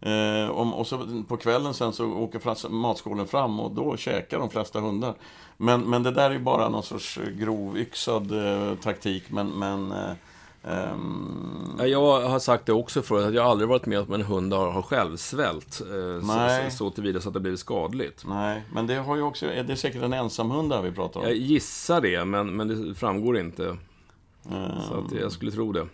Eh, 0.00 0.50
om, 0.50 0.74
och 0.74 0.86
så 0.86 1.22
på 1.28 1.36
kvällen 1.36 1.74
sen 1.74 1.92
så 1.92 2.12
åker 2.12 2.68
matskålen 2.68 3.26
fram 3.26 3.60
och 3.60 3.70
då 3.70 3.96
käkar 3.96 4.38
de 4.38 4.50
flesta 4.50 4.80
hundar. 4.80 5.14
Men, 5.56 5.80
men 5.80 6.02
det 6.02 6.10
där 6.10 6.30
är 6.30 6.38
bara 6.38 6.68
någon 6.68 6.82
sorts 6.82 7.18
eh, 7.18 7.30
grovyxad 7.30 8.32
eh, 8.32 8.74
taktik. 8.74 9.24
Men, 9.30 9.48
men 9.48 9.92
eh, 9.92 10.12
Ja, 11.78 11.86
Jag 11.86 12.20
har 12.20 12.38
sagt 12.38 12.66
det 12.66 12.72
också 12.72 13.02
förut, 13.02 13.26
att 13.28 13.34
jag 13.34 13.46
aldrig 13.46 13.68
varit 13.68 13.86
med 13.86 13.98
om 14.00 14.12
en 14.12 14.22
hund 14.22 14.52
har, 14.52 14.70
har 14.70 14.82
självsvält. 14.82 15.80
Eh, 15.80 16.26
Nej. 16.26 16.70
så, 16.70 16.76
så, 16.76 16.90
tillvida 16.90 17.20
så 17.20 17.28
att 17.28 17.34
det 17.34 17.40
blivit 17.40 17.60
skadligt. 17.60 18.24
nej, 18.28 18.62
men 18.72 18.86
det 18.86 18.94
har 18.94 19.16
ju 19.16 19.22
också, 19.22 19.46
är 19.46 19.62
det 19.62 19.76
säkert 19.76 20.02
en 20.02 20.12
ensamhund 20.12 20.70
där 20.70 20.82
vi 20.82 20.92
pratar 20.92 21.20
om? 21.20 21.26
Jag 21.26 21.36
gissar 21.36 22.00
det, 22.00 22.24
men, 22.24 22.56
men 22.56 22.68
det 22.88 22.94
framgår 22.94 23.38
inte. 23.38 23.76
Ehm, 24.50 24.70
Så 24.88 24.94
att 24.94 25.20
jag 25.20 25.32
skulle 25.32 25.50
tro 25.50 25.72
det. 25.72 25.86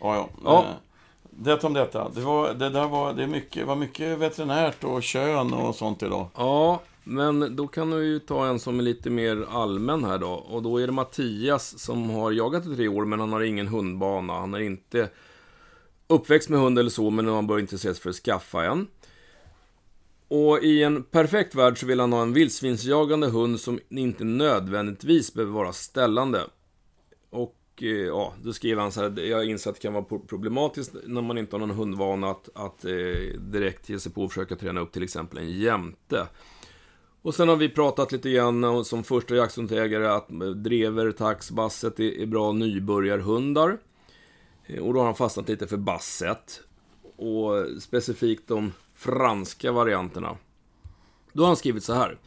Ja, 0.00 0.14
ja. 0.16 0.28
Ja. 0.44 0.58
Eh, 0.58 0.64
Det 1.30 1.64
om 1.64 1.72
detta. 1.72 2.08
Det 2.08 2.20
var, 2.20 2.54
det 2.54 2.68
där 2.70 2.88
var, 2.88 3.12
det 3.12 3.22
är 3.22 3.26
mycket, 3.26 3.66
var 3.66 3.76
mycket 3.76 4.18
veterinärt 4.18 4.84
och 4.84 5.02
kön 5.02 5.52
och 5.52 5.74
sånt 5.74 6.02
idag. 6.02 6.26
Ja, 6.36 6.80
men 7.04 7.56
då 7.56 7.66
kan 7.66 7.98
vi 7.98 8.06
ju 8.06 8.18
ta 8.18 8.46
en 8.46 8.58
som 8.58 8.78
är 8.78 8.82
lite 8.82 9.10
mer 9.10 9.46
allmän 9.50 10.04
här 10.04 10.18
då. 10.18 10.30
Och 10.30 10.62
då 10.62 10.78
är 10.78 10.86
det 10.86 10.92
Mattias 10.92 11.78
som 11.78 12.10
har 12.10 12.32
jagat 12.32 12.66
i 12.66 12.76
tre 12.76 12.88
år, 12.88 13.04
men 13.04 13.20
han 13.20 13.32
har 13.32 13.40
ingen 13.40 13.68
hundbana. 13.68 14.32
Han 14.32 14.54
är 14.54 14.60
inte 14.60 15.08
uppväxt 16.06 16.48
med 16.48 16.60
hund 16.60 16.78
eller 16.78 16.90
så, 16.90 17.10
men 17.10 17.28
han 17.28 17.46
bör 17.46 17.58
intressera 17.58 17.94
sig 17.94 18.02
för 18.02 18.10
att 18.10 18.16
skaffa 18.16 18.64
en. 18.64 18.86
Och 20.28 20.62
i 20.62 20.82
en 20.82 21.02
perfekt 21.02 21.54
värld 21.54 21.78
så 21.78 21.86
vill 21.86 22.00
han 22.00 22.12
ha 22.12 22.22
en 22.22 22.32
vildsvinsjagande 22.32 23.26
hund 23.26 23.60
som 23.60 23.80
inte 23.88 24.24
nödvändigtvis 24.24 25.34
behöver 25.34 25.52
vara 25.52 25.72
ställande. 25.72 26.46
Och 27.30 27.58
eh, 27.80 27.88
ja, 27.88 28.32
då 28.42 28.52
skriver 28.52 28.82
han 28.82 28.92
så 28.92 29.00
här, 29.00 29.20
jag 29.20 29.44
inser 29.44 29.70
att 29.70 29.76
det 29.76 29.82
kan 29.82 29.92
vara 29.92 30.04
problematiskt 30.28 30.94
när 31.06 31.22
man 31.22 31.38
inte 31.38 31.56
har 31.56 31.60
någon 31.60 31.76
hundvana 31.76 32.30
att, 32.30 32.48
att 32.54 32.84
eh, 32.84 33.40
direkt 33.40 33.88
ge 33.88 33.98
sig 33.98 34.12
på 34.12 34.22
och 34.22 34.32
försöka 34.32 34.56
träna 34.56 34.80
upp 34.80 34.92
till 34.92 35.02
exempel 35.02 35.38
en 35.38 35.50
jämte. 35.50 36.26
Och 37.22 37.34
sen 37.34 37.48
har 37.48 37.56
vi 37.56 37.68
pratat 37.68 38.12
lite 38.12 38.30
grann 38.30 38.84
som 38.84 39.04
första 39.04 39.34
jakthundsägare 39.34 40.06
att 40.06 40.28
drever, 40.56 41.12
tax, 41.12 41.50
basset 41.50 42.00
är, 42.00 42.20
är 42.20 42.26
bra 42.26 42.52
nybörjarhundar. 42.52 43.78
Eh, 44.66 44.82
och 44.82 44.94
då 44.94 45.00
har 45.00 45.06
han 45.06 45.14
fastnat 45.14 45.48
lite 45.48 45.66
för 45.66 45.76
basset. 45.76 46.60
Och 47.16 47.82
specifikt 47.82 48.48
de 48.48 48.72
franska 48.94 49.72
varianterna. 49.72 50.36
Då 51.32 51.42
har 51.42 51.46
han 51.46 51.56
skrivit 51.56 51.84
så 51.84 51.92
här. 51.92 52.18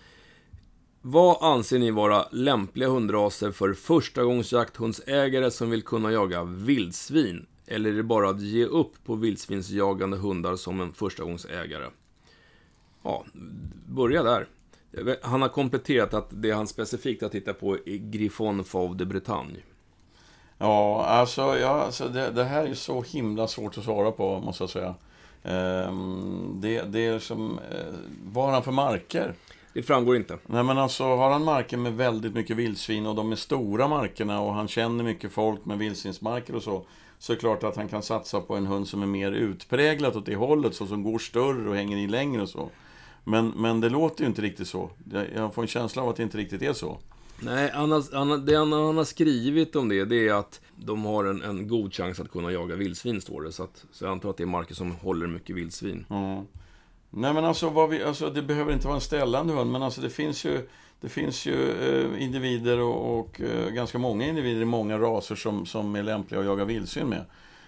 Vad 1.02 1.44
anser 1.44 1.80
ni 1.80 1.92
vara 1.92 2.28
lämpliga 2.32 2.90
hundraser 2.90 3.52
för 3.52 3.74
förstagångsjakthundsägare 3.74 5.52
som 5.52 5.70
vill 5.70 5.84
kunna 5.84 6.12
jaga 6.12 6.44
vildsvin? 6.44 7.46
Eller 7.66 7.90
är 7.90 7.94
det 7.94 8.04
bara 8.04 8.30
att 8.30 8.42
ge 8.42 8.66
upp 8.66 9.04
på 9.06 9.16
vildsvinsjagande 9.16 10.18
hundar 10.18 10.56
som 10.56 10.82
en 10.82 10.94
förstagångsägare? 10.94 11.90
Ja, 13.04 13.26
börja 13.86 14.24
där. 14.24 14.48
Han 15.22 15.42
har 15.42 15.50
kompletterat 15.50 16.14
att 16.14 16.28
det 16.30 16.52
han 16.52 16.68
specifikt 16.68 17.22
har 17.22 17.30
tittat 17.30 17.60
på 17.60 17.76
är 17.76 18.12
Griffon 18.12 18.64
Fauve 18.64 18.96
de 18.96 19.06
Bretagne. 19.06 19.60
Ja, 20.58 21.06
alltså, 21.06 21.42
ja, 21.42 21.70
alltså 21.70 22.08
det, 22.08 22.32
det 22.32 22.44
här 22.44 22.66
är 22.66 22.74
så 22.74 23.02
himla 23.02 23.48
svårt 23.48 23.78
att 23.78 23.84
svara 23.84 24.12
på, 24.12 24.40
måste 24.40 24.64
jag 24.64 24.70
säga. 24.70 24.96
Ehm, 25.44 26.58
det, 26.62 26.82
det 26.82 27.06
är 27.06 27.20
som... 27.20 27.60
Eh, 27.72 27.94
vad 28.26 28.46
har 28.46 28.52
han 28.52 28.64
för 28.64 28.72
marker? 28.72 29.34
Det 29.74 29.84
framgår 29.84 30.16
inte. 30.16 30.38
Nej 30.46 30.64
men 30.64 30.78
alltså, 30.78 31.04
har 31.04 31.32
han 31.32 31.44
marker 31.44 31.78
med 31.78 31.94
väldigt 31.94 32.34
mycket 32.34 32.58
vildsvin 32.58 33.06
och 33.06 33.16
de 33.16 33.32
är 33.32 33.36
stora 33.36 33.88
markerna 33.88 34.42
och 34.42 34.54
han 34.54 34.68
känner 34.68 35.04
mycket 35.04 35.32
folk 35.32 35.66
med 35.66 35.78
vildsvinsmarker 35.78 36.56
och 36.56 36.64
så. 36.64 36.86
Så 37.20 37.34
är 37.34 37.36
det 37.36 37.40
klart 37.40 37.64
att 37.64 37.76
han 37.76 37.88
kan 37.88 38.02
satsa 38.02 38.42
på 38.42 38.56
en 38.56 38.66
hund 38.66 38.88
som 38.88 39.02
är 39.02 39.08
mer 39.08 39.32
utpräglat 39.32 40.16
åt 40.16 40.26
det 40.26 40.36
hållet, 40.36 40.76
så 40.76 40.88
som 40.88 41.04
går 41.04 41.20
större 41.20 41.70
och 41.70 41.76
hänger 41.76 41.98
i 41.98 42.08
längre 42.08 42.42
och 42.42 42.50
så. 42.50 42.70
Men, 43.28 43.48
men 43.56 43.82
det 43.82 43.90
låter 43.90 44.22
ju 44.24 44.28
inte 44.28 44.42
riktigt 44.42 44.68
så. 44.68 44.90
Jag- 45.36 45.54
får 45.54 45.62
en 45.62 45.68
känsla 45.68 46.02
av 46.02 46.10
att 46.10 46.16
det 46.16 46.24
inte 46.24 46.38
riktigt 46.38 46.62
är 46.62 46.74
så. 46.74 46.98
Nej, 47.40 47.68
det 47.68 48.58
han, 48.58 48.72
han 48.72 48.98
har 48.98 49.04
skrivit 49.04 49.76
om 49.76 49.90
det, 49.90 50.06
det 50.06 50.28
är 50.28 50.34
att 50.34 50.62
de 50.76 51.06
har 51.06 51.26
en, 51.26 51.42
en 51.42 51.68
god 51.68 51.94
chans 51.94 52.20
att 52.20 52.32
kunna 52.32 52.52
jaga 52.52 52.76
vildsvin, 52.76 53.22
står 53.22 53.42
det. 53.42 53.52
Så, 53.52 53.64
att, 53.64 53.86
så 53.92 54.06
jag 54.06 54.12
antar 54.12 54.30
att 54.30 54.38
det 54.38 54.44
är 54.44 54.48
marker 54.48 54.76
som 54.76 54.92
håller 54.92 55.28
mycket 55.28 55.56
vildsvin. 55.56 56.06
Ja. 56.10 56.44
Nej 57.10 57.34
men 57.34 57.46
alltså, 57.46 57.70
vad 57.70 57.90
vi, 57.90 58.04
alltså, 58.04 58.30
det 58.30 58.42
behöver 58.42 58.74
inte 58.74 58.88
vara 58.88 58.96
en 58.96 59.02
ställande 59.02 59.54
hund, 59.54 59.72
men 59.72 59.84
alltså 59.84 60.02
det 60.02 60.10
finns 60.10 60.46
ju, 60.46 60.68
det 61.02 61.10
finns 61.10 61.46
ju 61.46 61.72
eh, 61.72 62.24
individer 62.24 62.80
och, 62.80 63.20
och 63.20 63.42
eh, 63.42 63.70
ganska 63.70 63.98
många 63.98 64.28
individer 64.28 64.62
i 64.62 64.66
många 64.66 65.00
raser 65.00 65.36
som, 65.36 65.66
som 65.66 65.96
är 65.96 66.04
lämpliga 66.04 66.40
att 66.40 66.46
jaga 66.46 66.66
vildsvin 66.66 67.08
med. 67.08 67.26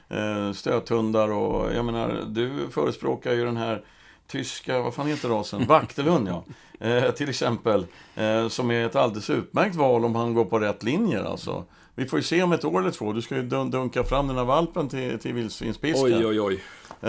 Eh, 0.10 0.54
stöthundar 0.54 1.32
och, 1.32 1.74
jag 1.76 1.86
menar, 1.86 2.24
du 2.28 2.52
förespråkar 2.72 3.34
ju 3.34 3.46
den 3.46 3.58
här 3.58 3.84
tyska, 4.28 4.82
vad 4.82 4.94
fan 4.94 5.08
heter 5.08 5.30
rasen? 5.30 5.66
Vaktelhund 5.66 6.28
ja. 6.28 6.44
Eh, 6.88 7.12
till 7.12 7.30
exempel. 7.30 7.86
Eh, 8.16 8.48
som 8.48 8.72
är 8.72 8.86
ett 8.86 8.96
alldeles 8.96 9.30
utmärkt 9.30 9.76
val 9.76 10.06
om 10.06 10.16
han 10.16 10.34
går 10.34 10.46
på 10.46 10.60
rätt 10.60 10.84
linjer 10.84 11.24
alltså. 11.24 11.64
Vi 11.96 12.06
får 12.06 12.20
ju 12.20 12.24
se 12.24 12.44
om 12.44 12.52
ett 12.52 12.66
år 12.66 12.80
eller 12.82 12.92
två. 12.92 13.14
Du 13.14 13.22
ska 13.22 13.36
ju 13.36 13.44
dun- 13.44 13.72
dunka 13.72 14.04
fram 14.04 14.28
den 14.28 14.38
här 14.38 14.46
valpen 14.46 14.90
till, 14.90 15.20
till 15.20 15.34
vildsvinspiskan. 15.34 16.06
Oj, 16.06 16.26
oj, 16.26 16.42
oj. 16.42 16.60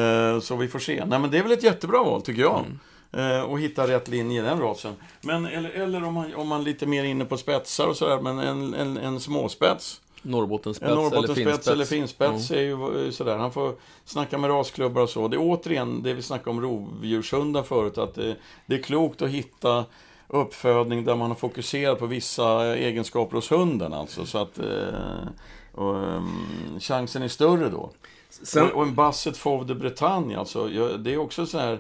Eh, 0.03 0.41
så 0.41 0.57
vi 0.57 0.69
får 0.69 0.79
se. 0.79 1.05
Nej, 1.07 1.19
men 1.19 1.31
det 1.31 1.39
är 1.39 1.43
väl 1.43 1.53
ett 1.53 1.62
jättebra 1.62 2.03
val, 2.03 2.23
tycker 2.23 2.43
jag. 2.43 2.64
Eh, 3.12 3.41
och 3.41 3.61
hitta 3.61 3.89
rätt 3.89 4.09
linje 4.09 4.43
i 4.43 4.45
den 4.45 4.61
rasen. 4.61 4.95
Men, 5.21 5.47
eller 5.47 5.71
eller 5.71 6.05
om, 6.05 6.14
man, 6.14 6.35
om 6.35 6.49
man 6.49 6.64
lite 6.64 6.87
mer 6.87 7.05
inne 7.05 7.25
på 7.25 7.37
spetsar 7.37 7.87
och 7.87 7.97
sådär, 7.97 8.21
men 8.21 8.39
en, 8.39 8.75
en, 8.75 8.97
en 8.97 9.21
småspets. 9.21 10.01
Norrbottenspets 10.23 10.93
En 10.93 10.99
eller 10.99 11.35
finspets. 11.35 11.69
eller 11.69 11.85
finspets 11.85 12.51
är 12.51 12.61
ju 12.61 13.07
eh, 13.07 13.11
sådär. 13.11 13.37
Han 13.37 13.53
får 13.53 13.75
snacka 14.05 14.39
med 14.39 14.51
rasklubbar 14.51 15.03
och 15.03 15.11
så. 15.11 15.29
Det 15.29 15.37
är 15.37 15.41
återigen 15.41 16.03
det 16.03 16.14
vi 16.14 16.23
snackade 16.23 16.51
om 16.51 16.61
rovdjurshundar 16.61 17.62
förut. 17.62 17.99
Att 17.99 18.14
det, 18.14 18.37
det 18.66 18.75
är 18.75 18.83
klokt 18.83 19.23
att 19.23 19.31
hitta 19.31 19.85
uppfödning 20.29 21.05
där 21.05 21.16
man 21.16 21.31
har 21.31 21.35
fokuserat 21.37 21.99
på 21.99 22.07
vissa 22.07 22.77
egenskaper 22.77 23.37
hos 23.37 23.51
hunden. 23.53 23.93
Alltså, 23.93 24.27
så 24.27 24.39
att 24.39 24.59
eh, 24.59 25.29
och, 25.75 25.99
ehm, 25.99 26.81
chansen 26.81 27.23
är 27.23 27.29
större 27.29 27.69
då. 27.69 27.91
Sen, 28.31 28.66
Och, 28.66 28.73
och 28.77 28.83
en 28.83 28.95
Basset 28.95 29.37
Fauve 29.37 29.64
de 29.64 29.75
Bretagne, 29.75 30.39
alltså, 30.39 30.69
det 30.99 31.14
är 31.14 31.19
också 31.19 31.47
så 31.47 31.59
här... 31.59 31.79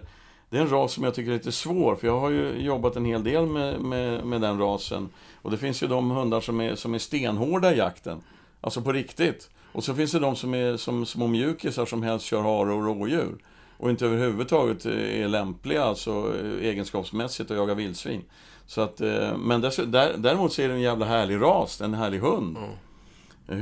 Det 0.50 0.56
är 0.56 0.60
en 0.60 0.70
ras 0.70 0.92
som 0.92 1.04
jag 1.04 1.14
tycker 1.14 1.30
är 1.30 1.34
lite 1.34 1.52
svår, 1.52 1.96
för 1.96 2.06
jag 2.06 2.20
har 2.20 2.30
ju 2.30 2.62
jobbat 2.62 2.96
en 2.96 3.04
hel 3.04 3.24
del 3.24 3.46
med, 3.46 3.80
med, 3.80 4.24
med 4.24 4.40
den 4.40 4.58
rasen. 4.58 5.08
Och 5.42 5.50
det 5.50 5.58
finns 5.58 5.82
ju 5.82 5.86
de 5.86 6.10
hundar 6.10 6.40
som 6.40 6.60
är, 6.60 6.74
som 6.74 6.94
är 6.94 6.98
stenhårda 6.98 7.74
i 7.74 7.78
jakten. 7.78 8.20
Alltså 8.60 8.82
på 8.82 8.92
riktigt. 8.92 9.50
Och 9.72 9.84
så 9.84 9.94
finns 9.94 10.12
det 10.12 10.18
de 10.18 10.36
som 10.36 10.54
är 10.54 10.76
som 10.76 11.06
små 11.06 11.26
mjukisar 11.26 11.86
som 11.86 12.02
helst 12.02 12.26
kör 12.26 12.42
hare 12.42 12.72
och 12.72 12.84
rådjur. 12.84 13.36
Och 13.76 13.90
inte 13.90 14.06
överhuvudtaget 14.06 14.86
är 14.86 15.28
lämpliga, 15.28 15.84
alltså 15.84 16.32
egenskapsmässigt, 16.62 17.50
att 17.50 17.56
jaga 17.56 17.74
vildsvin. 17.74 18.22
Så 18.66 18.80
att, 18.80 19.00
eh, 19.00 19.36
men 19.36 19.60
däremot 19.60 20.52
så 20.52 20.62
är 20.62 20.68
det 20.68 20.74
en 20.74 20.80
jävla 20.80 21.06
härlig 21.06 21.40
ras, 21.40 21.80
en 21.80 21.94
härlig 21.94 22.18
hund. 22.18 22.56
Eh, 22.56 23.56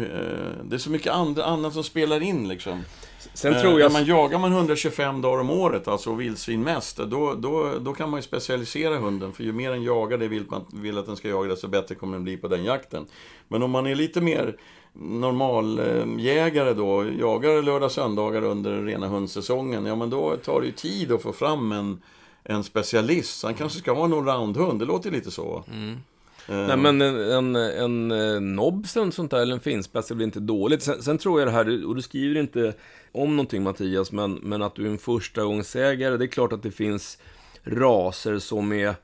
Det 0.64 0.76
är 0.76 0.78
så 0.78 0.91
mycket 0.91 1.12
andra, 1.12 1.45
annat 1.45 1.72
som 1.72 1.84
spelar 1.84 2.22
in 2.22 2.49
liksom. 2.49 2.82
Sen 3.35 3.55
Eh, 3.55 3.61
tror 3.61 3.81
jag... 3.81 3.93
man 3.93 4.05
jagar 4.05 4.39
man 4.39 4.53
125 4.53 5.20
dagar 5.20 5.41
om 5.41 5.51
året, 5.51 5.89
alltså 5.89 6.14
vildsvin 6.14 6.62
mest, 6.62 6.97
då, 6.97 7.35
då, 7.35 7.72
då 7.81 7.93
kan 7.93 8.11
man 8.11 8.18
ju 8.18 8.22
specialisera 8.22 8.99
hunden. 8.99 9.33
För 9.33 9.45
ju 9.45 9.53
mer 9.53 9.70
den 9.70 9.83
jagar 9.83 10.18
det 10.18 10.29
vill 10.29 10.45
man 10.49 10.64
vill 10.72 10.99
att 10.99 11.07
den 11.07 11.16
ska 11.16 11.29
jaga, 11.29 11.51
desto 11.51 11.68
bättre 11.68 11.95
kommer 11.95 12.12
den 12.12 12.24
bli 12.24 12.37
på 12.37 12.49
den 12.49 12.64
jakten. 12.64 13.07
Men 13.49 13.62
om 13.62 13.70
man 13.70 13.87
är 13.87 13.95
lite 13.95 14.20
mer 14.20 14.57
normaljägare 14.99 16.74
då, 16.74 17.05
jagar 17.20 17.62
lördag 17.62 17.93
söndagar 17.93 18.43
under 18.43 18.83
rena 18.83 19.09
hundsäsongen, 19.09 19.87
ja 19.87 19.97
men 19.97 20.11
då 20.11 20.37
tar 20.37 20.61
det 20.61 20.66
ju 20.66 20.72
tid 20.72 21.12
att 21.12 21.22
få 21.22 21.33
fram 21.33 21.72
en, 21.72 22.03
en 22.45 22.64
specialist. 22.64 23.41
Så 23.41 23.47
han 23.47 23.55
kanske 23.55 23.79
ska 23.79 23.93
ha 23.93 24.05
en 24.05 24.12
allround-hund, 24.12 24.79
det 24.79 24.85
låter 24.85 25.11
lite 25.11 25.31
så. 25.31 25.64
Mm. 25.72 25.97
Eh, 26.49 26.66
Nej 26.66 26.77
men 26.77 27.03
en, 27.03 27.16
en, 27.16 27.57
en 27.57 28.11
eh, 28.11 28.41
nobs 28.41 28.97
eller 28.97 29.11
sånt 29.11 29.31
där, 29.31 29.39
eller 29.39 29.55
en 29.55 29.61
finspets, 29.61 30.09
det 30.09 30.14
blir 30.14 30.27
inte 30.27 30.41
dåligt. 30.41 30.83
Sen, 30.83 31.03
sen 31.03 31.18
tror 31.18 31.41
jag 31.41 31.49
det 31.49 31.53
här, 31.53 31.87
och 31.87 31.97
du 31.97 32.03
skriver 32.03 32.41
inte 32.41 32.74
om 33.16 33.36
någonting 33.36 33.62
Mattias, 33.62 34.12
men, 34.12 34.34
men 34.34 34.62
att 34.62 34.74
du 34.74 34.86
är 34.86 34.90
en 34.90 34.98
förstagångsägare, 34.98 36.16
det 36.16 36.24
är 36.24 36.28
klart 36.28 36.52
att 36.52 36.62
det 36.62 36.70
finns 36.70 37.18
raser 37.64 38.38
som 38.38 38.72
är 38.72 38.94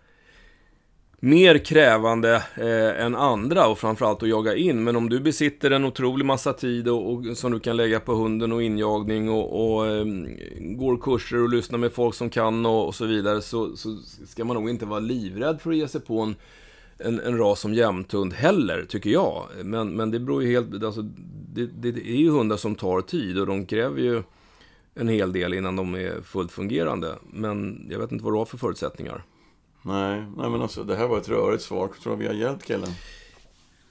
mer 1.24 1.58
krävande 1.58 2.42
eh, 2.56 3.04
än 3.04 3.14
andra 3.14 3.66
och 3.66 3.78
framförallt 3.78 4.22
att 4.22 4.28
jaga 4.28 4.56
in. 4.56 4.84
Men 4.84 4.96
om 4.96 5.08
du 5.08 5.20
besitter 5.20 5.70
en 5.70 5.84
otrolig 5.84 6.24
massa 6.24 6.52
tid 6.52 6.88
och, 6.88 7.12
och 7.12 7.36
som 7.36 7.52
du 7.52 7.60
kan 7.60 7.76
lägga 7.76 8.00
på 8.00 8.14
hunden 8.14 8.52
och 8.52 8.62
injagning 8.62 9.30
och, 9.30 9.74
och 9.76 9.86
eh, 9.86 10.04
går 10.58 10.96
kurser 10.96 11.42
och 11.42 11.48
lyssnar 11.48 11.78
med 11.78 11.92
folk 11.92 12.14
som 12.14 12.30
kan 12.30 12.66
och, 12.66 12.86
och 12.86 12.94
så 12.94 13.06
vidare 13.06 13.42
så, 13.42 13.76
så 13.76 13.98
ska 14.26 14.44
man 14.44 14.56
nog 14.56 14.70
inte 14.70 14.86
vara 14.86 15.00
livrädd 15.00 15.60
för 15.60 15.70
att 15.70 15.76
ge 15.76 15.88
sig 15.88 16.00
på 16.00 16.20
en, 16.20 16.34
en, 16.98 17.20
en 17.20 17.38
ras 17.38 17.60
som 17.60 17.74
jämthund 17.74 18.32
heller, 18.32 18.84
tycker 18.88 19.10
jag. 19.10 19.46
Men, 19.64 19.96
men 19.96 20.10
det 20.10 20.20
beror 20.20 20.42
ju 20.42 20.50
helt... 20.50 20.84
Alltså, 20.84 21.04
det, 21.54 21.66
det 21.66 21.88
är 21.88 22.16
ju 22.16 22.30
hundar 22.30 22.56
som 22.56 22.74
tar 22.74 23.00
tid 23.00 23.38
och 23.38 23.46
de 23.46 23.66
kräver 23.66 24.00
ju 24.00 24.22
en 24.94 25.08
hel 25.08 25.32
del 25.32 25.54
innan 25.54 25.76
de 25.76 25.94
är 25.94 26.20
fullt 26.20 26.52
fungerande. 26.52 27.18
Men 27.30 27.86
jag 27.90 27.98
vet 27.98 28.12
inte 28.12 28.24
vad 28.24 28.32
du 28.32 28.38
har 28.38 28.44
för 28.44 28.58
förutsättningar. 28.58 29.24
Nej, 29.82 30.24
nej, 30.36 30.50
men 30.50 30.62
alltså 30.62 30.84
det 30.84 30.96
här 30.96 31.08
var 31.08 31.18
ett 31.18 31.28
rörigt 31.28 31.62
svar. 31.62 31.90
Tror 32.02 32.16
du 32.16 32.22
vi 32.22 32.26
har 32.26 32.34
hjälpt 32.34 32.64
killen? 32.64 32.88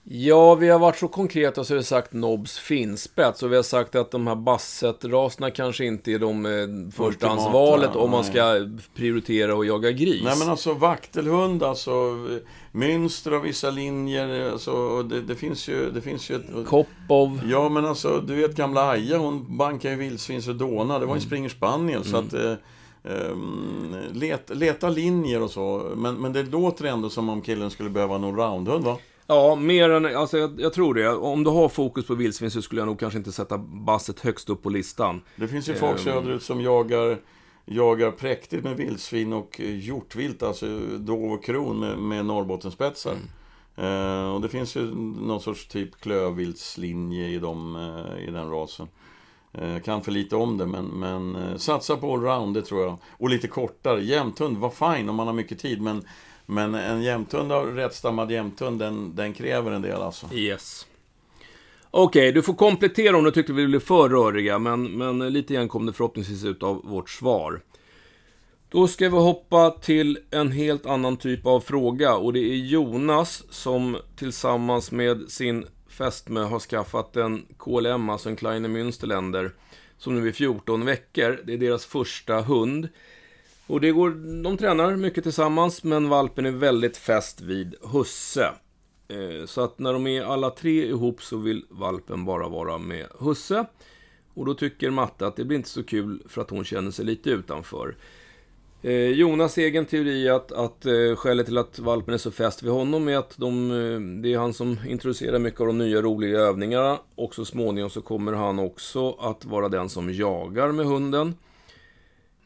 Ja, 0.03 0.55
vi 0.55 0.69
har 0.69 0.79
varit 0.79 0.97
så 0.97 1.07
konkreta 1.07 1.63
så 1.63 1.73
vi 1.73 1.77
har 1.77 1.83
sagt 1.83 2.13
Nobs 2.13 2.57
finspets 2.59 3.43
och 3.43 3.51
vi 3.51 3.55
har 3.55 3.63
sagt 3.63 3.95
att 3.95 4.11
de 4.11 4.27
här 4.27 4.35
Basset-raserna 4.35 5.49
kanske 5.51 5.85
inte 5.85 6.11
är 6.11 6.19
de 6.19 6.45
eh, 6.45 6.91
förstahandsvalet 6.95 7.95
om 7.95 8.11
man 8.11 8.23
ska 8.23 8.67
prioritera 8.95 9.55
och 9.55 9.65
jaga 9.65 9.91
gris. 9.91 10.21
Nej 10.23 10.39
men 10.39 10.49
alltså 10.49 10.73
vaktelhund, 10.73 11.63
alltså 11.63 11.91
mönster 12.71 13.31
av 13.31 13.41
vissa 13.41 13.69
linjer, 13.69 14.51
alltså, 14.51 15.03
det, 15.03 15.21
det 15.21 15.35
finns 15.35 15.67
ju, 15.69 15.91
det 15.91 16.01
finns 16.01 16.29
ju 16.29 16.35
ett, 16.35 16.67
Kopov. 16.67 17.41
Ja 17.45 17.69
men 17.69 17.85
alltså, 17.85 18.21
du 18.27 18.35
vet 18.35 18.55
gamla 18.55 18.89
Aja, 18.89 19.17
hon 19.17 19.57
bankade 19.57 19.93
ju 19.93 19.99
vildsvin 19.99 20.41
så 20.41 20.53
dåna, 20.53 20.93
det 20.93 21.05
var 21.05 21.11
Mm. 21.11 21.15
en 21.15 21.21
springer 21.21 21.49
spaniel, 21.49 22.03
så 22.03 22.17
att 22.17 22.33
eh, 22.33 22.53
ehm, 23.03 23.95
let, 24.13 24.49
leta 24.49 24.89
linjer 24.89 25.41
och 25.41 25.51
så, 25.51 25.91
men, 25.95 26.15
men 26.15 26.33
det 26.33 26.43
låter 26.43 26.85
ändå 26.85 27.09
som 27.09 27.29
om 27.29 27.41
killen 27.41 27.69
skulle 27.71 27.89
behöva 27.89 28.15
en 28.15 28.23
allroundhund 28.23 28.85
va? 28.85 28.97
Ja, 29.27 29.55
mer 29.55 29.89
än, 29.89 30.15
alltså 30.15 30.37
jag, 30.37 30.61
jag 30.61 30.73
tror 30.73 30.93
det. 30.93 31.09
Om 31.09 31.43
du 31.43 31.49
har 31.49 31.69
fokus 31.69 32.07
på 32.07 32.15
vildsvin 32.15 32.51
så 32.51 32.61
skulle 32.61 32.81
jag 32.81 32.85
nog 32.85 32.99
kanske 32.99 33.17
inte 33.17 33.31
sätta 33.31 33.57
Basset 33.57 34.19
högst 34.19 34.49
upp 34.49 34.63
på 34.63 34.69
listan. 34.69 35.21
Det 35.35 35.47
finns 35.47 35.69
ju 35.69 35.73
folk 35.73 35.97
Ehm. 35.99 36.03
söderut 36.03 36.43
som 36.43 36.61
jagar 36.61 37.17
Jagar 37.65 38.11
präktigt 38.11 38.63
med 38.63 38.77
vildsvin 38.77 39.33
och 39.33 39.59
hjortvilt, 39.59 40.43
alltså 40.43 40.79
dov 40.97 41.31
och 41.31 41.43
kron 41.43 41.79
med, 41.79 41.97
med 41.97 42.25
Norrbottenspetsar. 42.25 43.11
Mm. 43.11 44.21
Eh, 44.25 44.33
och 44.33 44.41
det 44.41 44.49
finns 44.49 44.75
ju 44.75 44.95
någon 44.95 45.41
sorts 45.41 45.67
typ 45.67 46.01
klövviltslinje 46.01 47.27
i, 47.27 47.39
dem, 47.39 47.75
eh, 47.75 48.27
i 48.27 48.31
den 48.31 48.49
rasen. 48.49 48.87
Eh, 49.53 49.79
kan 49.79 50.01
för 50.01 50.11
lite 50.11 50.35
om 50.35 50.57
det, 50.57 50.65
men, 50.65 50.85
men 50.85 51.35
eh, 51.35 51.57
satsa 51.57 51.97
på 51.97 52.13
allround, 52.13 52.53
det 52.53 52.61
tror 52.61 52.81
jag. 52.81 52.97
Och 53.17 53.29
lite 53.29 53.47
kortare. 53.47 54.03
Jämthund, 54.03 54.57
var 54.57 54.95
fine 54.95 55.09
om 55.09 55.15
man 55.15 55.27
har 55.27 55.33
mycket 55.33 55.59
tid, 55.59 55.81
men, 55.81 56.05
men 56.45 56.75
en 56.75 57.01
jämthund 57.01 57.51
av 57.51 57.75
rättstammad 57.75 58.31
jämthund, 58.31 58.79
den, 58.79 59.15
den 59.15 59.33
kräver 59.33 59.71
en 59.71 59.81
del 59.81 60.01
alltså. 60.01 60.33
Yes. 60.33 60.87
Okej, 61.91 62.31
du 62.31 62.41
får 62.41 62.53
komplettera 62.53 63.17
om 63.17 63.23
du 63.23 63.31
tyckte 63.31 63.53
vi 63.53 63.67
blev 63.67 63.79
för 63.79 64.09
röriga, 64.09 64.59
men, 64.59 64.83
men 64.83 65.33
lite 65.33 65.53
grann 65.53 65.69
kom 65.69 65.85
det 65.85 65.93
förhoppningsvis 65.93 66.43
ut 66.43 66.63
av 66.63 66.81
vårt 66.83 67.09
svar. 67.09 67.61
Då 68.69 68.87
ska 68.87 69.09
vi 69.09 69.17
hoppa 69.17 69.71
till 69.71 70.19
en 70.31 70.51
helt 70.51 70.85
annan 70.85 71.17
typ 71.17 71.45
av 71.45 71.59
fråga 71.59 72.15
och 72.15 72.33
det 72.33 72.39
är 72.39 72.55
Jonas 72.55 73.43
som 73.49 73.97
tillsammans 74.15 74.91
med 74.91 75.29
sin 75.29 75.65
fästmö 75.89 76.43
har 76.43 76.59
skaffat 76.59 77.15
en 77.15 77.45
KLM, 77.57 78.09
alltså 78.09 78.29
en 78.29 78.35
Kleine 78.35 78.67
Münsterländer, 78.67 79.51
som 79.97 80.15
nu 80.15 80.27
är 80.27 80.31
14 80.31 80.85
veckor. 80.85 81.41
Det 81.45 81.53
är 81.53 81.57
deras 81.57 81.85
första 81.85 82.41
hund. 82.41 82.87
Och 83.71 83.81
det 83.81 83.91
går, 83.91 84.09
de 84.43 84.57
tränar 84.57 84.95
mycket 84.95 85.23
tillsammans, 85.23 85.83
men 85.83 86.09
valpen 86.09 86.45
är 86.45 86.51
väldigt 86.51 86.97
fäst 86.97 87.41
vid 87.41 87.75
husse. 87.81 88.51
Eh, 89.07 89.45
så 89.45 89.61
att 89.61 89.79
när 89.79 89.93
de 89.93 90.07
är 90.07 90.23
alla 90.23 90.49
tre 90.49 90.85
ihop 90.87 91.21
så 91.21 91.37
vill 91.37 91.65
valpen 91.69 92.25
bara 92.25 92.49
vara 92.49 92.77
med 92.77 93.07
husse. 93.19 93.65
Och 94.33 94.45
då 94.45 94.53
tycker 94.53 94.89
Matte 94.89 95.27
att 95.27 95.35
det 95.35 95.45
blir 95.45 95.57
inte 95.57 95.69
så 95.69 95.83
kul 95.83 96.23
för 96.29 96.41
att 96.41 96.49
hon 96.49 96.63
känner 96.63 96.91
sig 96.91 97.05
lite 97.05 97.29
utanför. 97.29 97.95
Eh, 98.81 98.93
Jonas 98.93 99.57
egen 99.57 99.85
teori 99.85 100.27
är 100.27 100.31
att, 100.31 100.51
att 100.51 100.85
eh, 100.85 101.15
skälet 101.15 101.45
till 101.45 101.57
att 101.57 101.79
valpen 101.79 102.13
är 102.13 102.17
så 102.17 102.31
fäst 102.31 102.63
vid 102.63 102.71
honom 102.71 103.07
är 103.07 103.17
att 103.17 103.37
de, 103.37 104.21
det 104.23 104.33
är 104.33 104.37
han 104.37 104.53
som 104.53 104.77
introducerar 104.87 105.39
mycket 105.39 105.61
av 105.61 105.67
de 105.67 105.77
nya 105.77 106.01
roliga 106.01 106.39
övningarna. 106.39 106.99
Och 107.15 107.35
så 107.35 107.45
småningom 107.45 107.89
så 107.89 108.01
kommer 108.01 108.33
han 108.33 108.59
också 108.59 109.11
att 109.11 109.45
vara 109.45 109.69
den 109.69 109.89
som 109.89 110.13
jagar 110.13 110.71
med 110.71 110.85
hunden. 110.85 111.35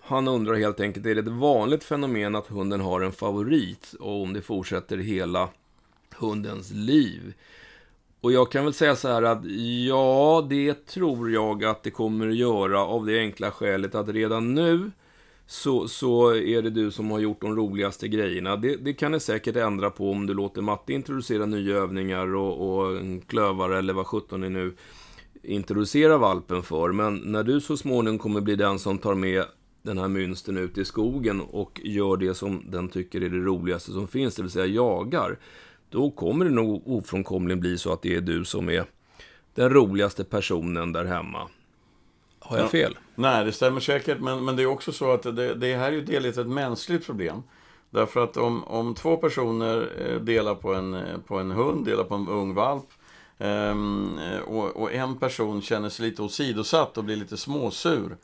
Han 0.08 0.28
undrar 0.28 0.56
helt 0.56 0.80
enkelt, 0.80 1.06
är 1.06 1.16
det 1.16 1.22
ett 1.22 1.28
vanligt 1.28 1.84
fenomen 1.84 2.36
att 2.36 2.48
hunden 2.48 2.82
har 2.82 3.02
en 3.02 3.12
favorit? 3.12 3.96
Och 4.00 4.22
om 4.22 4.34
det 4.34 4.42
fortsätter 4.42 4.98
hela 4.98 5.50
hundens 6.16 6.72
liv. 6.72 7.34
Och 8.22 8.32
jag 8.32 8.52
kan 8.52 8.64
väl 8.64 8.74
säga 8.74 8.96
så 8.96 9.08
här 9.08 9.24
att 9.24 9.46
ja, 9.88 10.48
det 10.50 10.86
tror 10.86 11.32
jag 11.32 11.64
att 11.64 11.84
det 11.84 11.92
kommer 11.92 12.28
att 12.28 12.36
göra 12.36 12.80
av 12.82 13.06
det 13.06 13.20
enkla 13.20 13.52
skälet 13.52 13.96
att 13.96 14.10
redan 14.10 14.54
nu 14.54 14.92
så, 15.48 15.88
så 15.88 16.36
är 16.36 16.62
det 16.62 16.70
du 16.70 16.92
som 16.92 17.12
har 17.12 17.20
gjort 17.20 17.42
de 17.42 17.56
roligaste 17.56 18.08
grejerna. 18.08 18.56
Det, 18.56 18.76
det 18.76 18.94
kan 18.94 19.12
det 19.12 19.20
säkert 19.20 19.56
ändra 19.56 19.90
på 19.90 20.12
om 20.12 20.26
du 20.26 20.34
låter 20.34 20.62
Matte 20.62 20.94
introducera 20.94 21.46
nya 21.46 21.76
övningar 21.76 22.36
och, 22.36 22.78
och 22.78 22.98
en 22.98 23.22
klövare 23.22 23.78
eller 23.80 23.94
vad 23.94 24.08
sjutton 24.08 24.42
ni 24.42 24.50
nu 24.50 24.74
introducerar 25.44 26.18
valpen 26.18 26.64
för. 26.64 26.92
Men 26.92 27.16
när 27.16 27.44
du 27.44 27.62
så 27.62 27.78
småningom 27.78 28.20
kommer 28.20 28.42
bli 28.42 28.56
den 28.56 28.80
som 28.80 28.98
tar 28.98 29.16
med 29.16 29.46
den 29.86 29.98
här 29.98 30.08
mönstern 30.08 30.58
ut 30.58 30.78
i 30.78 30.86
skogen 30.86 31.42
och 31.42 31.82
gör 31.84 32.18
det 32.18 32.34
som 32.36 32.64
den 32.72 32.90
tycker 32.90 33.24
är 33.24 33.30
det 33.30 33.38
roligaste 33.38 33.92
som 33.92 34.08
finns, 34.08 34.36
det 34.36 34.42
vill 34.42 34.52
säga 34.52 34.66
jagar. 34.66 35.40
Då 35.90 36.12
kommer 36.12 36.46
det 36.46 36.52
nog 36.52 36.88
ofrånkomligen 36.88 37.60
bli 37.60 37.78
så 37.78 37.94
att 37.94 38.02
det 38.02 38.16
är 38.16 38.22
du 38.22 38.46
som 38.46 38.70
är 38.70 38.86
den 39.56 39.70
roligaste 39.74 40.24
personen 40.24 40.94
där 40.94 41.06
hemma. 41.06 41.48
Har 42.40 42.58
jag 42.58 42.66
Ja. 42.66 42.70
fel? 42.70 42.98
Nej, 43.16 43.46
det 43.46 43.52
stämmer 43.52 43.80
säkert, 43.80 44.20
men, 44.20 44.46
men 44.46 44.56
det 44.56 44.64
är 44.64 44.68
också 44.68 44.92
så 44.92 45.12
att 45.12 45.24
det, 45.24 45.54
det 45.56 45.76
här 45.76 45.88
är 45.88 45.92
ju 45.92 46.02
delvis 46.02 46.38
ett 46.38 46.48
mänskligt 46.48 47.06
problem. 47.06 47.44
Därför 47.90 48.24
att 48.24 48.38
om, 48.38 48.64
om 48.64 48.96
två 48.96 49.18
personer 49.18 49.90
eh, 50.08 50.22
delar 50.22 50.56
på 50.56 50.74
en, 50.74 50.94
eh, 50.94 51.18
på 51.28 51.38
en 51.40 51.52
hund, 51.52 51.86
delar 51.86 52.04
på 52.04 52.16
en 52.16 52.28
ung 52.28 52.54
valp, 52.54 52.86
ehm, 53.38 54.18
eh, 54.20 54.40
och, 54.40 54.78
och 54.82 54.94
en 54.94 55.18
person 55.18 55.62
känner 55.62 55.90
sig 55.90 56.10
lite 56.10 56.22
åsidosatt 56.22 56.98
och 56.98 57.04
blir 57.04 57.16
lite 57.16 57.38
småsur, 57.38 58.18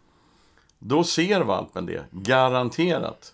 då 0.83 1.03
ser 1.03 1.41
valpen 1.41 1.85
det, 1.85 2.03
garanterat. 2.11 3.33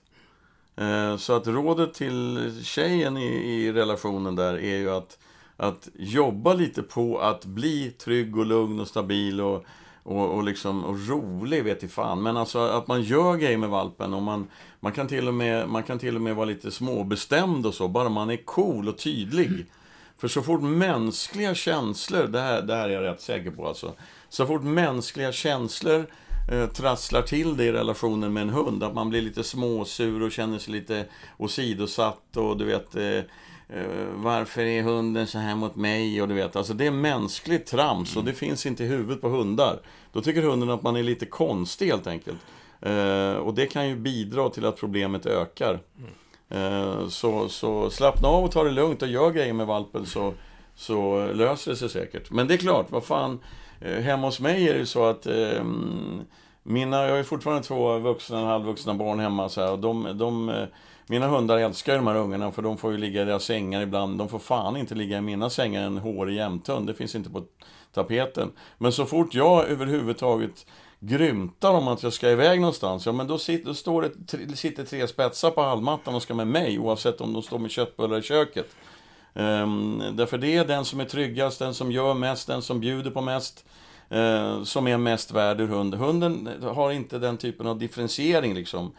Eh, 0.75 1.17
så 1.17 1.33
att 1.33 1.47
rådet 1.47 1.93
till 1.93 2.51
tjejen 2.63 3.17
i, 3.17 3.25
i 3.25 3.71
relationen 3.71 4.35
där 4.35 4.53
är 4.53 4.77
ju 4.77 4.91
att, 4.91 5.17
att 5.57 5.89
jobba 5.95 6.53
lite 6.53 6.83
på 6.83 7.19
att 7.19 7.45
bli 7.45 7.91
trygg 7.91 8.37
och 8.37 8.45
lugn 8.45 8.79
och 8.79 8.87
stabil 8.87 9.41
och, 9.41 9.65
och, 10.03 10.29
och, 10.35 10.43
liksom, 10.43 10.83
och 10.85 11.07
rolig 11.07 11.63
vet 11.63 11.83
i 11.83 11.87
fan. 11.87 12.23
Men 12.23 12.37
alltså 12.37 12.59
att 12.59 12.87
man 12.87 13.01
gör 13.01 13.35
grejer 13.35 13.57
med 13.57 13.69
valpen 13.69 14.13
och 14.13 14.21
man, 14.21 14.47
man, 14.79 14.91
kan 14.91 15.07
till 15.07 15.27
och 15.27 15.33
med, 15.33 15.69
man 15.69 15.83
kan 15.83 15.99
till 15.99 16.15
och 16.15 16.21
med 16.21 16.35
vara 16.35 16.45
lite 16.45 16.71
småbestämd 16.71 17.65
och 17.65 17.73
så, 17.73 17.87
bara 17.87 18.09
man 18.09 18.29
är 18.29 18.45
cool 18.45 18.87
och 18.87 18.97
tydlig. 18.97 19.65
För 20.17 20.27
så 20.27 20.41
fort 20.41 20.61
mänskliga 20.61 21.55
känslor, 21.55 22.27
det 22.27 22.39
här, 22.39 22.61
det 22.61 22.75
här 22.75 22.89
är 22.89 22.93
jag 22.93 23.03
rätt 23.03 23.21
säker 23.21 23.51
på 23.51 23.67
alltså. 23.67 23.93
Så 24.29 24.45
fort 24.45 24.63
mänskliga 24.63 25.31
känslor 25.31 25.99
eh, 25.99 26.05
trasslar 26.73 27.21
till 27.21 27.57
det 27.57 27.63
i 27.63 27.71
relationen 27.71 28.33
med 28.33 28.41
en 28.41 28.49
hund, 28.49 28.83
att 28.83 28.93
man 28.93 29.09
blir 29.09 29.21
lite 29.21 29.43
småsur 29.43 30.21
och 30.23 30.31
känner 30.31 30.59
sig 30.59 30.73
lite 30.73 31.05
åsidosatt 31.37 32.37
och 32.37 32.57
du 32.57 32.65
vet 32.65 32.95
eh, 32.95 33.17
eh, 33.77 34.07
varför 34.15 34.61
är 34.61 34.83
hunden 34.83 35.27
så 35.27 35.37
här 35.37 35.55
mot 35.55 35.75
mig? 35.75 36.21
Och 36.21 36.27
du 36.27 36.33
vet, 36.33 36.55
alltså 36.55 36.73
det 36.73 36.85
är 36.85 36.91
mänskligt 36.91 37.67
trams 37.67 38.15
och 38.15 38.23
det 38.23 38.33
finns 38.33 38.65
inte 38.65 38.83
i 38.83 38.87
huvudet 38.87 39.21
på 39.21 39.29
hundar. 39.29 39.79
Då 40.13 40.21
tycker 40.21 40.41
hunden 40.41 40.69
att 40.69 40.83
man 40.83 40.95
är 40.95 41.03
lite 41.03 41.25
konstig 41.25 41.87
helt 41.87 42.07
enkelt. 42.07 42.39
Eh, 42.81 43.33
och 43.33 43.53
det 43.53 43.65
kan 43.65 43.89
ju 43.89 43.95
bidra 43.95 44.49
till 44.49 44.65
att 44.65 44.77
problemet 44.77 45.25
ökar. 45.25 45.79
Eh, 46.49 47.07
så, 47.07 47.49
så 47.49 47.89
slappna 47.89 48.27
av 48.27 48.43
och 48.43 48.51
ta 48.51 48.63
det 48.63 48.71
lugnt 48.71 49.01
och 49.01 49.07
gör 49.07 49.31
grejer 49.31 49.53
med 49.53 49.67
valpen 49.67 50.05
så, 50.05 50.33
så 50.77 51.27
löser 51.33 51.71
det 51.71 51.77
sig 51.77 51.89
säkert. 51.89 52.31
Men 52.31 52.47
det 52.47 52.53
är 52.53 52.57
klart, 52.57 52.91
vad 52.91 53.03
fan. 53.03 53.39
Eh, 53.81 53.97
hemma 53.97 54.27
hos 54.27 54.39
mig 54.39 54.69
är 54.69 54.73
det 54.73 54.85
så 54.85 55.05
att 55.05 55.25
eh, 55.25 55.63
mina, 56.63 57.03
jag 57.03 57.09
har 57.09 57.17
ju 57.17 57.23
fortfarande 57.23 57.63
två 57.63 57.97
vuxna 57.97 58.45
halvvuxna 58.45 58.93
barn 58.93 59.19
hemma 59.19 59.49
så 59.49 59.61
här, 59.61 59.71
och 59.71 59.79
de, 59.79 60.17
de, 60.17 60.49
eh, 60.49 60.65
mina 61.07 61.27
hundar 61.27 61.57
älskar 61.57 61.93
ju 61.93 61.97
de 61.97 62.07
här 62.07 62.15
ungarna 62.15 62.51
för 62.51 62.61
de 62.61 62.77
får 62.77 62.91
ju 62.91 62.97
ligga 62.97 63.21
i 63.21 63.25
deras 63.25 63.43
sängar 63.43 63.81
ibland. 63.81 64.17
De 64.17 64.29
får 64.29 64.39
fan 64.39 64.77
inte 64.77 64.95
ligga 64.95 65.17
i 65.17 65.21
mina 65.21 65.49
sängar 65.49 65.83
en 65.83 65.97
hårig 65.97 66.35
jämthund. 66.35 66.87
Det 66.87 66.93
finns 66.93 67.15
inte 67.15 67.29
på 67.29 67.43
tapeten. 67.93 68.51
Men 68.77 68.91
så 68.91 69.05
fort 69.05 69.33
jag 69.33 69.67
överhuvudtaget 69.67 70.65
grymtar 70.99 71.71
om 71.71 71.87
att 71.87 72.03
jag 72.03 72.13
ska 72.13 72.29
iväg 72.29 72.61
någonstans, 72.61 73.05
ja 73.05 73.11
men 73.11 73.27
då, 73.27 73.37
sitter, 73.37 73.65
då 73.65 73.73
står 73.73 74.01
det, 74.27 74.55
sitter 74.55 74.85
tre 74.85 75.07
spetsar 75.07 75.51
på 75.51 75.61
halmmattan 75.61 76.15
och 76.15 76.21
ska 76.21 76.33
med 76.33 76.47
mig, 76.47 76.79
oavsett 76.79 77.21
om 77.21 77.33
de 77.33 77.41
står 77.41 77.59
med 77.59 77.71
köttbullar 77.71 78.17
i 78.17 78.21
köket. 78.21 78.75
Um, 79.37 80.03
därför 80.13 80.37
det 80.37 80.55
är 80.55 80.65
den 80.65 80.85
som 80.85 80.99
är 80.99 81.05
tryggast, 81.05 81.59
den 81.59 81.73
som 81.73 81.91
gör 81.91 82.13
mest, 82.13 82.47
den 82.47 82.61
som 82.61 82.79
bjuder 82.79 83.11
på 83.11 83.21
mest, 83.21 83.65
uh, 84.13 84.63
som 84.63 84.87
är 84.87 84.97
mest 84.97 85.31
värd 85.31 85.61
ur 85.61 85.67
hund. 85.67 85.95
Hunden 85.95 86.49
har 86.63 86.91
inte 86.91 87.19
den 87.19 87.37
typen 87.37 87.67
av 87.67 87.79
differentiering 87.79 88.53
liksom. 88.53 88.91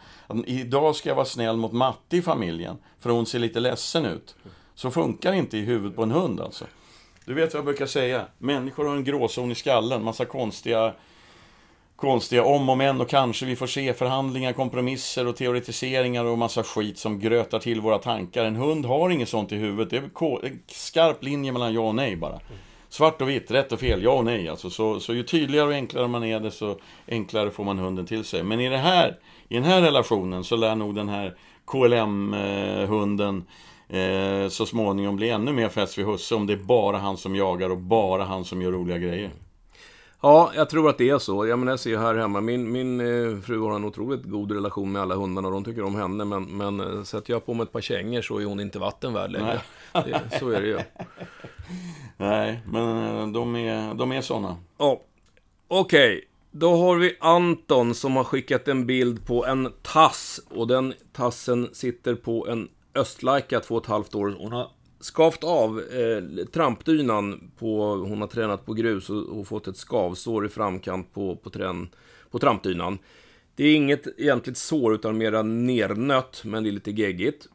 Idag 0.45 0.95
ska 0.95 1.09
jag 1.09 1.15
vara 1.15 1.25
snäll 1.25 1.57
mot 1.57 1.71
Matte 1.71 2.17
i 2.17 2.21
familjen, 2.21 2.77
för 2.99 3.09
hon 3.09 3.25
ser 3.25 3.39
lite 3.39 3.59
ledsen 3.59 4.05
ut. 4.05 4.35
Så 4.75 4.91
funkar 4.91 5.33
inte 5.33 5.57
i 5.57 5.61
huvudet 5.61 5.95
på 5.95 6.03
en 6.03 6.11
hund 6.11 6.41
alltså. 6.41 6.65
Du 7.25 7.33
vet 7.33 7.53
vad 7.53 7.57
jag 7.59 7.65
brukar 7.65 7.85
säga? 7.85 8.25
Människor 8.37 8.85
har 8.85 8.95
en 8.95 9.03
gråzon 9.03 9.51
i 9.51 9.55
skallen, 9.55 10.03
massa 10.03 10.25
konstiga 10.25 10.93
konstiga 11.99 12.43
om 12.43 12.69
och 12.69 12.77
men 12.77 13.01
och 13.01 13.09
kanske 13.09 13.45
vi 13.45 13.55
får 13.55 13.67
se 13.67 13.93
förhandlingar, 13.93 14.53
kompromisser 14.53 15.27
och 15.27 15.35
teoretiseringar 15.35 16.25
och 16.25 16.37
massa 16.37 16.63
skit 16.63 16.97
som 16.97 17.19
grötar 17.19 17.59
till 17.59 17.81
våra 17.81 17.97
tankar. 17.97 18.45
En 18.45 18.55
hund 18.55 18.85
har 18.85 19.09
inget 19.09 19.29
sånt 19.29 19.51
i 19.51 19.55
huvudet. 19.55 19.89
Det 19.89 19.97
är 19.97 20.45
en 20.45 20.59
skarp 20.67 21.23
linje 21.23 21.51
mellan 21.51 21.73
ja 21.73 21.81
och 21.81 21.95
nej 21.95 22.15
bara. 22.15 22.39
Svart 22.89 23.21
och 23.21 23.29
vitt, 23.29 23.51
rätt 23.51 23.71
och 23.71 23.79
fel, 23.79 24.03
ja 24.03 24.11
och 24.11 24.25
nej. 24.25 24.49
Alltså, 24.49 24.69
så, 24.69 24.99
så 24.99 25.13
ju 25.13 25.23
tydligare 25.23 25.67
och 25.67 25.73
enklare 25.73 26.07
man 26.07 26.23
är 26.23 26.39
det, 26.39 26.51
så 26.51 26.77
enklare 27.07 27.51
får 27.51 27.63
man 27.63 27.79
hunden 27.79 28.05
till 28.05 28.23
sig. 28.23 28.43
Men 28.43 28.59
i, 28.59 28.69
det 28.69 28.77
här, 28.77 29.17
i 29.49 29.55
den 29.55 29.63
här 29.63 29.81
relationen 29.81 30.43
så 30.43 30.55
lär 30.55 30.75
nog 30.75 30.95
den 30.95 31.09
här 31.09 31.35
KLM-hunden 31.65 33.43
eh, 33.89 33.99
eh, 33.99 34.49
så 34.49 34.65
småningom 34.65 35.15
bli 35.15 35.29
ännu 35.29 35.53
mer 35.53 35.69
fäst 35.69 35.97
vid 35.97 36.05
husse 36.05 36.35
om 36.35 36.47
det 36.47 36.53
är 36.53 36.57
bara 36.57 36.97
han 36.97 37.17
som 37.17 37.35
jagar 37.35 37.69
och 37.69 37.77
bara 37.77 38.23
han 38.23 38.45
som 38.45 38.61
gör 38.61 38.71
roliga 38.71 38.97
grejer. 38.97 39.31
Ja, 40.21 40.51
jag 40.55 40.69
tror 40.69 40.89
att 40.89 40.97
det 40.97 41.09
är 41.09 41.19
så. 41.19 41.47
Jag, 41.47 41.59
menar, 41.59 41.71
jag 41.71 41.79
ser 41.79 41.97
här 41.97 42.15
hemma, 42.15 42.41
min, 42.41 42.71
min 42.71 42.99
eh, 42.99 43.41
fru 43.41 43.59
har 43.59 43.75
en 43.75 43.85
otroligt 43.85 44.23
god 44.23 44.51
relation 44.51 44.91
med 44.91 45.01
alla 45.01 45.15
hundarna 45.15 45.47
och 45.47 45.53
de 45.53 45.63
tycker 45.63 45.83
om 45.83 45.95
henne. 45.95 46.25
Men, 46.25 46.57
men 46.57 46.79
eh, 46.79 47.03
sätter 47.03 47.33
jag 47.33 47.45
på 47.45 47.53
mig 47.53 47.63
ett 47.63 47.71
par 47.71 47.81
kängor 47.81 48.21
så 48.21 48.39
är 48.39 48.45
hon 48.45 48.59
inte 48.59 48.79
vatten 48.79 49.13
värd 49.13 49.31
längre. 49.31 49.61
Det, 49.93 50.21
så 50.39 50.49
är 50.49 50.61
det 50.61 50.67
ju. 50.67 50.79
Nej, 52.17 52.59
men 52.71 53.17
eh, 53.17 53.27
de 53.27 53.55
är, 53.55 53.93
de 53.93 54.11
är 54.11 54.21
sådana. 54.21 54.57
Ja, 54.77 55.01
okej. 55.67 56.15
Okay. 56.15 56.25
Då 56.51 56.77
har 56.77 56.95
vi 56.95 57.17
Anton 57.19 57.95
som 57.95 58.15
har 58.15 58.23
skickat 58.23 58.67
en 58.67 58.85
bild 58.85 59.25
på 59.27 59.45
en 59.45 59.73
tass. 59.81 60.39
Och 60.49 60.67
den 60.67 60.93
tassen 61.13 61.69
sitter 61.73 62.15
på 62.15 62.47
en 62.47 62.69
östlaika, 62.95 63.59
två 63.59 63.75
och 63.75 63.83
ett 63.83 63.89
halvt 63.89 64.15
år. 64.15 64.35
Hon 64.39 64.51
har 64.51 64.67
skavt 64.99 65.43
av 65.43 65.79
eh, 65.79 66.45
trampdynan 66.45 67.51
på, 67.57 67.95
hon 67.95 68.21
har 68.21 68.27
tränat 68.27 68.65
på 68.65 68.73
grus 68.73 69.09
och, 69.09 69.39
och 69.39 69.47
fått 69.47 69.67
ett 69.67 69.77
skavsår 69.77 70.45
i 70.45 70.49
framkant 70.49 71.13
på, 71.13 71.35
på, 71.35 71.49
trän, 71.49 71.89
på 72.31 72.39
trampdynan. 72.39 72.97
Det 73.55 73.63
är 73.63 73.75
inget 73.75 74.19
egentligt 74.19 74.57
sår 74.57 74.93
utan 74.93 75.17
mera 75.17 75.41
nernött, 75.41 76.41
men 76.45 76.63
det 76.63 76.69
är 76.69 76.71
lite 76.71 76.91
geggigt. 76.91 77.47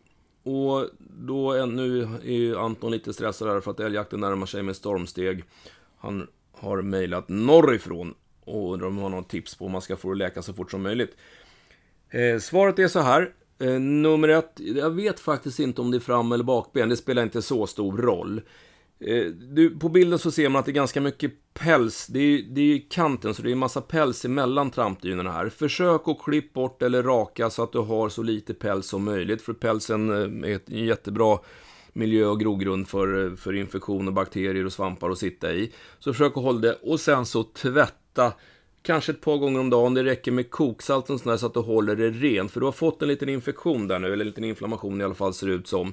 Och 0.42 0.88
då 0.99 1.53
är, 1.53 1.66
nu 1.66 2.03
är 2.24 2.64
Anton 2.64 2.92
lite 2.92 3.12
stressad 3.12 3.49
här 3.49 3.61
för 3.61 3.70
att 3.70 3.80
älgjakten 3.80 4.20
närmar 4.20 4.47
sig 4.47 4.62
med 4.62 4.76
stormsteg. 4.76 5.45
Han 5.99 6.26
har 6.53 6.82
mejlat 6.82 7.28
norrifrån 7.28 8.14
och 8.45 8.72
undrar 8.72 8.88
om 8.88 8.99
han 8.99 9.12
har 9.12 9.20
något 9.20 9.28
tips 9.28 9.55
på 9.55 9.64
hur 9.64 9.72
man 9.72 9.82
ska 9.82 9.97
få 9.97 10.12
det 10.12 10.18
läka 10.18 10.42
så 10.42 10.53
fort 10.53 10.70
som 10.70 10.82
möjligt. 10.82 11.16
Eh, 12.11 12.38
svaret 12.38 12.78
är 12.78 12.88
så 12.88 13.01
här. 13.01 13.32
Eh, 13.59 13.80
nummer 13.80 14.28
ett, 14.28 14.52
jag 14.57 14.90
vet 14.90 15.20
faktiskt 15.20 15.59
inte 15.59 15.80
om 15.80 15.90
det 15.90 15.96
är 15.96 16.00
fram 16.00 16.32
eller 16.32 16.44
bakben, 16.44 16.88
det 16.88 16.96
spelar 16.96 17.22
inte 17.22 17.42
så 17.42 17.66
stor 17.66 17.96
roll. 17.96 18.40
Eh, 19.00 19.26
du, 19.26 19.78
på 19.78 19.88
bilden 19.88 20.18
så 20.18 20.30
ser 20.30 20.48
man 20.48 20.61
att 20.61 20.66
det 20.66 20.70
är 20.70 20.74
ganska 20.74 21.00
mycket 21.00 21.32
päls, 21.55 22.07
det 22.07 22.18
är, 22.18 22.42
det 22.42 22.61
är 22.61 22.90
kanten 22.90 23.34
så 23.34 23.42
det 23.42 23.50
är 23.50 23.55
massa 23.55 23.80
päls 23.80 24.24
emellan 24.24 24.70
trampdynorna 24.70 25.32
här. 25.32 25.48
Försök 25.48 26.09
att 26.09 26.22
klippa 26.24 26.61
bort 26.61 26.82
eller 26.82 27.02
raka 27.02 27.50
så 27.50 27.62
att 27.62 27.72
du 27.72 27.78
har 27.78 28.09
så 28.09 28.22
lite 28.22 28.55
päls 28.55 28.86
som 28.86 29.05
möjligt, 29.05 29.42
för 29.42 29.52
pälsen 29.52 30.11
eh, 30.11 30.50
är 30.50 30.61
en 30.66 30.86
jättebra 30.86 31.38
miljö 31.92 32.26
och 32.26 32.40
grogrund 32.40 32.88
för, 32.88 33.24
eh, 33.24 33.36
för 33.36 33.52
infektion 33.52 34.09
och 34.09 34.14
bakterier 34.14 34.66
och 34.66 34.72
svampar 34.72 35.11
att 35.11 35.18
sitta 35.18 35.52
i. 35.52 35.72
Så 35.98 36.12
försök 36.12 36.36
att 36.36 36.42
hålla 36.42 36.61
det, 36.61 36.78
och 36.82 37.00
sen 37.00 37.26
så 37.26 37.42
tvätta 37.42 38.32
Kanske 38.87 39.12
ett 39.12 39.20
par 39.20 39.37
gånger 39.37 39.61
om 39.61 39.70
dagen. 39.70 39.95
Det 39.95 40.05
räcker 40.05 40.32
med 40.32 40.51
koksalt 40.51 41.11
och 41.11 41.20
sådär 41.20 41.37
så 41.37 41.47
att 41.47 41.55
du 41.55 41.61
håller 41.61 41.97
det 41.97 42.11
rent. 42.11 42.51
För 42.51 42.61
du 42.61 42.66
har 42.66 42.72
fått 42.72 43.03
en 43.03 43.09
liten 43.09 43.28
infektion 43.28 43.89
där 43.89 43.99
nu, 43.99 44.07
eller 44.07 44.24
en 44.24 44.28
liten 44.28 44.45
inflammation 44.45 45.01
i 45.01 45.05
alla 45.05 45.14
fall 45.14 45.35
ser 45.35 45.47
det 45.47 45.53
ut 45.53 45.66
som. 45.66 45.93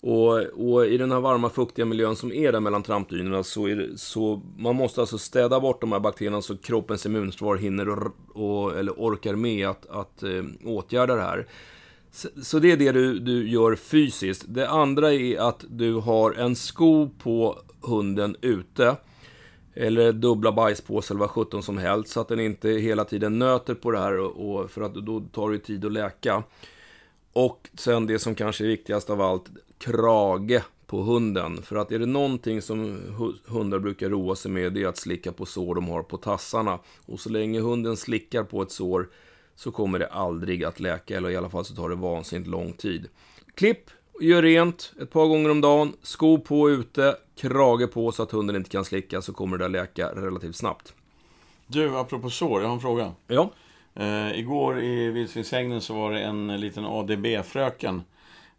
Och, 0.00 0.38
och, 0.38 0.86
i 0.86 0.98
den 0.98 1.12
här 1.12 1.20
varma 1.20 1.50
fuktiga 1.50 1.84
miljön 1.84 2.16
som 2.16 2.32
är 2.32 2.52
där 2.52 2.60
mellan 2.60 2.82
trampdynorna 2.82 3.42
så, 3.42 3.68
är 3.68 3.76
det, 3.76 3.98
så 3.98 4.42
man 4.58 4.76
måste 4.76 5.00
alltså 5.00 5.18
städa 5.18 5.60
bort 5.60 5.80
de 5.80 5.92
här 5.92 6.00
bakterierna 6.00 6.42
så 6.42 6.56
kroppens 6.56 7.06
immunförsvar 7.06 7.56
hinner 7.56 7.88
och, 7.88 8.12
och, 8.28 8.78
eller 8.78 8.92
orkar 8.92 9.34
med 9.34 9.68
att, 9.68 9.86
att 9.86 10.22
äh, 10.22 10.44
åtgärda 10.64 11.14
det 11.14 11.22
här. 11.22 11.46
Så, 12.12 12.28
så 12.42 12.58
det 12.58 12.72
är 12.72 12.76
det 12.76 12.92
du, 12.92 13.18
du 13.18 13.48
gör 13.48 13.76
fysiskt. 13.76 14.44
Det 14.48 14.68
andra 14.68 15.12
är 15.12 15.38
att 15.38 15.64
du 15.68 15.94
har 15.94 16.32
en 16.32 16.56
sko 16.56 17.08
på 17.08 17.58
hunden 17.80 18.36
ute 18.40 18.96
eller 19.80 20.12
dubbla 20.12 20.52
bajspåsar 20.52 21.14
eller 21.14 21.20
vad 21.20 21.30
sjutton 21.30 21.62
som 21.62 21.78
helst. 21.78 22.12
Så 22.12 22.20
att 22.20 22.28
den 22.28 22.40
inte 22.40 22.68
hela 22.68 23.04
tiden 23.04 23.38
nöter 23.38 23.74
på 23.74 23.90
det 23.90 23.98
här. 23.98 24.18
Och, 24.18 24.70
för 24.70 24.82
att 24.82 24.94
då 24.94 25.20
tar 25.20 25.50
det 25.50 25.58
tid 25.58 25.84
att 25.84 25.92
läka. 25.92 26.42
Och 27.32 27.68
sen 27.74 28.06
det 28.06 28.18
som 28.18 28.34
kanske 28.34 28.64
är 28.64 28.68
viktigast 28.68 29.10
av 29.10 29.20
allt. 29.20 29.44
Krage 29.78 30.62
på 30.86 31.02
hunden. 31.02 31.62
För 31.62 31.76
att 31.76 31.92
är 31.92 31.98
det 31.98 32.06
någonting 32.06 32.62
som 32.62 33.00
hundar 33.46 33.78
brukar 33.78 34.08
roa 34.08 34.36
sig 34.36 34.50
med. 34.50 34.72
Det 34.72 34.82
är 34.82 34.86
att 34.86 34.96
slicka 34.96 35.32
på 35.32 35.46
sår 35.46 35.74
de 35.74 35.88
har 35.88 36.02
på 36.02 36.16
tassarna. 36.16 36.78
Och 37.06 37.20
så 37.20 37.30
länge 37.30 37.60
hunden 37.60 37.96
slickar 37.96 38.44
på 38.44 38.62
ett 38.62 38.72
sår. 38.72 39.08
Så 39.54 39.70
kommer 39.70 39.98
det 39.98 40.06
aldrig 40.06 40.64
att 40.64 40.80
läka. 40.80 41.16
Eller 41.16 41.30
i 41.30 41.36
alla 41.36 41.50
fall 41.50 41.64
så 41.64 41.74
tar 41.74 41.88
det 41.88 41.94
vansinnigt 41.94 42.50
lång 42.50 42.72
tid. 42.72 43.08
Klipp 43.54 43.90
gör 44.20 44.42
rent 44.42 44.92
ett 45.02 45.10
par 45.10 45.26
gånger 45.26 45.50
om 45.50 45.60
dagen, 45.60 45.92
sko 46.02 46.38
på 46.38 46.70
ute, 46.70 47.16
krage 47.36 47.92
på 47.92 48.12
så 48.12 48.22
att 48.22 48.30
hunden 48.30 48.56
inte 48.56 48.70
kan 48.70 48.84
slicka, 48.84 49.22
så 49.22 49.32
kommer 49.32 49.58
det 49.58 49.64
att 49.64 49.70
läka 49.70 50.08
relativt 50.08 50.56
snabbt. 50.56 50.94
Du, 51.66 51.98
apropå 51.98 52.30
sår, 52.30 52.60
jag 52.60 52.68
har 52.68 52.74
en 52.74 52.80
fråga. 52.80 53.12
Ja. 53.26 53.50
Eh, 53.94 54.38
igår 54.38 54.80
i 54.80 55.10
vildsvinshägnen 55.10 55.80
så 55.80 55.94
var 55.94 56.12
det 56.12 56.20
en 56.20 56.60
liten 56.60 56.84
ADB-fröken 56.84 58.02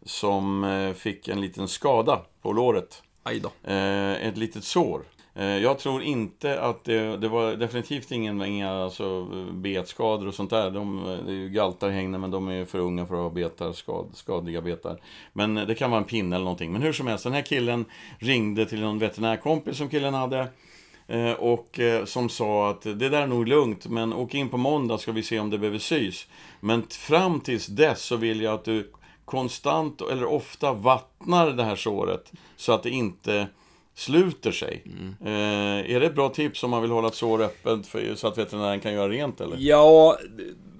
som 0.02 0.64
eh, 0.64 0.92
fick 0.92 1.28
en 1.28 1.40
liten 1.40 1.68
skada 1.68 2.20
på 2.42 2.52
låret. 2.52 3.02
Aj 3.22 3.40
då. 3.40 3.70
Eh, 3.70 4.26
ett 4.26 4.36
litet 4.36 4.64
sår. 4.64 5.02
Eh, 5.34 5.58
jag 5.58 5.78
tror 5.78 6.02
inte 6.02 6.60
att 6.60 6.84
det, 6.84 7.16
det 7.16 7.28
var 7.28 7.56
definitivt 7.56 8.10
ingen, 8.10 8.42
inga 8.42 8.70
alltså, 8.70 9.24
betskador 9.52 10.28
och 10.28 10.34
sånt 10.34 10.50
där. 10.50 10.70
De, 10.70 10.98
eh, 10.98 11.24
det 11.24 11.32
är 11.32 11.36
ju 11.36 11.48
galtar 11.48 11.90
i 11.90 12.08
men 12.08 12.30
de 12.30 12.48
är 12.48 12.64
för 12.64 12.78
unga 12.78 13.06
för 13.06 13.14
att 13.14 13.20
ha 13.20 13.30
betar, 13.30 13.72
skad, 13.72 14.10
skadliga 14.14 14.60
betar. 14.60 15.00
Men 15.32 15.56
eh, 15.56 15.66
det 15.66 15.74
kan 15.74 15.90
vara 15.90 16.00
en 16.00 16.06
pinne 16.06 16.36
eller 16.36 16.44
någonting. 16.44 16.72
Men 16.72 16.82
hur 16.82 16.92
som 16.92 17.06
helst, 17.06 17.24
den 17.24 17.32
här 17.32 17.42
killen 17.42 17.84
ringde 18.18 18.66
till 18.66 18.80
någon 18.80 18.98
veterinärkompis 18.98 19.76
som 19.76 19.88
killen 19.88 20.14
hade. 20.14 20.46
Och 21.38 21.80
som 22.04 22.28
sa 22.28 22.70
att 22.70 22.82
det 22.82 22.94
där 22.94 23.22
är 23.22 23.26
nog 23.26 23.48
lugnt, 23.48 23.86
men 23.86 24.12
åk 24.12 24.34
in 24.34 24.48
på 24.48 24.56
måndag 24.56 24.98
ska 24.98 25.12
vi 25.12 25.22
se 25.22 25.38
om 25.38 25.50
det 25.50 25.58
behöver 25.58 25.78
sys. 25.78 26.26
Men 26.60 26.82
fram 26.90 27.40
tills 27.40 27.66
dess 27.66 28.02
så 28.02 28.16
vill 28.16 28.40
jag 28.40 28.54
att 28.54 28.64
du 28.64 28.90
konstant 29.24 30.00
eller 30.00 30.24
ofta 30.24 30.72
vattnar 30.72 31.50
det 31.50 31.64
här 31.64 31.76
såret 31.76 32.32
så 32.56 32.72
att 32.72 32.82
det 32.82 32.90
inte 32.90 33.46
sluter 33.94 34.52
sig. 34.52 34.82
Mm. 34.86 35.14
Eh, 35.20 35.94
är 35.94 36.00
det 36.00 36.06
ett 36.06 36.14
bra 36.14 36.28
tips 36.28 36.64
om 36.64 36.70
man 36.70 36.82
vill 36.82 36.90
hålla 36.90 37.08
ett 37.08 37.14
sår 37.14 37.42
öppet 37.42 37.86
för, 37.86 38.14
så 38.14 38.28
att 38.28 38.38
veterinären 38.38 38.80
kan 38.80 38.92
göra 38.92 39.08
rent 39.08 39.40
eller? 39.40 39.56
Ja, 39.60 40.18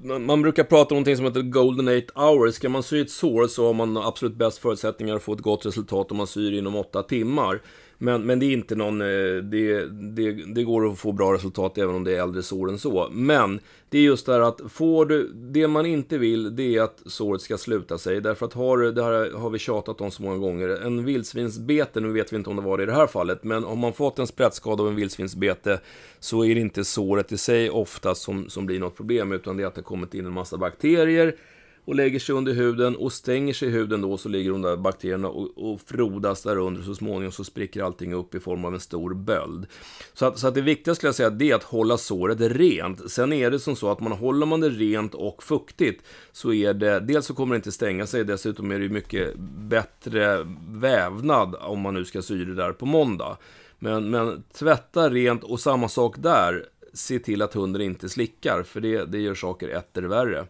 man 0.03 0.43
brukar 0.43 0.65
prata 0.65 0.95
om 0.95 0.97
någonting 0.97 1.17
som 1.17 1.25
heter 1.25 1.43
Golden 1.43 1.89
8 1.99 2.27
hours. 2.27 2.55
Ska 2.55 2.69
man 2.69 2.83
sy 2.83 3.01
ett 3.01 3.11
sår 3.11 3.47
så 3.47 3.67
har 3.67 3.75
man 3.75 3.97
absolut 3.97 4.35
bäst 4.35 4.59
förutsättningar 4.59 5.17
att 5.17 5.23
få 5.23 5.33
ett 5.33 5.41
gott 5.41 5.67
resultat 5.67 6.11
om 6.11 6.17
man 6.17 6.27
syr 6.27 6.53
inom 6.53 6.77
8 6.77 7.03
timmar. 7.03 7.61
Men, 7.99 8.23
men 8.23 8.39
det 8.39 8.47
är 8.47 8.53
inte 8.53 8.75
någon, 8.75 9.01
eh, 9.01 9.07
det, 9.43 9.87
det, 9.87 10.55
det 10.55 10.65
går 10.65 10.93
att 10.93 10.99
få 10.99 11.13
bra 11.13 11.35
resultat 11.35 11.79
även 11.79 11.95
om 11.95 12.05
det 12.05 12.17
är 12.17 12.23
äldre 12.23 12.43
sår 12.43 12.71
än 12.71 12.79
så. 12.79 13.09
Men 13.13 13.61
det 13.93 13.99
är 13.99 14.03
just 14.03 14.27
det 14.27 14.33
här 14.33 14.41
att 14.41 14.61
får 14.69 15.07
du, 15.07 15.33
det 15.33 15.69
man 15.69 15.87
inte 15.87 16.19
vill 16.19 16.57
det 16.57 16.77
är 16.77 16.83
att 16.83 17.03
såret 17.07 17.41
ska 17.41 17.59
sluta 17.59 17.99
sig. 17.99 18.21
Därför 18.21 18.47
att 18.47 18.53
har 18.53 18.79
du, 18.79 18.93
det 18.93 19.03
här 19.05 19.33
har 19.33 19.51
vi 19.51 19.59
tjatat 19.59 20.01
om 20.01 20.11
så 20.11 20.23
många 20.23 20.37
gånger. 20.37 20.69
En 20.69 21.05
vildsvinsbete, 21.05 22.01
nu 22.01 22.13
vet 22.13 22.33
vi 22.33 22.37
inte 22.37 22.51
om 22.51 22.57
det 22.57 22.63
var 22.63 22.77
det 22.77 22.83
i 22.83 22.87
det 22.87 22.95
här 22.95 23.07
fallet, 23.07 23.45
men 23.45 23.65
om 23.65 23.79
man 23.79 23.93
fått 23.93 24.19
en 24.19 24.27
sprättskada 24.27 24.83
av 24.83 24.89
en 24.89 24.95
vildsvinsbete 24.95 25.81
så 26.21 26.45
är 26.45 26.55
det 26.55 26.61
inte 26.61 26.85
såret 26.85 27.33
i 27.33 27.39
sig 27.39 27.71
ofta 27.71 28.15
som, 28.15 28.49
som 28.49 28.67
blir 28.67 28.81
något 28.81 28.97
problem, 28.97 29.33
utan 29.33 29.57
det 29.57 29.63
är 29.63 29.67
att 29.67 29.75
det 29.75 29.83
kommit 29.83 30.15
in 30.15 30.27
en 30.27 30.33
massa 30.33 30.57
bakterier 30.57 31.37
och 31.85 31.95
lägger 31.95 32.19
sig 32.19 32.35
under 32.35 32.53
huden 32.53 32.97
och 32.97 33.13
stänger 33.13 33.55
sig 33.55 33.69
i 33.69 33.71
huden 33.71 34.01
då 34.01 34.17
så 34.17 34.29
ligger 34.29 34.51
de 34.51 34.63
där 34.63 34.77
bakterierna 34.77 35.29
och, 35.29 35.73
och 35.73 35.81
frodas 35.81 36.43
där 36.43 36.57
under 36.57 36.83
så 36.83 36.95
småningom 36.95 37.33
så 37.33 37.45
spricker 37.45 37.83
allting 37.83 38.15
upp 38.15 38.35
i 38.35 38.41
form 38.41 38.65
av 38.65 38.75
en 38.75 38.81
stor 38.81 39.15
böld. 39.15 39.67
Så 40.15 40.27
att, 40.27 40.39
så 40.39 40.49
att 40.49 40.55
det 40.55 40.61
viktiga 40.61 40.95
skulle 40.95 41.09
jag 41.09 41.15
säga 41.15 41.31
det 41.31 41.51
är 41.51 41.55
att 41.55 41.63
hålla 41.63 41.99
såret 41.99 42.41
rent. 42.41 43.11
Sen 43.11 43.33
är 43.33 43.51
det 43.51 43.59
som 43.59 43.77
så 43.77 43.91
att 43.91 44.01
man 44.01 44.13
håller 44.13 44.47
man 44.47 44.61
det 44.61 44.69
rent 44.69 45.15
och 45.15 45.43
fuktigt 45.43 46.03
så 46.33 46.53
är 46.53 46.75
det, 46.75 47.01
dels 47.01 47.27
så 47.27 47.35
kommer 47.35 47.55
det 47.55 47.57
inte 47.57 47.73
stänga 47.73 48.07
sig, 48.07 48.25
dessutom 48.25 48.71
är 48.71 48.79
det 48.79 48.89
mycket 48.89 49.35
bättre 49.59 50.47
vävnad 50.69 51.57
om 51.61 51.81
man 51.81 51.95
nu 51.95 52.05
ska 52.05 52.23
sy 52.23 52.45
det 52.45 52.55
där 52.55 52.73
på 52.73 52.87
måndag. 52.87 53.37
Men, 53.79 54.11
men 54.11 54.43
tvätta 54.53 55.11
rent 55.11 55.45
och 55.45 55.61
samma 55.61 55.89
sak 55.89 56.15
där, 56.19 56.67
se 56.93 57.19
till 57.19 57.43
att 57.43 57.55
hunden 57.55 57.83
inte 57.83 58.09
slickar, 58.09 58.63
för 58.63 58.81
det, 58.81 59.05
det 59.05 59.19
gör 59.19 59.35
saker 59.35 59.69
etter 59.69 60.03
värre. 60.03 60.47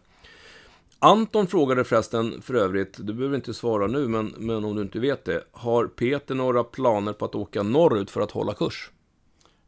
Anton 1.03 1.47
frågade 1.47 1.83
förresten 1.83 2.41
för 2.41 2.53
övrigt, 2.53 2.97
du 2.99 3.13
behöver 3.13 3.35
inte 3.35 3.53
svara 3.53 3.87
nu, 3.87 4.07
men, 4.07 4.33
men 4.37 4.65
om 4.65 4.75
du 4.75 4.81
inte 4.81 4.99
vet 4.99 5.25
det. 5.25 5.43
Har 5.51 5.87
Peter 5.87 6.35
några 6.35 6.63
planer 6.63 7.13
på 7.13 7.25
att 7.25 7.35
åka 7.35 7.63
norrut 7.63 8.11
för 8.11 8.21
att 8.21 8.31
hålla 8.31 8.53
kurs? 8.53 8.91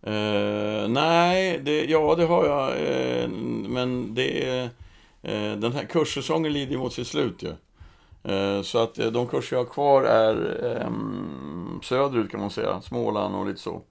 Uh, 0.07 0.87
nej, 0.87 1.61
det, 1.63 1.85
ja 1.85 2.15
det 2.15 2.25
har 2.25 2.45
jag. 2.45 2.69
Uh, 2.69 3.29
men 3.69 4.15
det 4.15 4.63
uh, 4.63 5.55
den 5.57 5.73
här 5.73 5.85
kurssäsongen 5.85 6.53
lider 6.53 6.77
mot 6.77 6.93
sitt 6.93 7.07
slut 7.07 7.43
ju. 7.43 7.53
så 8.63 8.79
att 8.79 8.95
de 8.95 9.27
kurser 9.27 9.55
jag 9.55 9.63
har 9.63 9.71
kvar 9.71 10.03
är 10.03 10.85
um, 10.87 11.79
söderut 11.83 12.31
kan 12.31 12.39
man 12.39 12.49
säga, 12.49 12.81
Småland 12.81 13.35
och 13.35 13.45
lite 13.47 13.59
så. 13.59 13.81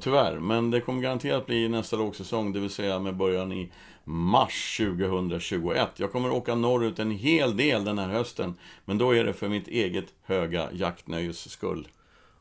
tyvärr, 0.00 0.38
men 0.40 0.70
det 0.70 0.80
kommer 0.80 1.02
garanterat 1.02 1.46
bli 1.46 1.68
nästa 1.68 1.96
lågsäsong, 1.96 2.52
det 2.52 2.60
vill 2.60 2.70
säga 2.70 2.98
med 2.98 3.16
början 3.16 3.52
i 3.52 3.72
mars 4.08 4.76
2021. 4.76 5.88
Jag 5.96 6.12
kommer 6.12 6.30
åka 6.30 6.54
norrut 6.54 6.98
en 6.98 7.10
hel 7.10 7.56
del 7.56 7.84
den 7.84 7.98
här 7.98 8.08
hösten, 8.08 8.54
men 8.84 8.98
då 8.98 9.12
är 9.16 9.24
det 9.24 9.32
för 9.32 9.48
mitt 9.48 9.68
eget 9.68 10.06
höga 10.24 10.68
jaktnöjes 10.72 11.50
skull. 11.50 11.88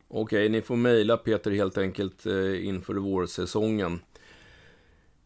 Okej, 0.08 0.50
ni 0.50 0.62
får 0.62 0.76
mejla 0.76 1.18
Peter 1.18 1.52
helt 1.52 1.78
enkelt 1.78 2.26
eh, 2.26 2.68
inför 2.68 2.94
vårsäsongen. 2.94 4.00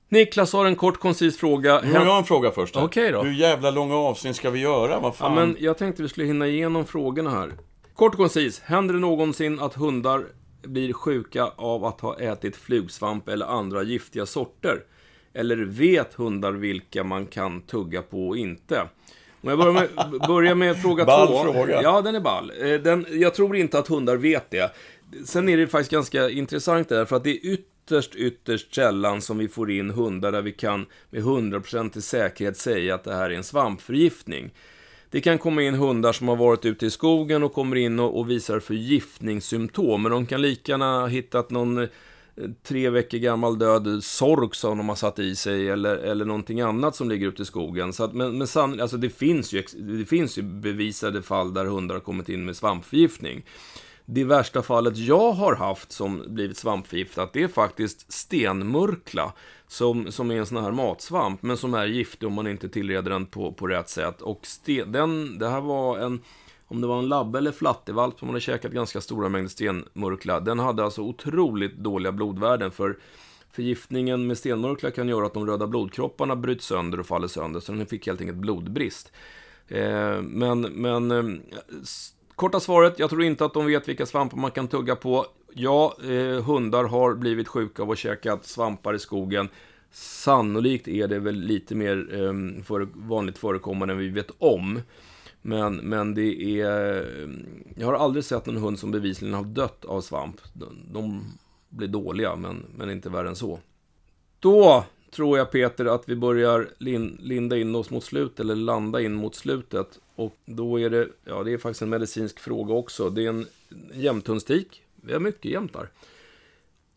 Niklas 0.10 0.54
har 0.54 0.66
en 0.66 0.76
kort 0.76 0.98
koncis 0.98 1.38
fråga. 1.38 1.82
Nu 1.82 1.94
har 1.94 2.06
jag 2.06 2.18
en 2.18 2.24
fråga 2.24 2.52
först. 2.52 2.76
Okej 2.76 3.12
då. 3.12 3.24
Hur 3.24 3.34
jävla 3.34 3.72
långa 3.72 3.96
avsnitt 3.96 4.36
ska 4.36 4.50
vi 4.50 4.60
göra? 4.60 5.00
Vad 5.00 5.16
fan? 5.16 5.34
Ja, 5.34 5.46
men 5.46 5.58
jag 5.60 5.78
tänkte 5.78 6.04
vi 6.04 6.10
skulle 6.10 6.26
hinna 6.28 6.48
igenom 6.48 6.86
frågorna 6.86 7.30
här. 7.30 7.54
Kort 7.96 8.14
och 8.14 8.18
koncis. 8.18 8.60
Händer 8.60 8.94
det 8.94 9.00
någonsin 9.00 9.60
att 9.60 9.74
hundar 9.74 10.26
blir 10.62 10.94
sjuka 10.94 11.52
av 11.56 11.86
att 11.86 12.02
ha 12.02 12.20
ätit 12.20 12.56
flugsvamp 12.56 13.28
eller 13.28 13.46
andra 13.46 13.84
giftiga 13.84 14.26
sorter? 14.26 14.84
Eller 15.34 15.58
vet 15.58 16.14
hundar 16.14 16.52
vilka 16.52 17.04
man 17.04 17.26
kan 17.26 17.62
tugga 17.62 18.02
på 18.02 18.28
och 18.28 18.38
inte? 18.38 18.88
Om 19.42 19.50
jag 19.50 19.60
börjar 19.60 19.74
med, 19.74 20.22
börjar 20.28 20.56
med 20.56 20.82
fråga 20.82 21.06
ball 21.06 21.28
två. 21.28 21.54
fråga. 21.54 21.82
Ja, 21.82 22.02
den 22.02 22.16
är 22.16 22.20
ball. 22.20 22.52
Eh, 22.62 22.74
den, 22.74 23.06
jag 23.10 23.34
tror 23.34 23.56
inte 23.56 23.80
att 23.80 23.88
hundar 23.88 24.16
vet 24.16 24.52
det. 24.52 24.72
Sen 25.26 25.50
är 25.50 25.58
det 25.58 25.68
faktiskt 25.68 25.92
ganska 25.92 26.30
intressant 26.30 26.90
det 26.90 26.96
där, 26.96 27.06
för 27.06 27.16
att 27.16 27.24
det 27.24 27.30
är 27.30 27.46
ytterst, 27.46 28.16
ytterst 28.16 28.76
sällan 28.76 29.22
som 29.22 29.38
vi 29.38 29.48
får 29.48 29.72
in 29.72 29.90
hundar 29.90 30.32
där 30.32 30.42
vi 30.42 30.52
kan 30.52 30.86
med 31.10 31.24
hundraprocentig 31.24 32.04
säkerhet 32.04 32.58
säga 32.58 32.96
att 32.96 33.04
det 33.04 33.14
här 33.14 33.30
är 33.30 33.36
en 33.36 33.44
svampförgiftning. 33.44 34.52
Det 35.10 35.22
kan 35.22 35.38
komma 35.38 35.62
in 35.62 35.74
hundar 35.74 36.14
som 36.14 36.28
har 36.28 36.36
varit 36.36 36.66
ute 36.66 36.86
i 36.86 36.90
skogen 36.90 37.44
och 37.44 37.54
kommer 37.54 37.76
in 37.76 38.00
och, 38.00 38.20
och 38.20 38.30
visar 38.30 38.60
förgiftningssymptom, 38.60 40.02
men 40.02 40.12
de 40.12 40.26
kan 40.26 40.42
lika 40.42 40.72
gärna 40.72 41.00
ha 41.00 41.08
hittat 41.08 41.50
någon 41.50 41.88
tre 42.64 42.90
veckor 42.90 43.18
gammal 43.18 43.60
död 43.60 44.04
sork 44.04 44.56
som 44.56 44.78
de 44.78 44.90
har 44.90 44.96
satt 44.96 45.20
i 45.20 45.36
sig 45.36 45.70
eller, 45.70 45.98
eller 45.98 46.26
någonting 46.26 46.62
annat 46.62 46.96
som 46.96 47.10
ligger 47.10 47.28
ute 47.28 47.42
i 47.42 47.46
skogen. 47.46 47.94
Så 47.94 48.04
att, 48.04 48.14
men 48.14 48.38
men 48.38 48.48
san, 48.48 48.82
alltså 48.82 48.98
det, 48.98 49.10
finns 49.10 49.54
ju, 49.54 49.64
det 49.74 50.06
finns 50.06 50.38
ju 50.38 50.42
bevisade 50.42 51.22
fall 51.22 51.54
där 51.54 51.66
hundar 51.66 51.96
har 51.96 52.02
kommit 52.02 52.30
in 52.30 52.46
med 52.46 52.56
svampförgiftning. 52.56 53.44
Det 54.06 54.24
värsta 54.24 54.62
fallet 54.62 54.98
jag 54.98 55.32
har 55.32 55.56
haft 55.56 55.92
som 55.92 56.24
blivit 56.28 56.58
svampförgiftat, 56.58 57.34
det 57.34 57.44
är 57.44 57.48
faktiskt 57.48 58.14
stenmurkla. 58.14 59.34
Som, 59.68 60.12
som 60.12 60.32
är 60.32 60.36
en 60.36 60.46
sån 60.46 60.64
här 60.64 60.72
matsvamp, 60.72 61.44
men 61.44 61.58
som 61.58 61.74
är 61.74 61.86
giftig 61.86 62.28
om 62.28 62.34
man 62.34 62.48
inte 62.48 62.70
tillreder 62.70 63.12
den 63.12 63.26
på, 63.26 63.52
på 63.54 63.68
rätt 63.68 63.90
sätt. 63.90 64.22
Och 64.22 64.40
sten, 64.44 64.92
den, 64.92 65.40
det 65.40 65.50
här 65.50 65.62
var 65.62 66.00
en 66.00 66.22
om 66.72 66.82
det 66.82 66.88
var 66.88 67.00
en 67.00 67.10
labbe 67.10 67.38
eller 67.38 67.52
flattevalp 67.52 68.20
som 68.20 68.28
hade 68.28 68.42
käkat 68.42 68.72
ganska 68.72 69.02
stora 69.02 69.30
mängder 69.30 69.50
stenmurkla, 69.50 70.40
den 70.40 70.60
hade 70.60 70.84
alltså 70.84 71.02
otroligt 71.02 71.78
dåliga 71.78 72.12
blodvärden 72.12 72.72
för 72.72 72.98
Förgiftningen 73.54 74.28
med 74.28 74.38
stenmurkla 74.38 74.92
kan 74.92 75.10
göra 75.10 75.26
att 75.26 75.34
de 75.34 75.48
röda 75.48 75.68
blodkropparna 75.68 76.36
bryts 76.36 76.66
sönder 76.66 77.00
och 77.00 77.06
faller 77.06 77.28
sönder, 77.28 77.60
så 77.60 77.72
den 77.72 77.86
fick 77.86 78.08
helt 78.08 78.22
enkelt 78.22 78.38
blodbrist. 78.38 79.12
Eh, 79.68 80.22
men, 80.22 80.62
men 80.62 81.12
eh, 81.12 81.24
korta 82.36 82.60
svaret, 82.60 83.00
jag 83.00 83.10
tror 83.10 83.24
inte 83.24 83.46
att 83.46 83.54
de 83.54 83.66
vet 83.66 83.88
vilka 83.88 84.06
svampar 84.06 84.38
man 84.38 84.52
kan 84.52 84.68
tugga 84.68 84.96
på. 84.96 85.26
Ja, 85.54 85.98
eh, 86.04 86.44
hundar 86.44 86.84
har 86.84 87.16
blivit 87.16 87.48
sjuka 87.48 87.84
av 87.84 87.92
att 87.92 87.98
käka 87.98 88.40
svampar 88.42 88.94
i 88.94 89.00
skogen. 89.00 89.50
Sannolikt 89.92 90.88
är 90.88 91.08
det 91.08 91.20
väl 91.20 91.36
lite 91.36 91.76
mer 91.76 91.98
eh, 92.14 92.64
för, 92.64 92.88
vanligt 92.94 93.38
förekommande 93.38 93.94
än 93.94 93.98
vi 93.98 94.10
vet 94.10 94.32
om. 94.38 94.82
Men, 95.42 95.76
men 95.76 96.16
det 96.16 96.62
är... 96.62 97.06
Jag 97.76 97.88
har 97.88 97.94
aldrig 97.94 98.26
sett 98.26 98.48
en 98.48 98.58
hund 98.58 98.80
som 98.80 98.92
bevisligen 98.92 99.34
har 99.34 99.44
dött 99.44 99.86
av 99.86 100.02
svamp. 100.02 100.42
De, 100.54 100.78
de 100.94 101.24
blir 101.70 101.88
dåliga, 101.88 102.36
men, 102.36 102.66
men 102.78 102.90
inte 102.90 103.10
värre 103.10 103.28
än 103.28 103.36
så. 103.36 103.60
Då 104.40 104.86
tror 105.12 105.38
jag 105.38 105.52
Peter 105.52 105.86
att 105.86 106.10
vi 106.10 106.16
börjar 106.16 106.70
lin, 106.78 107.18
linda 107.22 107.58
in 107.58 107.76
oss 107.76 107.90
mot 107.90 108.04
slutet, 108.04 108.40
eller 108.40 108.56
landa 108.56 109.02
in 109.02 109.14
mot 109.14 109.36
slutet. 109.36 110.00
Och 110.16 110.38
då 110.46 110.80
är 110.80 110.90
det, 110.90 111.08
ja 111.26 111.44
det 111.44 111.54
är 111.54 111.58
faktiskt 111.58 111.82
en 111.82 111.90
medicinsk 111.90 112.40
fråga 112.40 112.74
också. 112.74 113.10
Det 113.10 113.26
är 113.26 113.30
en 113.30 113.46
jämthundstik. 113.94 114.84
Vi 114.96 115.14
har 115.14 115.20
mycket 115.20 115.52
jämtar. 115.52 115.90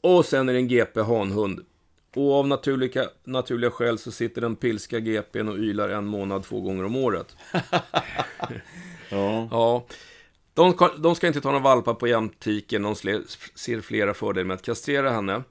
Och 0.01 0.25
sen 0.25 0.49
är 0.49 0.53
det 0.53 0.59
en 0.59 0.69
GP 0.69 1.01
hanhund. 1.01 1.61
Och 2.15 2.35
av 2.35 2.49
naturliga, 2.49 3.09
naturliga 3.25 3.71
skäl 3.71 3.99
så 3.99 4.11
sitter 4.11 4.41
den 4.41 4.57
pilska 4.57 5.01
GPn 5.01 5.49
och 5.49 5.59
ylar 5.59 5.89
en 5.89 6.07
månad 6.07 6.43
två 6.43 6.61
gånger 6.61 6.85
om 6.85 6.97
året. 6.97 7.37
ja. 9.11 9.49
ja. 9.51 9.87
De 10.55 10.73
ska, 10.73 10.89
de 10.89 11.15
ska 11.15 11.27
inte 11.27 11.41
ta 11.41 11.49
några 11.49 11.65
valpar 11.65 11.95
på 11.95 12.09
jämtiken. 12.09 12.83
De 12.83 12.95
ser 12.95 13.81
flera 13.81 14.15
fördelar 14.15 14.45
med 14.47 14.55
att 14.55 14.63
kastrera 14.63 15.11
henne. 15.11 15.43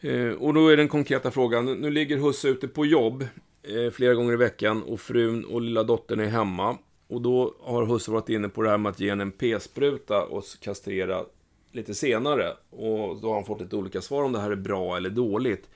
Eh, 0.00 0.32
och 0.32 0.54
då 0.54 0.68
är 0.68 0.76
den 0.76 0.88
konkreta 0.88 1.30
frågan. 1.30 1.64
Nu 1.64 1.90
ligger 1.90 2.16
husse 2.16 2.48
ute 2.48 2.68
på 2.68 2.86
jobb 2.86 3.26
eh, 3.62 3.90
flera 3.92 4.14
gånger 4.14 4.32
i 4.32 4.36
veckan 4.36 4.82
och 4.82 5.00
frun 5.00 5.44
och 5.44 5.60
lilla 5.60 5.82
dottern 5.82 6.20
är 6.20 6.26
hemma. 6.26 6.78
Och 7.08 7.20
då 7.20 7.54
har 7.60 7.86
husse 7.86 8.10
varit 8.10 8.28
inne 8.28 8.48
på 8.48 8.62
det 8.62 8.70
här 8.70 8.78
med 8.78 8.90
att 8.90 9.00
ge 9.00 9.10
henne 9.10 9.22
en 9.22 9.32
p-spruta 9.32 10.24
och 10.24 10.44
kastrera 10.60 11.24
lite 11.72 11.94
senare. 11.94 12.52
Och 12.70 13.20
då 13.20 13.28
har 13.28 13.34
han 13.34 13.44
fått 13.44 13.60
lite 13.60 13.76
olika 13.76 14.00
svar 14.00 14.22
om 14.22 14.32
det 14.32 14.40
här 14.40 14.50
är 14.50 14.56
bra 14.56 14.96
eller 14.96 15.10
dåligt. 15.10 15.68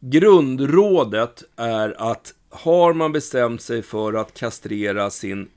Grundrådet 0.00 1.44
är 1.56 2.10
att 2.10 2.34
har 2.50 2.92
man 2.92 3.12
bestämt 3.12 3.62
sig 3.62 3.82
för 3.82 4.12
att 4.12 4.34
kastrera 4.34 5.10
sin 5.10 5.48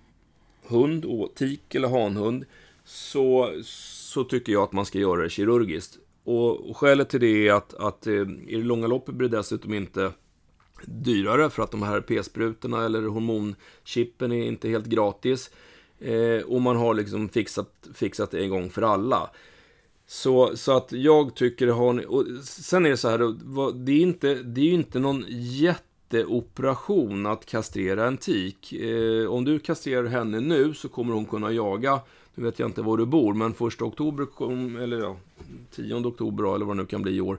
hund, 0.67 1.05
tik 1.35 1.75
eller 1.75 1.87
hanhund, 1.87 2.45
så, 2.85 3.53
så 3.63 4.23
tycker 4.23 4.53
jag 4.53 4.63
att 4.63 4.71
man 4.71 4.85
ska 4.85 4.99
göra 4.99 5.23
det 5.23 5.29
kirurgiskt. 5.29 5.97
Och, 6.23 6.77
skälet 6.77 7.09
till 7.09 7.19
det 7.19 7.47
är 7.47 7.53
att, 7.53 7.73
att 7.73 8.07
eh, 8.07 8.13
i 8.47 8.55
det 8.55 8.63
långa 8.63 8.87
loppet 8.87 9.15
blir 9.15 9.29
det 9.29 9.37
dessutom 9.37 9.73
inte 9.73 10.11
dyrare 10.85 11.49
för 11.49 11.63
att 11.63 11.71
de 11.71 11.83
här 11.83 12.01
p-sprutorna 12.01 12.85
eller 12.85 13.01
hormonchippen 13.01 14.31
är 14.31 14.45
inte 14.45 14.69
helt 14.69 14.85
gratis. 14.85 15.51
Eh, 15.99 16.41
och 16.45 16.61
man 16.61 16.75
har 16.75 16.93
liksom 16.93 17.29
fixat, 17.29 17.71
fixat 17.93 18.31
det 18.31 18.43
en 18.43 18.49
gång 18.49 18.69
för 18.69 18.81
alla. 18.81 19.29
Så, 20.07 20.57
så 20.57 20.77
att 20.77 20.91
jag 20.91 21.35
tycker, 21.35 21.67
har 21.67 21.93
ni, 21.93 22.05
och 22.07 22.25
sen 22.43 22.85
är 22.85 22.89
det 22.89 22.97
så 22.97 23.09
här, 23.09 23.19
det 23.85 23.91
är, 23.91 24.01
inte, 24.01 24.33
det 24.33 24.61
är 24.61 24.65
ju 24.65 24.73
inte 24.73 24.99
någon 24.99 25.25
jätteoperation 25.29 27.25
att 27.25 27.45
kastrera 27.45 28.07
en 28.07 28.17
tik. 28.17 28.73
Eh, 28.73 29.27
om 29.27 29.45
du 29.45 29.59
kastrerar 29.59 30.05
henne 30.05 30.39
nu 30.39 30.73
så 30.73 30.89
kommer 30.89 31.13
hon 31.13 31.25
kunna 31.25 31.51
jaga, 31.51 31.99
nu 32.35 32.43
vet 32.43 32.59
jag 32.59 32.69
inte 32.69 32.81
var 32.81 32.97
du 32.97 33.05
bor, 33.05 33.33
men 33.33 33.53
första 33.53 33.85
oktober, 33.85 34.25
kom, 34.25 34.75
eller 34.75 34.99
ja, 34.99 35.17
10 35.75 35.95
oktober 35.95 36.55
eller 36.55 36.65
vad 36.65 36.77
det 36.77 36.81
nu 36.81 36.87
kan 36.87 37.01
bli 37.01 37.15
i 37.15 37.21
år, 37.21 37.37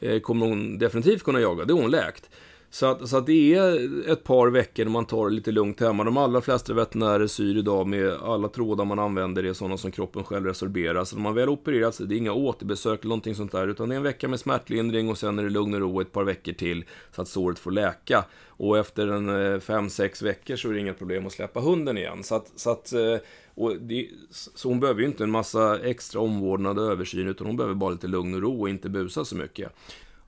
eh, 0.00 0.20
kommer 0.20 0.46
hon 0.46 0.78
definitivt 0.78 1.22
kunna 1.22 1.40
jaga, 1.40 1.64
det 1.64 1.72
är 1.72 1.82
hon 1.82 1.90
läkt. 1.90 2.30
Så 2.70 2.86
att, 2.86 3.08
så 3.08 3.16
att 3.16 3.26
det 3.26 3.54
är 3.54 3.90
ett 4.10 4.24
par 4.24 4.48
veckor 4.48 4.84
när 4.84 4.92
man 4.92 5.04
tar 5.04 5.28
det 5.28 5.34
lite 5.34 5.52
lugnt 5.52 5.80
hemma. 5.80 6.04
De 6.04 6.16
allra 6.16 6.40
flesta 6.40 6.74
veterinärer 6.74 7.26
syr 7.26 7.56
idag 7.56 7.86
med 7.86 8.12
alla 8.12 8.48
trådar 8.48 8.84
man 8.84 8.98
använder 8.98 9.44
är 9.44 9.52
sådana 9.52 9.76
som 9.76 9.90
kroppen 9.90 10.24
själv 10.24 10.46
resorberar. 10.46 11.04
Så 11.04 11.16
när 11.16 11.22
man 11.22 11.34
väl 11.34 11.48
opererat 11.48 11.94
sig, 11.94 12.06
det 12.06 12.14
är 12.14 12.16
inga 12.16 12.32
återbesök 12.32 13.00
eller 13.00 13.08
någonting 13.08 13.34
sånt 13.34 13.52
där, 13.52 13.68
utan 13.68 13.88
det 13.88 13.94
är 13.94 13.96
en 13.96 14.02
vecka 14.02 14.28
med 14.28 14.40
smärtlindring 14.40 15.10
och 15.10 15.18
sen 15.18 15.38
är 15.38 15.42
det 15.42 15.50
lugn 15.50 15.74
och 15.74 15.80
ro 15.80 16.00
ett 16.00 16.12
par 16.12 16.24
veckor 16.24 16.52
till 16.52 16.84
så 17.14 17.22
att 17.22 17.28
såret 17.28 17.58
får 17.58 17.70
läka. 17.70 18.24
Och 18.46 18.78
efter 18.78 19.08
en 19.08 19.52
eh, 19.52 19.60
fem 19.60 19.90
sex 19.90 20.22
veckor 20.22 20.56
så 20.56 20.68
är 20.68 20.72
det 20.72 20.80
inga 20.80 20.94
problem 20.94 21.26
att 21.26 21.32
släppa 21.32 21.60
hunden 21.60 21.98
igen. 21.98 22.24
Så 22.24 22.34
att, 22.34 22.52
så 22.56 22.70
att 22.70 22.92
eh, 22.92 23.16
och 23.54 23.76
det, 23.76 24.08
så 24.30 24.68
hon 24.68 24.80
behöver 24.80 25.00
ju 25.00 25.06
inte 25.06 25.24
en 25.24 25.30
massa 25.30 25.78
extra 25.80 26.20
omvårdnad 26.20 26.78
och 26.78 26.92
översyn, 26.92 27.28
utan 27.28 27.46
hon 27.46 27.56
behöver 27.56 27.74
bara 27.74 27.90
lite 27.90 28.06
lugn 28.06 28.34
och 28.34 28.42
ro 28.42 28.60
och 28.60 28.68
inte 28.68 28.88
busa 28.88 29.24
så 29.24 29.36
mycket. 29.36 29.72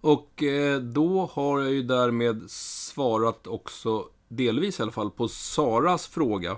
Och 0.00 0.42
eh, 0.42 0.80
då 0.80 1.30
har 1.32 1.60
jag 1.60 1.72
ju 1.72 1.82
därmed 1.82 2.50
svarat 2.50 3.46
också, 3.46 4.04
delvis 4.28 4.80
i 4.80 4.82
alla 4.82 4.92
fall, 4.92 5.10
på 5.10 5.28
Saras 5.28 6.06
fråga. 6.06 6.56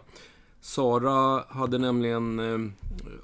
Sara 0.60 1.44
hade 1.48 1.78
nämligen 1.78 2.38
eh, 2.38 2.70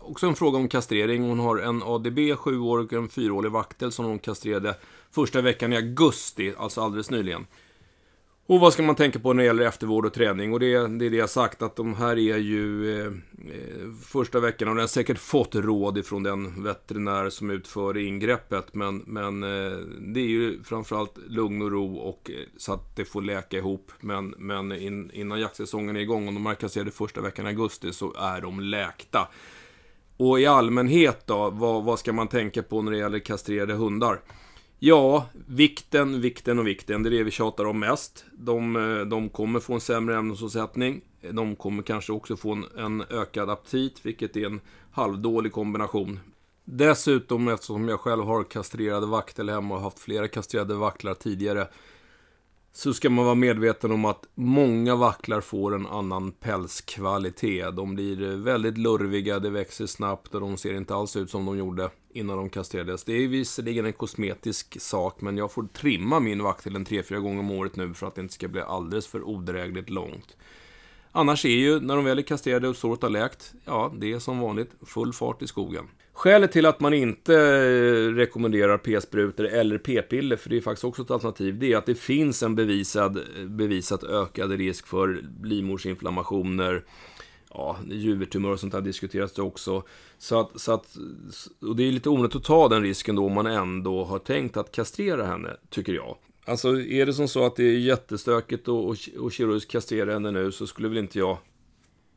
också 0.01 0.27
en 0.27 0.35
fråga 0.35 0.59
om 0.59 0.69
kastrering. 0.69 1.29
Hon 1.29 1.39
har 1.39 1.59
en 1.59 1.83
ADB, 1.83 2.19
7 2.39 2.61
år 2.61 2.79
och 2.79 2.93
en 2.93 3.09
4-årig 3.09 3.53
vaktel 3.53 3.93
som 3.93 4.05
hon 4.05 4.19
kastrerade 4.19 4.75
första 5.11 5.41
veckan 5.41 5.73
i 5.73 5.77
augusti, 5.77 6.55
alltså 6.59 6.81
alldeles 6.81 7.11
nyligen. 7.11 7.47
Och 8.49 8.61
vad 8.61 8.73
ska 8.73 8.83
man 8.83 8.95
tänka 8.95 9.19
på 9.19 9.33
när 9.33 9.43
det 9.43 9.47
gäller 9.47 9.67
eftervård 9.67 10.07
och 10.07 10.13
träning? 10.13 10.53
Och 10.53 10.61
det, 10.61 10.87
det 10.99 11.07
är 11.07 11.11
det 11.11 11.17
jag 11.17 11.31
sagt, 11.31 11.63
att 11.63 11.77
de 11.77 11.95
här 11.95 12.19
är 12.19 12.37
ju 12.37 12.97
eh, 13.01 13.07
eh 13.07 13.93
första 14.05 14.41
veckan, 14.41 14.69
och 14.69 14.75
den 14.75 14.81
har 14.81 14.89
säkert 14.89 15.19
fått 15.19 15.55
råd 15.55 15.99
ifrån 15.99 16.23
den 16.23 16.63
veterinär 16.63 17.31
som 17.31 17.51
utför 17.51 17.97
ingreppet, 17.97 18.75
men, 18.75 19.03
men 19.07 19.43
eh, 19.43 19.79
det 20.01 20.21
är 20.21 20.27
ju 20.27 20.63
framförallt 20.63 21.19
lugn 21.29 21.63
och 21.63 21.71
ro 21.71 21.97
och 21.97 22.31
eh, 22.31 22.37
så 22.57 22.73
att 22.73 22.97
det 22.97 23.05
får 23.05 23.23
läka 23.23 23.57
ihop. 23.57 23.93
Men, 24.01 24.35
men 24.39 24.73
in, 24.73 25.11
innan 25.15 25.41
jaktsäsongen 25.41 25.97
är 25.97 26.01
igång, 26.01 26.29
om 26.29 26.35
de 26.35 26.47
här 26.47 26.85
det 26.85 26.91
första 26.91 27.21
veckan 27.21 27.47
i 27.47 27.49
augusti, 27.49 27.93
så 27.93 28.15
är 28.15 28.41
de 28.41 28.61
läkta. 28.61 29.29
Och 30.17 30.41
i 30.41 30.47
allmänhet 30.47 31.27
då, 31.27 31.51
vad, 31.51 31.85
vad 31.85 31.99
ska 31.99 32.13
man 32.13 32.29
tänka 32.29 32.63
på 32.63 32.83
när 32.83 32.93
det 32.93 32.99
gäller 32.99 33.19
kastrerade 33.19 33.75
hundar? 33.75 34.21
Ja, 34.81 35.27
vikten, 35.47 36.21
vikten 36.21 36.59
och 36.59 36.67
vikten. 36.67 37.03
Det 37.03 37.09
är 37.09 37.11
det 37.11 37.23
vi 37.23 37.31
tjatar 37.31 37.65
om 37.65 37.79
mest. 37.79 38.25
De, 38.33 38.77
eh, 38.77 39.07
de 39.07 39.29
kommer 39.29 39.61
få 39.61 39.75
en 39.75 39.81
sämre 39.81 40.17
ämnesomsättning. 40.17 41.01
De 41.31 41.57
kommer 41.57 41.83
kanske 41.83 42.13
också 42.13 42.37
få 42.37 42.53
en, 42.53 42.65
en 42.77 43.03
ökad 43.11 43.51
aptit, 43.51 44.01
vilket 44.03 44.37
är 44.37 44.47
en 44.47 44.61
halvdålig 44.93 45.53
kombination. 45.53 46.21
Dessutom, 46.65 47.49
eftersom 47.49 47.89
jag 47.89 48.01
själv 48.01 48.25
har 48.25 48.45
kastrerade 48.45 49.07
vaktel 49.07 49.51
hemma 49.51 49.75
och 49.75 49.81
haft 49.81 49.99
flera 49.99 50.29
kastrerade 50.29 50.75
vaktlar 50.75 51.15
tidigare, 51.15 51.69
så 52.79 52.95
ska 52.95 53.11
man 53.11 53.25
vara 53.25 53.35
medveten 53.35 53.93
om 53.93 54.05
att 54.05 54.27
många 54.35 54.97
vacklar 54.97 55.41
får 55.41 55.75
en 55.75 55.87
annan 55.87 56.33
pälskvalitet. 56.33 57.77
De 57.77 57.95
blir 57.95 58.37
väldigt 58.37 58.79
lurviga, 58.79 59.39
det 59.39 59.51
växer 59.51 59.87
snabbt 59.87 60.35
och 60.35 60.41
de 60.41 60.57
ser 60.57 60.75
inte 60.75 60.95
alls 60.95 61.17
ut 61.17 61.31
som 61.31 61.47
de 61.47 61.59
gjorde 61.59 61.91
innan 62.13 62.37
de 62.37 62.51
kastrerades. 62.51 63.05
Det 63.05 63.13
är 63.13 63.29
visserligen 63.29 63.87
en 63.87 63.93
kosmetisk 63.93 64.81
sak, 64.81 65.21
men 65.21 65.37
jag 65.37 65.53
får 65.53 65.63
trimma 65.63 66.21
min 66.21 66.43
vaktel 66.43 66.77
en 66.77 66.87
3-4 66.87 67.19
gånger 67.19 67.41
om 67.41 67.51
året 67.51 67.77
nu 67.77 67.95
för 67.95 68.07
att 68.07 68.15
det 68.15 68.21
inte 68.21 68.35
ska 68.35 68.49
bli 68.49 68.61
alldeles 68.61 69.07
för 69.07 69.29
odrägligt 69.29 69.91
långt. 69.91 70.37
Annars 71.13 71.45
är 71.45 71.49
ju, 71.49 71.81
när 71.81 71.97
de 71.97 72.05
väl 72.05 72.19
är 72.19 72.23
kastrerade 72.23 72.69
och 72.69 72.77
såret 72.77 73.03
har 73.03 73.11
läkt, 73.11 73.55
ja, 73.65 73.93
det 73.99 74.13
är 74.13 74.19
som 74.19 74.41
vanligt 74.41 74.71
full 74.87 75.13
fart 75.13 75.43
i 75.43 75.47
skogen. 75.47 75.89
Skälet 76.19 76.53
till 76.53 76.67
att 76.67 76.81
man 76.81 76.95
inte 76.95 77.35
eh, 77.35 78.15
rekommenderar 78.15 78.79
p-sprutor 78.79 79.47
eller 79.47 79.79
p-piller, 79.79 80.37
för 80.37 80.51
det 80.51 80.57
är 80.57 80.61
faktiskt 80.61 80.85
också 80.85 81.03
ett 81.03 81.11
alternativ, 81.11 81.59
det 81.59 81.73
är 81.73 81.77
att 81.77 81.87
det 81.87 81.95
finns 81.95 82.43
en 82.43 82.55
bevisad, 82.55 83.21
bevisat 83.47 84.05
ökad 84.05 84.53
risk 84.53 84.87
för 84.87 85.25
livmorsinflammationer, 85.43 86.85
ja, 87.51 87.77
juvertumör 87.91 88.51
och 88.51 88.61
sånt 88.61 88.73
där 88.73 88.81
diskuteras 88.81 89.33
det 89.33 89.43
också. 89.43 89.83
Så 90.19 90.41
att, 90.41 90.61
så 90.61 90.73
att, 90.73 90.97
och 91.61 91.77
det 91.77 91.89
är 91.89 91.93
lite 91.93 92.09
onödigt 92.09 92.37
att 92.37 92.45
ta 92.45 92.69
den 92.69 92.83
risken 92.83 93.17
då 93.17 93.27
om 93.27 93.33
man 93.33 93.47
ändå 93.47 94.05
har 94.05 94.19
tänkt 94.19 94.57
att 94.57 94.73
kastrera 94.73 95.27
henne, 95.27 95.57
tycker 95.71 95.93
jag. 95.93 96.17
Alltså, 96.45 96.81
är 96.81 97.07
det 97.07 97.13
som 97.13 97.29
så 97.29 97.47
att 97.47 97.57
det 97.57 97.65
är 97.65 97.79
jättestökigt 97.79 98.69
och, 98.69 98.89
och, 98.89 98.97
och 99.19 99.33
kirurgiskt 99.33 99.71
kastrera 99.71 100.13
henne 100.13 100.31
nu 100.31 100.53
så 100.53 100.67
skulle 100.67 100.89
väl 100.89 100.99
inte 100.99 101.19
jag 101.19 101.39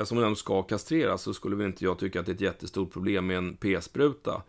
eftersom 0.02 0.18
hon 0.18 0.26
ändå 0.26 0.36
ska 0.36 0.64
kastreras 0.64 1.22
så 1.22 1.34
skulle 1.34 1.56
väl 1.56 1.68
inte 1.68 1.84
jag 1.84 2.00
tycka 2.00 2.20
att 2.20 2.26
det 2.26 2.32
är 2.32 2.36
ett 2.36 2.42
jättestort 2.42 2.94
problem 2.94 3.28
med 3.28 3.38
en 3.38 3.56
p-spruta. 3.56 4.42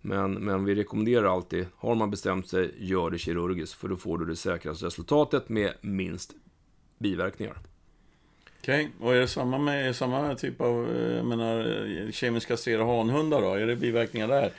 Men, 0.00 0.32
men 0.32 0.64
vi 0.64 0.74
rekommenderar 0.74 1.34
alltid, 1.34 1.66
har 1.76 1.94
man 1.94 2.10
bestämt 2.10 2.48
sig, 2.48 2.74
gör 2.78 3.10
det 3.10 3.18
kirurgiskt. 3.18 3.74
För 3.74 3.88
då 3.88 3.96
får 3.96 4.18
du 4.18 4.24
det 4.24 4.36
säkraste 4.36 4.86
resultatet 4.86 5.48
med 5.48 5.72
minst 5.80 6.32
biverkningar. 6.98 7.56
Okej, 8.60 8.90
okay. 8.96 9.08
och 9.08 9.14
är 9.14 9.20
det 9.20 9.28
samma 9.28 9.58
med 9.58 9.96
samma 9.96 10.34
typ 10.34 10.60
av, 10.60 10.90
eh, 10.96 11.16
jag 11.16 11.26
menar, 11.26 12.10
kemiskt 12.12 12.48
kastrera 12.48 12.84
hanhundar 12.84 13.42
då? 13.42 13.54
Är 13.54 13.66
det 13.66 13.76
biverkningar 13.76 14.28
där? 14.28 14.52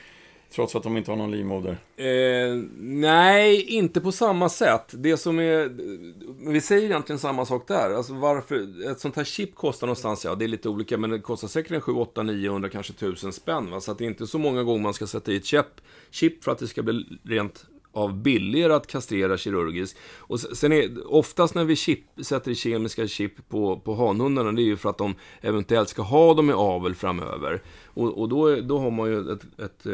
Trots 0.54 0.76
att 0.76 0.82
de 0.82 0.96
inte 0.96 1.10
har 1.10 1.16
någon 1.16 1.30
livmoder? 1.30 1.76
Eh, 1.96 2.62
nej, 2.80 3.62
inte 3.62 4.00
på 4.00 4.12
samma 4.12 4.48
sätt. 4.48 4.94
Det 4.94 5.16
som 5.16 5.38
är... 5.38 5.70
Vi 6.46 6.60
säger 6.60 6.84
egentligen 6.84 7.18
samma 7.18 7.46
sak 7.46 7.68
där. 7.68 7.94
Alltså 7.94 8.14
varför... 8.14 8.88
Ett 8.90 9.00
sånt 9.00 9.16
här 9.16 9.24
chip 9.24 9.54
kostar 9.54 9.86
någonstans, 9.86 10.24
ja 10.24 10.34
det 10.34 10.44
är 10.44 10.48
lite 10.48 10.68
olika, 10.68 10.98
men 10.98 11.10
det 11.10 11.18
kostar 11.18 11.48
säkert 11.48 11.72
en 11.72 11.80
7, 11.80 11.92
8, 11.92 12.22
900, 12.22 12.68
kanske 12.68 12.92
1000 12.92 13.32
spänn. 13.32 13.70
Va? 13.70 13.80
Så 13.80 13.90
att 13.90 13.98
det 13.98 14.04
är 14.04 14.08
inte 14.08 14.26
så 14.26 14.38
många 14.38 14.62
gånger 14.62 14.82
man 14.82 14.94
ska 14.94 15.06
sätta 15.06 15.32
i 15.32 15.36
ett 15.36 15.44
chip, 15.44 15.66
chip 16.10 16.44
för 16.44 16.52
att 16.52 16.58
det 16.58 16.66
ska 16.66 16.82
bli 16.82 17.18
rent 17.22 17.66
av 17.94 18.22
billigare 18.22 18.72
att 18.72 18.86
kastrera 18.86 19.36
kirurgiskt. 19.36 19.98
Och 20.16 20.40
sen 20.40 20.72
är 20.72 21.12
oftast 21.14 21.54
när 21.54 21.64
vi 21.64 21.76
chip, 21.76 22.04
sätter 22.22 22.54
kemiska 22.54 23.06
chip 23.06 23.48
på, 23.48 23.78
på 23.78 23.94
hanhundarna, 23.94 24.52
det 24.52 24.62
är 24.62 24.64
ju 24.64 24.76
för 24.76 24.90
att 24.90 24.98
de 24.98 25.14
eventuellt 25.40 25.88
ska 25.88 26.02
ha 26.02 26.34
dem 26.34 26.50
i 26.50 26.52
avel 26.52 26.94
framöver. 26.94 27.62
Och, 27.94 28.20
och 28.20 28.28
då, 28.28 28.56
då 28.60 28.78
har 28.78 28.90
man 28.90 29.10
ju 29.10 29.32
ett, 29.32 29.60
ett, 29.60 29.86
eh, 29.86 29.92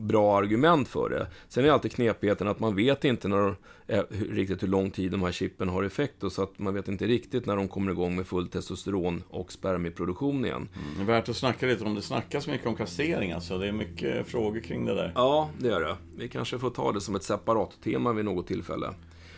bra 0.00 0.38
argument 0.38 0.88
för 0.88 1.10
det. 1.10 1.26
Sen 1.48 1.64
är 1.64 1.70
alltid 1.70 1.92
knepigheten 1.92 2.48
att 2.48 2.60
man 2.60 2.76
vet 2.76 3.04
inte 3.04 3.28
när, 3.28 3.54
eh, 3.86 4.02
riktigt 4.30 4.62
hur 4.62 4.68
lång 4.68 4.90
tid 4.90 5.10
de 5.10 5.22
här 5.22 5.32
chippen 5.32 5.68
har 5.68 5.82
effekt. 5.82 6.24
Och 6.24 6.32
så 6.32 6.42
att 6.42 6.58
man 6.58 6.74
vet 6.74 6.88
inte 6.88 7.06
riktigt 7.06 7.46
när 7.46 7.56
de 7.56 7.68
kommer 7.68 7.92
igång 7.92 8.16
med 8.16 8.26
full 8.26 8.48
testosteron 8.48 9.22
och 9.30 9.52
spermieproduktion 9.52 10.44
igen. 10.44 10.56
Mm, 10.56 10.94
det 10.96 11.02
är 11.02 11.16
värt 11.16 11.28
att 11.28 11.36
snacka 11.36 11.66
lite 11.66 11.84
om 11.84 11.94
det 11.94 12.02
snackas 12.02 12.46
mycket 12.46 12.66
om 12.66 12.76
kastrering 12.76 13.32
alltså. 13.32 13.58
Det 13.58 13.68
är 13.68 13.72
mycket 13.72 14.26
frågor 14.26 14.60
kring 14.60 14.84
det 14.84 14.94
där. 14.94 15.12
Ja, 15.14 15.50
det 15.58 15.68
gör 15.68 15.80
det. 15.80 15.96
Vi 16.16 16.28
kanske 16.28 16.58
får 16.58 16.70
ta 16.70 16.92
det 16.92 17.00
som 17.00 17.14
ett 17.14 17.22
separat 17.22 17.70
tema 17.84 18.12
vid 18.12 18.24
något 18.24 18.46
tillfälle. 18.46 18.94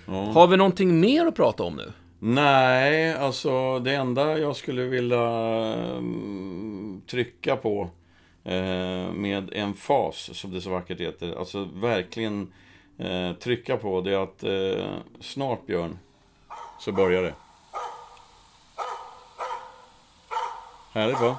Ja. 0.07 0.13
Har 0.13 0.47
vi 0.47 0.57
någonting 0.57 1.01
mer 1.01 1.27
att 1.27 1.37
prata 1.37 1.63
om 1.63 1.77
nu? 1.77 1.93
Nej, 2.19 3.15
alltså 3.15 3.79
det 3.79 3.95
enda 3.95 4.39
jag 4.39 4.57
skulle 4.57 4.85
vilja 4.85 5.29
mm, 5.97 7.03
trycka 7.07 7.57
på 7.57 7.91
eh, 8.45 9.13
med 9.13 9.51
en 9.53 9.75
fas, 9.75 10.31
som 10.33 10.53
det 10.53 10.61
så 10.61 10.71
vackert 10.71 11.01
heter, 11.01 11.39
alltså 11.39 11.69
verkligen 11.75 12.53
eh, 12.99 13.33
trycka 13.33 13.77
på 13.77 14.01
det 14.01 14.15
är 14.15 14.19
att 14.19 14.45
eh, 14.45 14.97
snart 15.21 15.67
Björn, 15.67 15.99
så 16.81 16.93
börjar 16.93 17.23
det. 17.23 17.35
Härligt 20.93 21.21
va? 21.21 21.37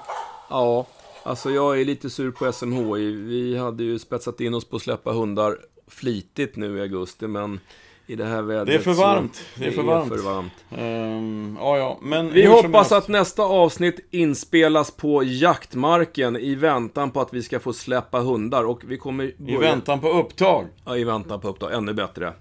Ja, 0.50 0.86
alltså 1.24 1.52
jag 1.52 1.82
är 1.82 1.86
lite 1.86 2.10
sur 2.10 2.32
på 2.32 2.54
SMHI. 2.54 3.12
Vi 3.12 3.58
hade 3.58 3.84
ju 3.84 4.00
spetsat 4.00 4.42
in 4.42 4.54
oss 4.54 4.66
på 4.66 4.76
att 4.76 4.82
släppa 4.82 5.12
hundar 5.12 5.58
flitigt 5.88 6.56
nu 6.56 6.78
i 6.78 6.82
augusti, 6.82 7.28
men 7.28 7.60
i 8.08 8.16
det 8.16 8.26
här 8.26 8.42
vädret. 8.42 8.68
Det 8.68 8.76
är 8.76 8.80
för 8.80 8.94
varmt. 8.94 9.42
Det 9.56 9.68
är 9.68 9.72
för 9.72 9.84
varmt. 9.84 10.12
Är 10.12 10.16
för 10.16 10.24
varmt. 10.24 10.54
Um, 10.70 11.58
ja, 11.60 11.78
ja. 11.78 11.98
Men 12.02 12.34
vi 12.34 12.46
hoppas 12.46 12.92
att 12.92 13.08
nästa 13.08 13.44
avsnitt 13.44 14.08
inspelas 14.12 14.92
på 14.92 15.24
jaktmarken 15.24 16.36
i 16.36 16.56
väntan 16.56 17.12
på 17.12 17.22
att 17.22 17.34
vi 17.34 17.44
ska 17.44 17.60
få 17.60 17.74
släppa 17.74 18.20
hundar. 18.20 18.64
Och 18.64 18.82
vi 18.86 18.98
kommer 18.98 19.32
börja... 19.38 19.58
I 19.58 19.58
väntan 19.58 20.00
på 20.00 20.10
upptag. 20.10 20.66
Ja, 20.86 20.98
i 20.98 21.04
väntan 21.04 21.42
på 21.42 21.48
upptag. 21.48 21.74
Ännu 21.74 21.94
bättre. 21.94 22.34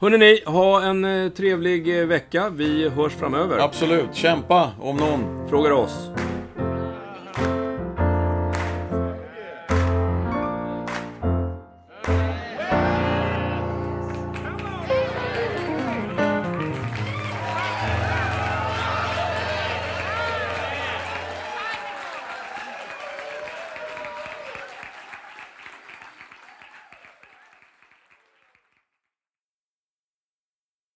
Ni, 0.00 0.42
ha 0.46 0.82
en 0.82 1.04
eh, 1.04 1.30
trevlig 1.30 2.00
eh, 2.00 2.06
vecka. 2.06 2.50
Vi 2.50 2.88
hörs 2.88 3.12
framöver. 3.12 3.58
Absolut. 3.58 4.14
Kämpa, 4.14 4.70
om 4.80 4.96
någon 4.96 5.48
frågar 5.48 5.70
oss. 5.70 6.10